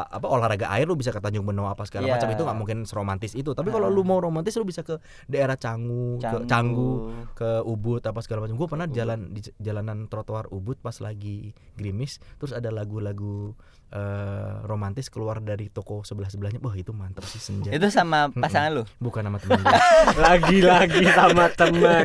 apa 0.04 0.26
olahraga 0.26 0.68
air 0.70 0.84
lu 0.84 0.94
bisa 0.94 1.08
ke 1.08 1.18
Tanjung 1.18 1.42
Benoa 1.42 1.72
apa 1.72 1.84
segala 1.84 2.04
Iya. 2.04 2.14
macam 2.16 2.28
itu 2.30 2.42
nggak 2.42 2.58
mungkin 2.58 2.78
seromantis 2.84 3.32
itu. 3.32 3.50
Tapi 3.50 3.70
kalau 3.70 3.88
lu 3.88 4.02
mau 4.02 4.18
romantis 4.18 4.52
lu 4.54 4.64
bisa 4.64 4.80
ke 4.80 5.00
daerah 5.26 5.56
Canggu, 5.56 6.18
ke 6.18 6.44
Canggu. 6.44 6.46
Canggu, 6.46 6.90
ke 7.32 7.50
Ubud 7.62 8.02
apa 8.02 8.20
segala 8.20 8.44
macam. 8.44 8.56
Gue 8.56 8.68
pernah 8.68 8.86
jalan 8.86 9.30
di 9.30 9.40
jalanan 9.58 10.06
trotoar 10.06 10.50
Ubud 10.50 10.76
pas 10.78 10.98
lagi 10.98 11.50
gerimis, 11.74 12.20
terus 12.36 12.52
ada 12.52 12.68
lagu-lagu 12.68 13.54
eh, 13.94 14.52
romantis 14.66 15.06
keluar 15.06 15.38
dari 15.38 15.70
toko 15.70 16.02
sebelah 16.02 16.26
sebelahnya. 16.26 16.58
Wah 16.58 16.74
itu 16.74 16.90
mantap 16.90 17.22
sih 17.24 17.38
senja. 17.38 17.70
Itu 17.70 17.86
sama 17.88 18.28
pasangan 18.28 18.74
lu. 18.74 18.82
Bukan 18.98 19.22
nama 19.22 19.38
teman 19.42 19.62
gue. 19.62 19.74
Lagi-lagi 20.18 21.04
sama 21.08 21.46
teman. 21.54 22.04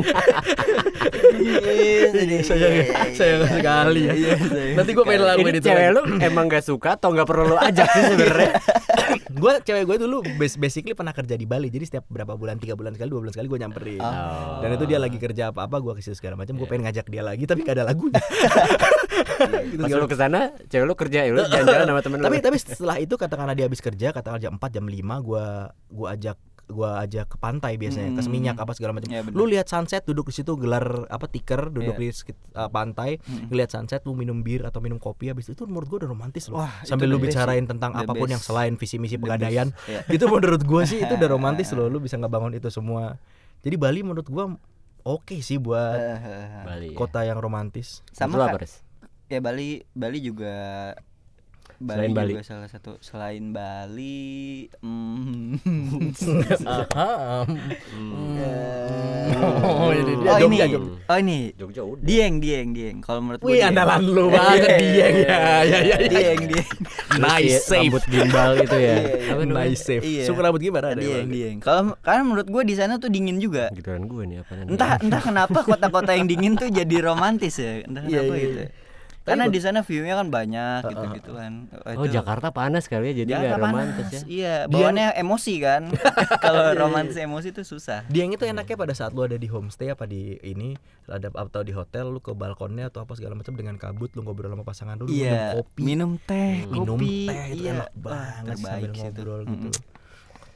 sayang, 2.46 2.76
sayang 3.14 3.44
sekali 3.50 4.02
ya. 4.06 4.14
Iya, 4.14 4.36
sayang 4.38 4.76
Nanti 4.78 4.92
gue 4.94 5.04
pengen 5.04 5.24
lakuin 5.26 5.54
Ini 5.56 5.60
itu. 5.60 5.68
cewek 5.68 5.88
lu 5.96 6.02
emang 6.22 6.46
gak 6.48 6.64
suka 6.64 6.90
atau 6.96 7.10
gak 7.12 7.28
perlu 7.28 7.56
lu 7.56 7.58
ajak 7.58 7.88
sih 7.90 8.04
sebenarnya? 8.14 8.52
Gue 9.30 9.54
cewek 9.62 9.84
gue 9.86 9.98
dulu 10.00 10.18
bas- 10.36 10.58
basically 10.58 10.94
pernah 10.94 11.12
kerja 11.12 11.34
di 11.34 11.46
Bali. 11.46 11.70
Jadi 11.70 11.86
setiap 11.86 12.06
berapa 12.06 12.34
bulan 12.34 12.58
tiga 12.58 12.74
bulan 12.74 12.94
sekali 12.94 13.10
dua 13.10 13.22
bulan 13.22 13.34
sekali 13.34 13.48
gue 13.48 13.60
nyamperin. 13.60 14.02
Oh. 14.02 14.60
dan 14.60 14.70
itu 14.74 14.86
dia 14.86 14.98
lagi 14.98 15.16
kerja 15.16 15.54
apa 15.54 15.66
apa 15.66 15.78
gue 15.78 15.94
kasih 15.98 16.18
segala 16.18 16.36
macam. 16.36 16.58
Gue 16.58 16.66
pengen 16.66 16.90
ngajak 16.90 17.06
dia 17.08 17.22
lagi 17.22 17.44
tapi 17.46 17.62
gak 17.62 17.78
ada 17.78 17.86
lagunya. 17.86 18.22
Gitu 19.70 19.82
Pas 19.86 19.92
lu 19.92 20.08
ke 20.08 20.18
sana, 20.18 20.40
cewek 20.68 20.86
lu 20.86 20.96
kerja 20.98 21.20
ya? 21.24 21.32
Lu 21.32 21.44
jalan-jalan 21.52 21.86
sama 21.88 22.02
temen 22.02 22.18
lu. 22.20 22.26
tapi 22.26 22.38
tapi 22.42 22.58
setelah 22.58 22.98
itu 22.98 23.14
katakanlah 23.14 23.54
dia 23.54 23.66
habis 23.70 23.80
kerja 23.80 24.10
katakanlah 24.10 24.42
jam 24.42 24.54
4 24.58 24.76
jam 24.76 24.86
5 24.86 24.98
gue 25.28 25.46
gua 25.90 26.08
ajak 26.14 26.38
gua 26.70 27.02
ajak 27.02 27.26
ke 27.28 27.38
pantai 27.38 27.76
biasanya 27.76 28.12
ke 28.12 28.16
Hmm. 28.16 28.26
Seminyak 28.26 28.56
apa 28.56 28.72
segala 28.72 28.94
macam 28.94 29.10
Ya, 29.10 29.22
lu 29.24 29.44
lihat 29.44 29.66
sunset 29.66 30.02
duduk 30.04 30.30
di 30.30 30.36
situ 30.36 30.54
gelar 30.54 30.86
apa 31.08 31.26
tiker 31.26 31.68
duduk 31.68 31.94
Iya. 31.94 32.00
di 32.00 32.08
sekit- 32.12 32.46
uh, 32.52 32.68
pantai 32.68 33.18
Hmm. 33.20 33.50
ngelihat 33.50 33.70
sunset 33.72 34.02
lu 34.02 34.14
minum 34.14 34.40
bir 34.40 34.64
atau 34.64 34.78
minum 34.78 34.96
kopi 34.96 35.28
habis 35.28 35.48
itu 35.48 35.66
menurut 35.66 35.88
gua 35.88 35.98
udah 36.00 36.10
romantis 36.10 36.46
loh 36.48 36.60
Wah, 36.60 36.70
itu 36.80 36.88
sambil 36.88 37.08
lu 37.08 37.18
bicarain 37.20 37.60
sih. 37.60 37.68
tentang 37.68 37.92
The 37.92 38.00
apa 38.00 38.14
pun 38.14 38.24
best. 38.24 38.32
yang 38.32 38.44
selain 38.44 38.74
visi 38.76 38.96
misi 38.96 39.14
The 39.14 39.22
pegadaian. 39.22 39.68
Iya. 39.84 40.00
itu 40.16 40.26
menurut 40.26 40.62
gua 40.62 40.82
sih 40.84 41.00
itu 41.00 41.10
udah 41.12 41.30
romantis 41.30 41.68
loh 41.72 41.90
lu 41.90 41.98
bisa 41.98 42.16
ngebangun 42.16 42.54
itu 42.54 42.70
semua 42.70 43.18
jadi 43.60 43.76
Bali 43.76 44.00
menurut 44.02 44.26
gua 44.26 44.54
oke 45.02 45.36
sih 45.40 45.58
buat 45.58 45.98
Bali. 46.64 46.94
ya. 46.94 46.96
kota 46.96 47.24
yang 47.24 47.38
romantis 47.38 48.06
Sama? 48.12 48.54
Ya 49.26 49.40
Bali 49.40 49.82
Bali 49.92 50.20
juga 50.20 50.54
Selain 51.80 52.12
Bali 52.12 52.12
Bali. 52.12 52.32
juga 52.36 52.44
salah 52.44 52.68
satu 52.68 52.92
selain 53.00 53.56
Bali 53.56 54.68
hmm. 54.84 56.12
Oh, 59.40 59.92
ini 59.96 60.14
dia. 60.20 60.30
oh 60.36 60.40
ini 60.44 60.58
oh 61.08 61.18
ini 61.18 61.40
Jogja 61.56 61.82
udah. 61.86 62.04
Dieng 62.04 62.44
Dieng 62.44 62.76
Dieng 62.76 62.98
kalau 63.00 63.24
menurut 63.24 63.40
Wih 63.40 63.48
gua 63.48 63.56
Dieng. 63.56 63.70
andalan 63.72 64.02
lu 64.04 64.26
banget 64.28 64.70
Dieng 64.76 65.16
ya 65.24 65.38
ya 65.64 65.80
ya 65.80 65.80
ya. 65.96 65.98
Dieng 66.04 66.42
Dieng 66.52 66.68
Nice 67.16 67.48
Iya, 67.48 67.60
save 67.64 67.80
Rambut 67.88 68.04
gimbal 68.06 68.52
itu 68.60 68.78
ya. 68.78 68.96
Iya, 69.00 69.34
iya. 69.40 69.46
Nice 69.48 69.82
save. 69.82 70.04
Iya. 70.04 70.24
Suka 70.28 70.40
rambut 70.44 70.60
gimana 70.60 70.88
ada? 70.92 71.00
Dieng? 71.00 71.28
Dieng 71.32 71.58
kalau 71.64 71.96
karena 72.04 72.24
menurut 72.28 72.48
gua 72.50 72.64
di 72.68 72.76
sana 72.76 73.00
tuh 73.00 73.08
dingin 73.08 73.40
juga 73.40 73.72
Giliran 73.72 74.04
gue 74.04 74.24
nih 74.28 74.38
apa 74.44 74.52
entah 74.68 74.92
entah 75.00 75.22
kenapa 75.24 75.60
kota-kota 75.64 76.12
yang 76.12 76.28
dingin 76.28 76.54
tuh 76.56 76.68
jadi 76.68 76.96
romantis 77.00 77.56
ya 77.56 77.88
entah 77.88 78.04
Iya, 78.04 78.20
kenapa 78.20 78.36
iya, 78.36 78.44
gitu 78.44 78.60
iya. 78.60 78.70
Karena 79.30 79.46
di 79.48 79.60
sana 79.60 79.80
view-nya 79.82 80.14
kan 80.16 80.28
banyak 80.28 80.82
gitu-gitu 80.86 81.32
kan 81.32 81.54
Oh, 81.94 82.06
Jakarta 82.06 82.50
panas 82.50 82.86
kali 82.86 83.12
ya 83.12 83.24
jadi 83.24 83.32
Jakarta 83.32 83.50
gak 83.50 83.62
romantis 83.62 84.08
ya. 84.10 84.22
Iya, 84.26 84.56
bawaannya 84.66 85.08
emosi 85.16 85.54
kan. 85.60 85.82
Kalau 86.46 86.66
romantis 86.74 87.16
emosi 87.16 87.52
itu 87.52 87.62
susah. 87.64 88.06
Dieng 88.08 88.32
itu 88.32 88.44
enaknya 88.44 88.76
pada 88.76 88.94
saat 88.94 89.12
lu 89.12 89.22
ada 89.22 89.36
di 89.36 89.46
homestay 89.46 89.90
apa 89.90 90.06
di 90.06 90.38
ini 90.42 90.74
ada 91.06 91.30
atau 91.30 91.62
di 91.62 91.72
hotel 91.72 92.10
lu 92.10 92.20
ke 92.20 92.32
balkonnya 92.32 92.88
atau 92.88 93.02
apa 93.02 93.14
segala 93.14 93.34
macam 93.34 93.54
dengan 93.54 93.76
kabut 93.76 94.14
lu 94.14 94.22
ngobrol 94.22 94.50
sama 94.50 94.64
pasangan 94.64 94.96
lu, 94.96 95.06
lu 95.06 95.12
minum 95.12 95.26
Iya, 95.26 95.44
kopi 95.54 95.82
minum 95.84 96.12
teh, 96.20 96.54
minum 96.66 96.98
kopi, 96.98 97.28
teh 97.28 97.44
itu 97.50 97.64
iya, 97.66 97.74
enak 97.76 97.90
banget 97.94 98.56
terbaik 98.56 98.64
sambil 98.64 98.90
sih 98.90 98.94
itu. 98.94 99.00
ngobrol 99.02 99.42
Mm-mm. 99.46 99.72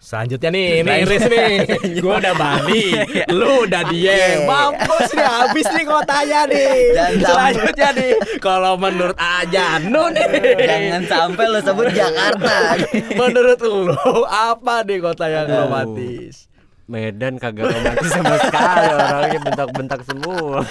Selanjutnya 0.04 0.52
nih, 0.52 0.84
nih 0.84 1.08
Riz 1.08 1.24
nih. 1.32 1.56
Gua 2.04 2.20
udah 2.20 2.36
Bali, 2.36 2.92
lu 3.40 3.64
udah 3.64 3.88
Dieng. 3.88 4.44
Iya. 4.44 4.44
Mampus 4.44 5.16
nih 5.16 5.24
habis 5.24 5.68
nih 5.72 5.86
kotanya 5.88 6.42
nih. 6.52 6.76
Selanjutnya 7.24 7.90
nih, 7.96 8.12
kalau 8.44 8.76
menurut 8.76 9.16
aja 9.16 9.80
nu 9.80 10.12
nih. 10.12 10.28
Jangan 10.60 11.04
sampai 11.08 11.46
lo 11.48 11.60
sebut 11.64 11.88
Jakarta. 11.96 12.76
Menurut 13.24 13.60
lu 13.64 13.96
apa 14.28 14.84
nih 14.84 15.00
kota 15.00 15.26
yang 15.32 15.48
Aduh. 15.48 15.72
romantis? 15.72 16.52
Medan 16.84 17.40
kagak 17.40 17.72
romantis 17.72 18.12
sama 18.12 18.36
sekali 18.44 18.88
orangnya 18.92 19.40
bentak-bentak 19.40 20.02
semua. 20.04 20.68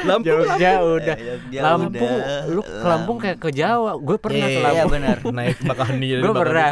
Lampung 0.00 0.24
Jogja 0.24 0.70
udah. 0.78 1.16
Ya, 1.16 1.24
Jogja 1.34 1.60
Lampung, 1.60 2.16
udah. 2.16 2.40
lu 2.46 2.60
ke 2.62 2.86
Lampung 2.86 3.16
kayak 3.18 3.38
ke 3.38 3.50
Jawa. 3.50 3.92
Gue 3.96 4.16
pernah 4.16 4.46
ke 4.46 4.50
Iya, 4.50 4.58
Iya 4.58 4.66
Lampung. 4.68 4.92
benar. 4.92 5.16
naik 5.36 5.56
Bakahuni 5.60 6.06
Gue 6.16 6.32
pernah. 6.32 6.70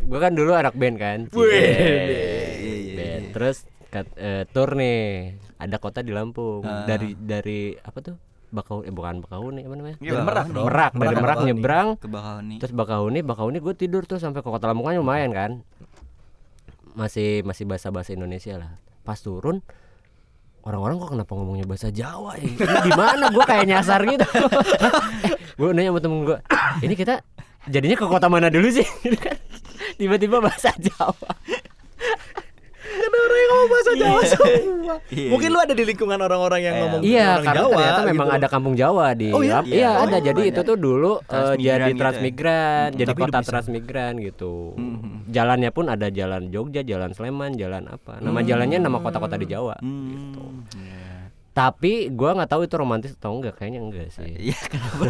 Gue 0.00 0.18
kan 0.18 0.32
dulu 0.32 0.50
anak 0.52 0.74
band 0.74 0.96
kan. 0.96 1.18
Wih. 1.30 1.50
Cie. 1.50 2.94
Band. 2.94 3.24
Terus 3.32 3.56
kat- 3.88 4.16
eh, 4.16 4.44
tour 4.46 4.72
nih. 4.72 5.00
Ada 5.56 5.76
kota 5.76 6.00
di 6.00 6.10
Lampung. 6.10 6.62
Ah. 6.62 6.84
Dari 6.84 7.12
dari 7.14 7.74
apa 7.74 8.00
tuh? 8.00 8.16
Bakau 8.48 8.82
eh 8.82 8.90
bukan 8.90 9.20
Bakauni 9.20 9.62
apa 9.62 9.74
namanya? 9.74 9.96
Iya, 9.96 10.10
Dari 10.10 10.20
Merak 10.20 10.26
Bakahuni. 10.42 10.52
dong. 10.52 10.64
Merak, 10.66 10.90
dari 10.90 10.98
Merak 10.98 11.14
Merak 11.14 11.22
Bakahuni. 11.22 11.48
nyebrang 11.48 11.88
ke 11.94 12.06
Bakahuni. 12.08 12.54
terus 12.58 12.72
Bakahuni, 12.72 13.18
Bakahuni 13.22 13.58
gue 13.60 13.74
tidur 13.74 14.02
tuh 14.04 14.18
sampai 14.18 14.40
ke 14.40 14.48
Kota 14.48 14.66
Lampung 14.66 14.84
kan 14.84 14.96
lumayan 14.96 15.30
kan. 15.30 15.50
Masih 16.92 17.44
masih 17.44 17.64
bahasa-bahasa 17.64 18.10
Indonesia 18.10 18.56
lah. 18.56 18.74
Pas 19.00 19.16
turun 19.16 19.62
orang-orang 20.64 20.96
kok 21.00 21.10
kenapa 21.16 21.32
ngomongnya 21.36 21.66
bahasa 21.66 21.88
Jawa 21.88 22.36
ya? 22.36 22.44
Ini 22.44 22.76
di 22.84 22.92
mana 22.92 23.24
gue 23.32 23.44
kayak 23.44 23.66
nyasar 23.68 24.00
gitu. 24.04 24.26
gue 25.60 25.68
nanya 25.76 25.90
sama 25.92 26.00
temen 26.00 26.18
gue, 26.24 26.38
ini 26.84 26.94
kita 26.96 27.14
jadinya 27.68 27.96
ke 27.96 28.06
kota 28.08 28.26
mana 28.32 28.48
dulu 28.48 28.68
sih? 28.72 28.86
Gitu 29.04 29.16
kan. 29.20 29.36
Tiba-tiba 29.96 30.40
bahasa 30.40 30.72
Jawa. 30.80 31.30
Ada 32.90 33.16
orang 33.16 33.38
yang 33.38 33.50
ngomong 33.50 33.68
bahasa 33.68 33.90
Jawa 33.92 34.20
semua. 34.24 34.94
Iya, 35.06 35.28
Mungkin 35.28 35.48
iya. 35.48 35.54
lu 35.54 35.60
ada 35.60 35.74
di 35.74 35.84
lingkungan 35.84 36.18
orang-orang 36.18 36.60
yang 36.60 36.74
Iya. 36.74 36.82
ngomong 36.82 37.00
Iya, 37.00 37.22
orang 37.30 37.44
karena 37.44 37.60
Jawa. 37.60 37.70
ternyata 37.72 38.00
memang 38.04 38.26
gitu. 38.26 38.36
ada 38.36 38.46
kampung 38.46 38.74
Jawa 38.74 39.06
di 39.12 39.28
Oh, 39.30 39.40
iya? 39.40 39.58
Iya. 39.60 39.70
Iya, 39.70 39.90
Oh, 39.90 40.02
ada. 40.02 40.18
Jadi 40.20 40.40
banyak. 40.40 40.52
itu 40.52 40.60
tuh 40.62 40.76
dulu 40.76 41.12
Transmigran 41.22 41.60
jadi 41.60 41.78
gitu 41.80 41.90
ya? 41.90 42.00
transmigran, 42.00 42.86
jadi 42.92 43.08
tapi 43.08 43.20
kota 43.20 43.40
transmigran 43.40 44.12
gitu. 44.20 44.54
Mhm. 44.74 45.10
Jalannya 45.28 45.70
pun 45.70 45.84
ada 45.86 46.06
jalan 46.08 46.42
Jogja, 46.48 46.82
jalan 46.82 47.10
Sleman, 47.10 47.54
jalan 47.54 47.86
apa. 47.86 48.18
Nama 48.18 48.40
jalannya 48.40 48.78
nama 48.78 48.98
kota-kota 48.98 49.34
di 49.34 49.46
Jawa. 49.46 49.78
Hmm. 49.78 50.66
Iya. 50.72 50.98
Tapi 51.50 52.08
gua 52.08 52.32
nggak 52.32 52.46
tahu 52.48 52.62
itu 52.64 52.74
romantis 52.74 53.12
atau 53.12 53.30
enggak, 53.32 53.54
kayaknya 53.54 53.80
enggak 53.80 54.06
sih. 54.08 54.26
Iya, 54.48 54.58
kenapa 54.64 55.04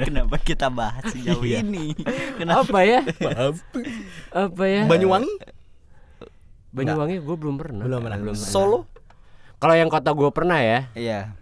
kenapa 0.00 0.36
kita 0.38 0.66
bahas 0.68 1.02
sejauh 1.08 1.42
Iya. 1.42 1.60
ini? 1.60 1.94
Kenapa? 2.34 2.62
apa 2.64 2.80
ya? 2.80 3.00
Maaf. 3.20 3.54
Apa 4.30 4.64
ya? 4.64 4.82
Banyuwangi? 4.86 5.30
Banyuwangi 6.70 7.18
gue 7.18 7.36
belum 7.36 7.56
pernah. 7.56 7.82
Belum 7.82 8.00
pernah. 8.00 8.16
pernah. 8.16 8.34
Solo? 8.36 8.86
Kalau 9.58 9.74
yang 9.74 9.90
kota 9.90 10.10
gue 10.10 10.30
pernah 10.30 10.58
ya, 10.58 10.88
Iya. 10.94 11.34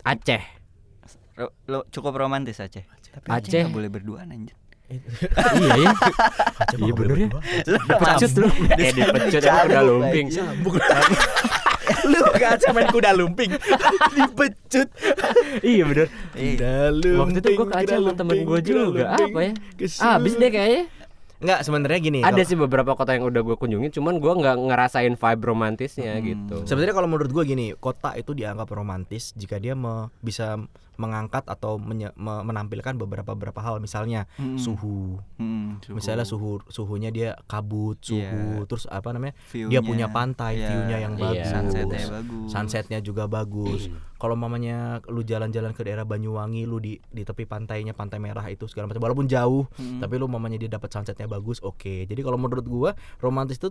Aceh. 0.00 0.42
Ro- 1.36 1.52
Lo 1.66 1.84
cukup 1.90 2.16
romantis 2.16 2.56
Aceh. 2.56 2.86
Tapi 2.86 3.26
Aceh 3.26 3.50
Aceh. 3.50 3.60
nggak 3.66 3.74
boleh 3.74 3.90
berduaan 3.90 4.30
anjir. 4.30 4.54
iya 5.58 5.74
ya. 5.82 5.90
Iya 6.78 6.92
bener 6.94 7.16
ya. 7.18 7.28
Dipecut 7.66 8.32
lu. 8.38 8.48
Eh 8.72 8.90
dipecut 8.94 9.42
udah 9.42 9.82
lumping. 9.82 10.26
Lu 12.06 12.18
gak 12.34 12.58
aja 12.58 12.74
main 12.74 12.90
kuda 12.90 13.14
lumping 13.14 13.50
Dipecut 14.16 14.88
Iya 15.62 15.82
bener. 15.86 16.06
Kuda 16.34 16.74
Waktu 17.18 17.38
itu 17.38 17.50
gue 17.52 17.66
ke 17.66 17.76
Aceh 17.76 17.94
sama 17.94 18.12
temen 18.14 18.36
gue 18.42 18.58
juga 18.62 19.04
apa 19.12 19.38
ya? 19.42 19.52
Abis 20.14 20.32
deh 20.34 20.50
kayaknya. 20.50 20.82
Enggak 21.36 21.60
sebenarnya 21.62 21.98
gini 21.98 22.18
Ada 22.20 22.32
kalau- 22.34 22.44
sih 22.44 22.56
beberapa 22.56 22.92
kota 22.92 23.12
yang 23.12 23.24
udah 23.24 23.42
gue 23.42 23.56
kunjungin, 23.56 23.90
cuman 23.90 24.16
gue 24.16 24.32
nggak 24.34 24.56
ngerasain 24.58 25.14
vibe 25.14 25.42
romantisnya 25.44 26.16
gitu. 26.18 26.64
Sebenarnya 26.64 26.94
kalau 26.94 27.06
menurut 27.06 27.28
gue 27.28 27.44
gini, 27.44 27.66
kota 27.74 28.12
itu 28.12 28.32
dianggap 28.32 28.68
romantis 28.68 29.32
jika 29.32 29.56
dia 29.56 29.72
me- 29.72 30.08
bisa 30.18 30.56
mengangkat 30.96 31.44
atau 31.44 31.76
menye- 31.76 32.12
me- 32.14 32.42
menampilkan 32.42 32.96
beberapa 32.96 33.32
beberapa 33.32 33.60
hal, 33.60 33.78
misalnya 33.78 34.24
Hmm. 34.34 34.56
suhu, 34.56 35.20
Hmm, 35.36 35.80
suhu. 35.80 35.94
misalnya 35.94 36.24
suhu 36.24 36.60
suhunya 36.66 37.08
dia 37.08 37.36
kabut, 37.44 38.00
suhu, 38.00 38.64
terus 38.64 38.84
apa 38.86 39.10
namanya, 39.10 39.36
dia 39.48 39.68
View-nya. 39.68 39.80
punya 39.80 40.06
pantai, 40.08 40.56
Iya. 40.56 40.68
view-nya 40.68 40.96
yang 40.98 41.14
Iya. 41.14 41.22
bagus, 41.22 41.48
Sunsetnya 41.48 42.04
bagus. 42.10 42.48
sunsetnya 42.48 42.98
juga 43.00 43.24
bagus. 43.24 43.82
Kalau 44.16 44.32
mamanya 44.32 45.04
lu 45.06 45.20
jalan-jalan 45.20 45.70
ke 45.70 45.82
daerah 45.82 46.02
Banyuwangi, 46.02 46.64
lu 46.64 46.78
di 46.78 46.96
di 47.06 47.22
tepi 47.22 47.44
pantainya, 47.44 47.92
pantai 47.92 48.16
merah 48.16 48.44
itu 48.46 48.64
segala 48.64 48.88
macam, 48.88 49.02
walaupun 49.02 49.26
jauh, 49.26 49.68
Hmm. 49.72 50.00
tapi 50.00 50.16
lu 50.16 50.24
mamanya 50.24 50.56
dia 50.56 50.70
dapat 50.70 50.88
sunsetnya 50.88 51.26
bagus, 51.26 51.60
oke. 51.60 52.04
Jadi 52.04 52.20
kalau 52.20 52.36
menurut 52.36 52.64
gua 52.64 52.90
romantis 53.18 53.56
itu 53.56 53.68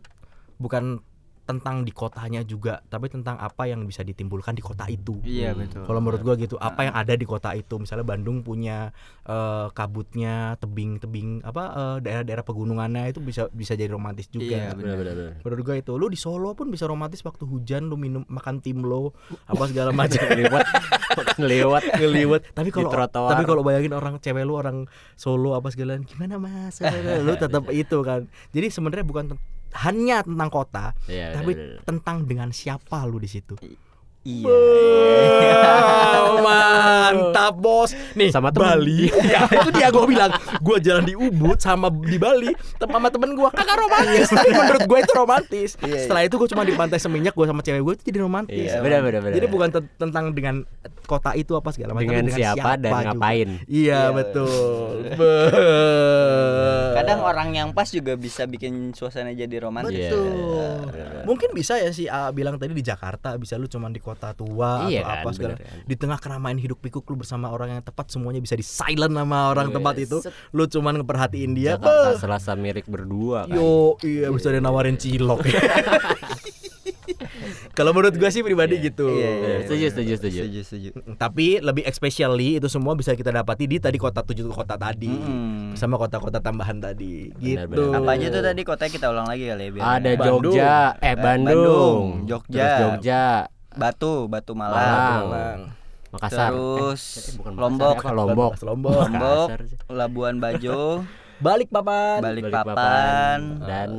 bukan 0.56 1.02
tentang 1.46 1.82
di 1.82 1.94
kotanya 1.94 2.42
juga, 2.42 2.82
tapi 2.86 3.08
tentang 3.08 3.38
apa 3.38 3.66
yang 3.66 3.86
bisa 3.86 4.02
ditimbulkan 4.02 4.52
di 4.52 4.62
kota 4.62 4.86
itu. 4.86 5.22
Iya 5.22 5.54
Hmm. 5.54 5.62
betul. 5.62 5.84
Kalau 5.86 6.00
menurut 6.02 6.22
gua 6.22 6.36
gitu, 6.36 6.58
apa 6.58 6.82
yang 6.84 6.94
ada 6.94 7.14
di 7.14 7.24
kota 7.24 7.54
itu, 7.54 7.78
misalnya 7.78 8.02
Bandung 8.02 8.42
punya 8.42 8.90
eh, 9.24 9.68
kabutnya, 9.70 10.58
tebing-tebing 10.58 11.42
apa 11.42 11.64
eh, 11.72 11.98
daerah-daerah 12.02 12.42
pegunungannya 12.42 13.10
itu 13.10 13.22
bisa 13.22 13.46
bisa 13.50 13.74
jadi 13.74 13.90
romantis 13.90 14.26
juga. 14.28 14.58
Iya, 14.58 14.74
benar. 14.74 14.98
Bener-bener. 14.98 15.30
Menurut 15.40 15.62
gua 15.64 15.76
itu, 15.78 15.92
lu 15.96 16.10
di 16.10 16.18
Solo 16.18 16.52
pun 16.54 16.68
bisa 16.68 16.86
romantis 16.86 17.22
waktu 17.22 17.46
hujan, 17.46 17.86
lu 17.86 17.96
minum 17.96 18.26
makan 18.26 18.60
timlo, 18.60 19.14
apa 19.46 19.64
segala 19.70 19.94
macam. 20.02 20.18
lewat 20.26 20.66
lewat 21.38 21.84
ngeliwat 21.96 22.42
tapi 22.52 22.70
kalau 22.70 22.92
tapi 23.08 23.44
kalau 23.46 23.62
bayangin 23.64 23.94
orang 23.94 24.20
cewek 24.20 24.44
lu 24.44 24.58
orang 24.58 24.84
Solo 25.16 25.56
apa 25.56 25.72
segala 25.72 25.96
gimana 26.02 26.36
mas 26.36 26.82
lu 27.24 27.34
tetap 27.36 27.70
itu 27.76 27.98
kan 28.02 28.26
jadi 28.52 28.68
sebenarnya 28.68 29.06
bukan 29.06 29.38
hanya 29.74 30.22
tentang 30.22 30.50
kota 30.50 30.86
Iya, 31.06 31.36
tapi 31.36 31.52
bener-bener. 31.52 31.84
tentang 31.84 32.18
dengan 32.24 32.50
siapa 32.52 33.04
lu 33.04 33.18
di 33.18 33.28
situ 33.28 33.56
Iya. 34.26 35.62
Wow, 36.36 36.42
mantap 36.42 37.54
bos 37.56 37.94
nih 38.14 38.30
Sama 38.30 38.50
temen. 38.50 38.74
Bali 38.74 39.06
ya 39.34 39.46
itu 39.46 39.70
dia 39.72 39.88
gue 39.88 40.02
bilang 40.04 40.34
gue 40.58 40.78
jalan 40.82 41.04
di 41.04 41.14
Ubud 41.14 41.58
sama 41.58 41.94
di 41.94 42.18
Bali 42.18 42.50
sama 42.76 43.08
temen 43.08 43.34
gue 43.34 43.46
kagak 43.48 43.78
romantis 43.78 44.26
tapi 44.28 44.50
menurut 44.50 44.82
gue 44.84 44.98
itu 45.00 45.14
romantis 45.14 45.70
Iya, 45.80 45.98
setelah 46.02 46.22
itu 46.24 46.36
gue 46.36 46.50
cuma 46.50 46.64
di 46.64 46.74
pantai 46.74 46.98
seminyak 46.98 47.32
gue 47.32 47.46
sama 47.46 47.62
cewek 47.62 47.82
gue 47.82 47.94
itu 47.94 48.04
jadi 48.08 48.20
romantis 48.20 48.58
Iya, 48.68 48.82
bener, 48.82 49.00
bener, 49.00 49.22
bener. 49.22 49.36
jadi 49.36 49.46
bukan 49.46 49.70
ten- 49.70 49.90
tentang 49.96 50.34
dengan 50.34 50.66
kota 51.06 51.34
itu 51.34 51.54
apa 51.54 51.70
segala 51.70 51.94
macam 51.94 52.10
dengan 52.10 52.26
tapi 52.26 52.34
siapa 52.36 52.70
dan 52.76 52.92
juga. 52.92 53.06
ngapain. 53.08 53.50
iya 53.64 53.84
Iya, 53.86 54.02
betul 54.12 54.90
Be- 55.20 55.54
Kadang 56.96 57.20
orang 57.22 57.50
yang 57.52 57.70
pas 57.72 57.86
juga 57.88 58.16
bisa 58.16 58.46
bikin 58.46 58.90
suasana 58.92 59.30
jadi 59.32 59.60
romantis. 59.60 59.92
Iya, 59.94 60.10
Betul. 60.10 60.32
bener. 60.88 61.24
Mungkin 61.26 61.50
bisa 61.52 61.76
ya 61.76 61.92
si 61.92 62.08
A 62.08 62.32
bilang 62.32 62.56
tadi 62.56 62.72
di 62.72 62.82
Jakarta 62.82 63.36
bisa 63.36 63.56
lu 63.56 63.68
cuman 63.68 63.92
di 63.92 64.00
kota 64.00 64.15
tua 64.16 64.88
Iya 64.88 65.02
atau 65.02 65.06
kan, 65.06 65.18
apa 65.18 65.30
segala. 65.32 65.54
bener 65.54 65.60
kan. 65.62 65.78
Di 65.84 65.96
tengah 65.96 66.18
keramaian 66.18 66.56
hidup 66.56 66.78
pikuk 66.80 67.04
lu 67.06 67.16
bersama 67.18 67.48
orang 67.48 67.70
yang 67.72 67.82
tepat 67.82 68.08
semuanya 68.08 68.40
bisa 68.40 68.54
di 68.54 68.64
silent 68.64 69.12
sama 69.12 69.50
orang 69.50 69.68
Wes. 69.70 69.76
tempat 69.76 69.96
itu. 69.98 70.18
Lu 70.50 70.64
cuman 70.66 70.94
ngeperhatiin 70.98 71.52
dia. 71.52 71.76
Jakarta 71.76 72.10
beh. 72.10 72.18
Selasa 72.18 72.52
Mirik 72.54 72.86
berdua 72.86 73.46
kan. 73.46 73.54
Yo, 73.54 74.00
iya 74.02 74.32
bisa 74.32 74.50
dia 74.50 74.60
nawarin 74.60 74.96
cilok. 74.96 75.44
Kalau 77.76 77.92
menurut 77.92 78.16
gua 78.16 78.30
sih 78.30 78.42
pribadi 78.42 78.80
gitu. 78.80 79.10
Iya, 79.10 79.20
iya, 79.20 79.32
iya, 79.36 79.58
Setuju, 79.64 79.86
setuju, 79.92 80.12
setuju. 80.16 80.40
Setuju, 80.40 80.60
setuju. 80.64 80.90
Tapi 81.16 81.60
lebih 81.60 81.84
especially 81.84 82.58
itu 82.58 82.68
semua 82.68 82.96
bisa 82.96 83.14
kita 83.14 83.30
dapati 83.30 83.68
di 83.68 83.78
tadi 83.78 83.98
kota 83.98 84.22
tujuh 84.22 84.48
kota 84.48 84.76
tadi. 84.76 85.12
Mm-mm. 85.12 85.76
Sama 85.76 86.00
kota-kota 86.00 86.40
tambahan 86.40 86.80
tadi. 86.80 87.30
Benar, 87.32 87.68
gitu. 87.68 87.92
benar. 87.92 88.00
Apa 88.00 88.10
aja 88.16 88.28
tuh 88.32 88.44
tadi 88.44 88.62
kotanya 88.64 88.92
kita 88.92 89.06
ulang 89.10 89.28
lagi 89.28 89.44
kali 89.46 89.62
ya 89.62 89.72
biar 89.72 89.84
Ada 89.84 90.10
Bandung. 90.16 90.44
Jogja, 90.46 90.74
eh 90.96 91.06
Eh, 91.06 91.16
Bandung, 91.16 91.46
Bandung, 91.46 92.06
Jogja. 92.26 92.64
Terus 92.64 92.80
Jogja, 92.82 93.24
Batu, 93.76 94.26
Batu 94.26 94.52
Malang. 94.52 94.76
Malang. 94.76 95.22
Malang. 95.22 95.60
Makassar. 96.10 96.50
Terus 96.50 97.04
Eh, 97.18 97.34
bukan 97.36 97.52
Makassar, 97.52 97.62
Lombok. 97.62 97.96
apa? 97.98 98.12
Lombok. 98.12 98.52
Lombok. 98.62 98.96
Lombok, 99.06 99.50
sih. 99.62 99.78
Labuan 99.90 100.36
Bajo, 100.38 101.04
Balik 101.46 101.68
papan. 101.68 102.20
Balikpapan, 102.22 103.40
dan 103.62 103.90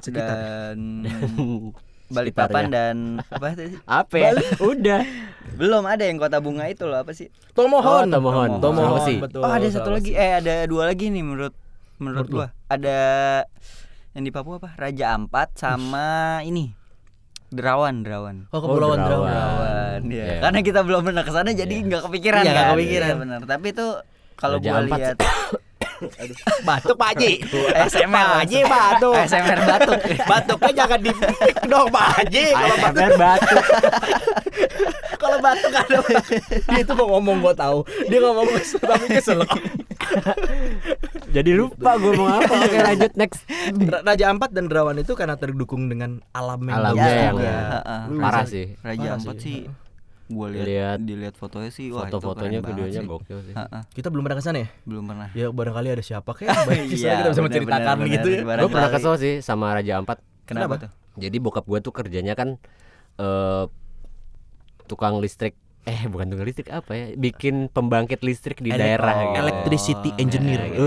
Sekitar. 0.00 0.34
dan 0.34 0.78
Sekitarnya. 1.06 1.82
Balikpapan 2.04 2.64
dan 2.68 2.96
apa 3.24 3.46
tadi? 3.52 3.74
apa 3.80 4.14
ya? 4.14 4.30
Udah. 4.60 5.02
Belum 5.54 5.82
ada 5.84 6.02
yang 6.02 6.18
kota 6.18 6.36
bunga 6.36 6.66
itu 6.66 6.84
loh 6.84 6.98
apa 6.98 7.10
sih? 7.10 7.30
Tomohon. 7.52 8.06
Oh, 8.06 8.12
Tomohon. 8.12 8.50
Tomohon. 8.58 8.90
Sulawesi. 8.98 9.14
Betul. 9.20 9.40
oh 9.40 9.50
ada 9.50 9.66
satu 9.68 9.90
lagi, 9.90 10.12
eh 10.12 10.32
ada 10.34 10.66
dua 10.66 10.84
lagi 10.84 11.08
nih 11.08 11.22
menurut 11.22 11.54
menurut 11.96 12.26
Menurut 12.26 12.28
lu? 12.28 12.36
gua. 12.36 12.48
Ada 12.66 12.98
yang 14.12 14.22
di 14.22 14.30
Papua 14.30 14.58
apa? 14.58 14.74
Raja 14.76 15.14
Ampat 15.14 15.54
sama 15.54 16.06
ini 16.42 16.74
Derawan, 17.54 17.94
Derawan. 18.02 18.36
Oh, 18.50 18.58
Kepulauan 18.58 18.98
Oh, 18.98 19.06
Derawan. 19.06 19.30
Derawan. 19.30 19.30
Derawan, 19.30 20.00
ya. 20.10 20.24
Iya. 20.26 20.36
Karena 20.42 20.60
kita 20.60 20.80
belum 20.82 21.00
pernah 21.06 21.22
ke 21.22 21.32
sana 21.32 21.50
jadi 21.50 21.74
nggak 21.86 22.02
kepikiran 22.04 22.42
Iya, 22.42 22.50
nggak 22.50 22.64
kan? 22.66 22.72
kepikiran. 22.74 23.08
Iya, 23.08 23.16
benar. 23.22 23.38
Tapi 23.46 23.66
itu 23.70 23.86
kalau 24.34 24.56
gua 24.58 24.76
Ampat 24.82 25.16
lihat 26.08 26.60
Batuk 26.64 26.96
Pak 26.96 27.08
Haji. 27.16 27.32
SMR 27.88 28.26
Pak 28.26 28.38
Haji 28.44 28.58
batuk. 28.66 29.14
SMR 29.28 29.60
batuk. 29.64 29.98
Batuknya 30.24 30.72
jangan 30.84 30.98
di 31.00 31.10
dong 31.68 31.86
Pak 31.90 32.06
Haji. 32.18 32.44
Kalau 32.54 32.76
batuk, 32.78 33.00
ASMR 33.00 33.12
batu. 33.18 33.56
kalau 35.22 35.38
batuk 35.40 35.72
ada. 35.72 35.98
Dia 36.68 36.80
itu 36.82 36.92
mau 36.96 37.06
ngomong 37.18 37.36
gua 37.40 37.54
tahu. 37.54 37.78
Dia 38.08 38.18
ngomong 38.20 38.46
tapi 38.80 39.06
kesel. 39.10 39.40
Jadi 41.34 41.50
lupa 41.56 41.98
gue 41.98 42.12
mau 42.14 42.30
apa. 42.30 42.54
Oke 42.62 42.78
lanjut 42.78 43.12
next. 43.18 43.42
Ra- 43.90 44.04
Raja 44.06 44.30
Ampat 44.30 44.54
dan 44.54 44.70
Derawan 44.70 44.94
itu 45.02 45.18
karena 45.18 45.34
terdukung 45.34 45.90
dengan 45.90 46.22
alam 46.30 46.62
yang 46.62 46.76
Alamnya 46.78 47.10
yang. 47.10 47.36
Lu 48.10 48.22
parah 48.22 48.46
sih. 48.46 48.78
Raja 48.86 49.18
Ampat 49.18 49.36
sih. 49.42 49.66
Gua 50.34 50.50
lihat 50.50 50.66
Lihat 50.66 50.98
dilihat 51.00 51.34
fotonya 51.34 51.70
sih 51.70 51.88
wah 51.88 52.04
itu 52.04 52.12
Foto-fotonya, 52.12 52.58
keren 52.58 52.60
banget 52.60 52.70
videonya 52.74 53.00
sih. 53.00 53.08
gokil 53.08 53.38
sih. 53.40 53.54
Heeh, 53.54 53.82
Kita 53.90 54.08
belum 54.10 54.22
pernah 54.22 54.38
ke 54.38 54.44
sana 54.44 54.58
ya? 54.60 54.68
belum 54.82 55.04
pernah. 55.06 55.28
Ya 55.32 55.46
barangkali 55.48 55.88
ada 55.90 56.02
siapa 56.02 56.30
kayak 56.30 56.50
di 56.84 56.98
sana 56.98 57.06
Iya, 57.06 57.14
kita 57.16 57.28
bisa 57.28 57.32
benar, 57.32 57.44
menceritakan 57.46 57.94
benar, 57.96 58.12
gitu 58.12 58.28
ya. 58.28 58.40
Gue 58.58 58.68
pernah 58.68 58.90
kesel 58.90 59.14
sih 59.16 59.34
sama 59.38 59.66
Raja 59.72 59.92
Ampat. 59.96 60.18
Kenapa, 60.44 60.50
Kenapa? 60.66 60.74
tuh? 60.82 60.90
Jadi 61.16 61.36
bokap 61.38 61.64
gue 61.64 61.78
tuh 61.80 61.92
kerjanya 61.92 62.34
kan 62.34 62.58
eh 63.16 63.64
tukang 64.84 65.16
listrik. 65.16 65.54
Eh 65.84 66.08
bukan 66.08 66.26
tukang 66.26 66.44
listrik 66.44 66.68
apa 66.68 66.92
ya? 66.92 67.06
Bikin 67.14 67.68
pembangkit 67.68 68.20
listrik 68.20 68.58
di 68.58 68.68
Elek- 68.68 68.80
daerah 68.80 69.14
oh, 69.14 69.20
gitu. 69.22 69.38
Electricity 69.38 70.10
Oh, 70.10 70.20
engineer. 70.20 70.60
ya, 70.60 70.68
gitu. 70.70 70.84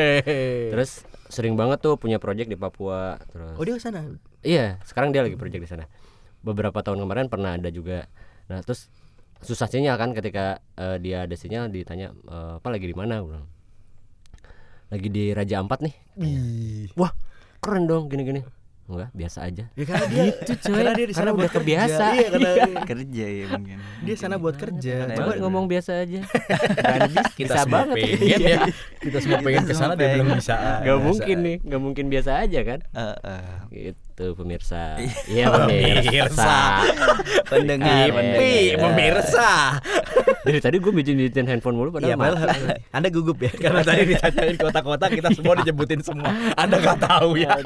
Terus 0.72 0.90
sering 1.26 1.54
banget 1.54 1.78
tuh 1.80 1.96
punya 1.96 2.18
project 2.18 2.46
di 2.46 2.56
Papua. 2.56 3.16
Terus 3.26 3.54
Oh 3.56 3.62
dia 3.62 3.74
ke 3.74 3.82
sana. 3.82 4.06
Iya, 4.40 4.80
sekarang 4.82 5.10
dia 5.10 5.20
lagi 5.20 5.36
project 5.36 5.60
di 5.60 5.68
sana. 5.68 5.84
Beberapa 6.40 6.80
tahun 6.80 7.00
kemarin 7.00 7.28
pernah 7.28 7.54
ada 7.54 7.68
juga. 7.68 8.08
Nah, 8.50 8.60
terus 8.60 8.90
susah 9.40 9.64
sinyal 9.64 9.94
kan 9.94 10.10
ketika 10.10 10.58
eh, 10.74 10.98
dia 10.98 11.22
ada 11.22 11.32
sinyal 11.32 11.70
ditanya 11.70 12.10
eh, 12.10 12.52
apa 12.58 12.68
lagi 12.68 12.84
di 12.84 12.92
mana 12.92 13.22
bilang, 13.22 13.46
lagi 14.90 15.08
di 15.08 15.30
Raja 15.30 15.62
Ampat 15.62 15.80
nih 15.80 15.94
wah 16.92 17.14
keren 17.58 17.86
dong 17.86 18.10
gini 18.10 18.22
gini 18.22 18.40
enggak 18.84 19.14
biasa 19.14 19.46
aja 19.46 19.70
Ya 19.70 19.84
karena 19.86 20.06
dia 20.10 20.22
Gitu, 20.34 20.52
coy. 20.60 20.74
Karena 20.74 20.92
dia 20.92 21.06
di 21.06 21.14
sana 21.14 21.22
Karena 21.22 21.30
buat 21.30 21.40
udah 21.40 21.54
kebiasa. 21.54 21.94
kerja. 22.02 22.18
Iya, 22.18 22.26
karena 22.28 22.50
kerja 22.82 23.26
ya 23.30 23.44
mungkin 23.48 23.78
dia 24.02 24.14
sana 24.18 24.34
buat 24.34 24.56
kerja. 24.58 24.92
Karena 24.98 25.14
coba 25.14 25.32
ngomong 25.38 25.64
biasa 25.70 25.90
aja 26.02 26.20
Kan 26.74 27.00
bis- 27.06 27.34
kita 27.38 27.46
bisa 27.46 27.62
semua 27.62 27.74
banget 27.78 27.96
pengen 27.96 28.18
ya. 28.42 28.58
Kita 28.98 29.18
semua 29.22 29.38
pengen 29.38 29.62
ke 29.62 29.74
sana 29.78 29.94
dia 29.94 30.08
bilang 30.10 30.34
bisa. 30.34 30.54
Gak 30.82 30.98
mungkin 30.98 31.36
nih, 31.38 31.56
gak 31.62 31.80
mungkin 31.80 32.04
biasa 32.10 32.30
aja 32.42 32.60
kan? 32.66 32.78
Eh, 32.90 33.16
eh. 33.22 33.56
Gitu 33.70 34.09
pemirsa. 34.32 35.00
Iya 35.32 35.46
pemirsa. 35.48 36.56
Pendengar 37.46 38.06
Iya, 38.06 38.12
pendengar. 38.12 38.40
Pi, 38.40 38.54
pemirsa. 38.76 39.50
Dari 40.40 40.58
tadi 40.58 40.76
gue 40.76 40.92
bikin 40.92 41.16
handphone 41.44 41.76
mulu 41.76 41.90
Iya, 41.98 42.16
padahal 42.16 42.48
Anda 42.96 43.08
gugup 43.08 43.38
ya 43.38 43.52
karena 43.52 43.80
tadi 43.80 44.02
ditanyain 44.08 44.56
kota-kota 44.56 45.06
kita 45.08 45.28
semua 45.32 45.54
disebutin 45.60 46.00
semua. 46.00 46.30
Anda 46.56 46.76
nggak 46.76 46.98
tahu 47.00 47.36
ya. 47.36 47.56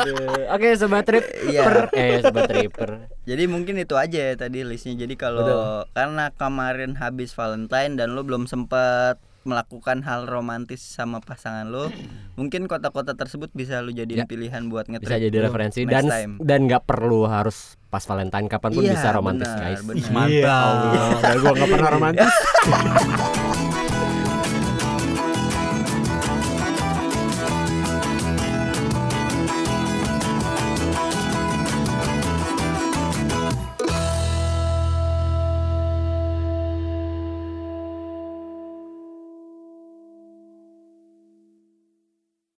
Oke 0.51 0.75
sobat 0.75 1.05
trip 1.05 1.25
Iya. 1.45 1.91
eh 1.93 2.19
sobat 2.21 2.47
tripper. 2.47 3.11
Jadi 3.25 3.43
mungkin 3.47 3.79
itu 3.79 3.95
aja 3.95 4.33
ya 4.33 4.35
tadi 4.35 4.63
listnya. 4.63 4.95
Jadi 4.95 5.15
kalau 5.15 5.83
karena 5.91 6.31
kemarin 6.35 6.95
habis 6.97 7.33
Valentine 7.33 7.97
dan 7.97 8.13
lu 8.13 8.23
belum 8.23 8.45
sempat 8.45 9.19
melakukan 9.45 10.01
hal 10.01 10.25
romantis 10.25 10.81
sama 10.81 11.21
pasangan 11.21 11.65
lu, 11.65 11.89
mungkin 12.39 12.65
kota-kota 12.65 13.13
tersebut 13.13 13.49
bisa 13.53 13.79
lu 13.79 13.91
jadiin 13.91 14.13
Ya. 14.15 14.27
pilihan 14.27 14.67
buat 14.67 14.85
ngetrip. 14.87 15.07
Bisa 15.07 15.19
jadi 15.19 15.37
referensi 15.39 15.85
next 15.85 15.93
dan 15.95 16.05
time. 16.07 16.33
dan 16.41 16.61
nggak 16.65 16.83
perlu 16.83 17.25
harus 17.25 17.77
pas 17.87 18.03
Valentine 18.03 18.47
kapan 18.47 18.71
pun 18.71 18.83
Iya, 18.83 18.93
bisa 18.93 19.09
romantis 19.11 19.47
benar, 19.47 19.63
guys. 19.63 19.81
benar. 19.81 20.11
Mantap. 20.11 20.29
Iya, 20.29 20.51
Allah. 20.51 21.35
Gue 21.35 21.51
nggak 21.53 21.69
pernah 21.71 21.91
romantis. 21.93 22.33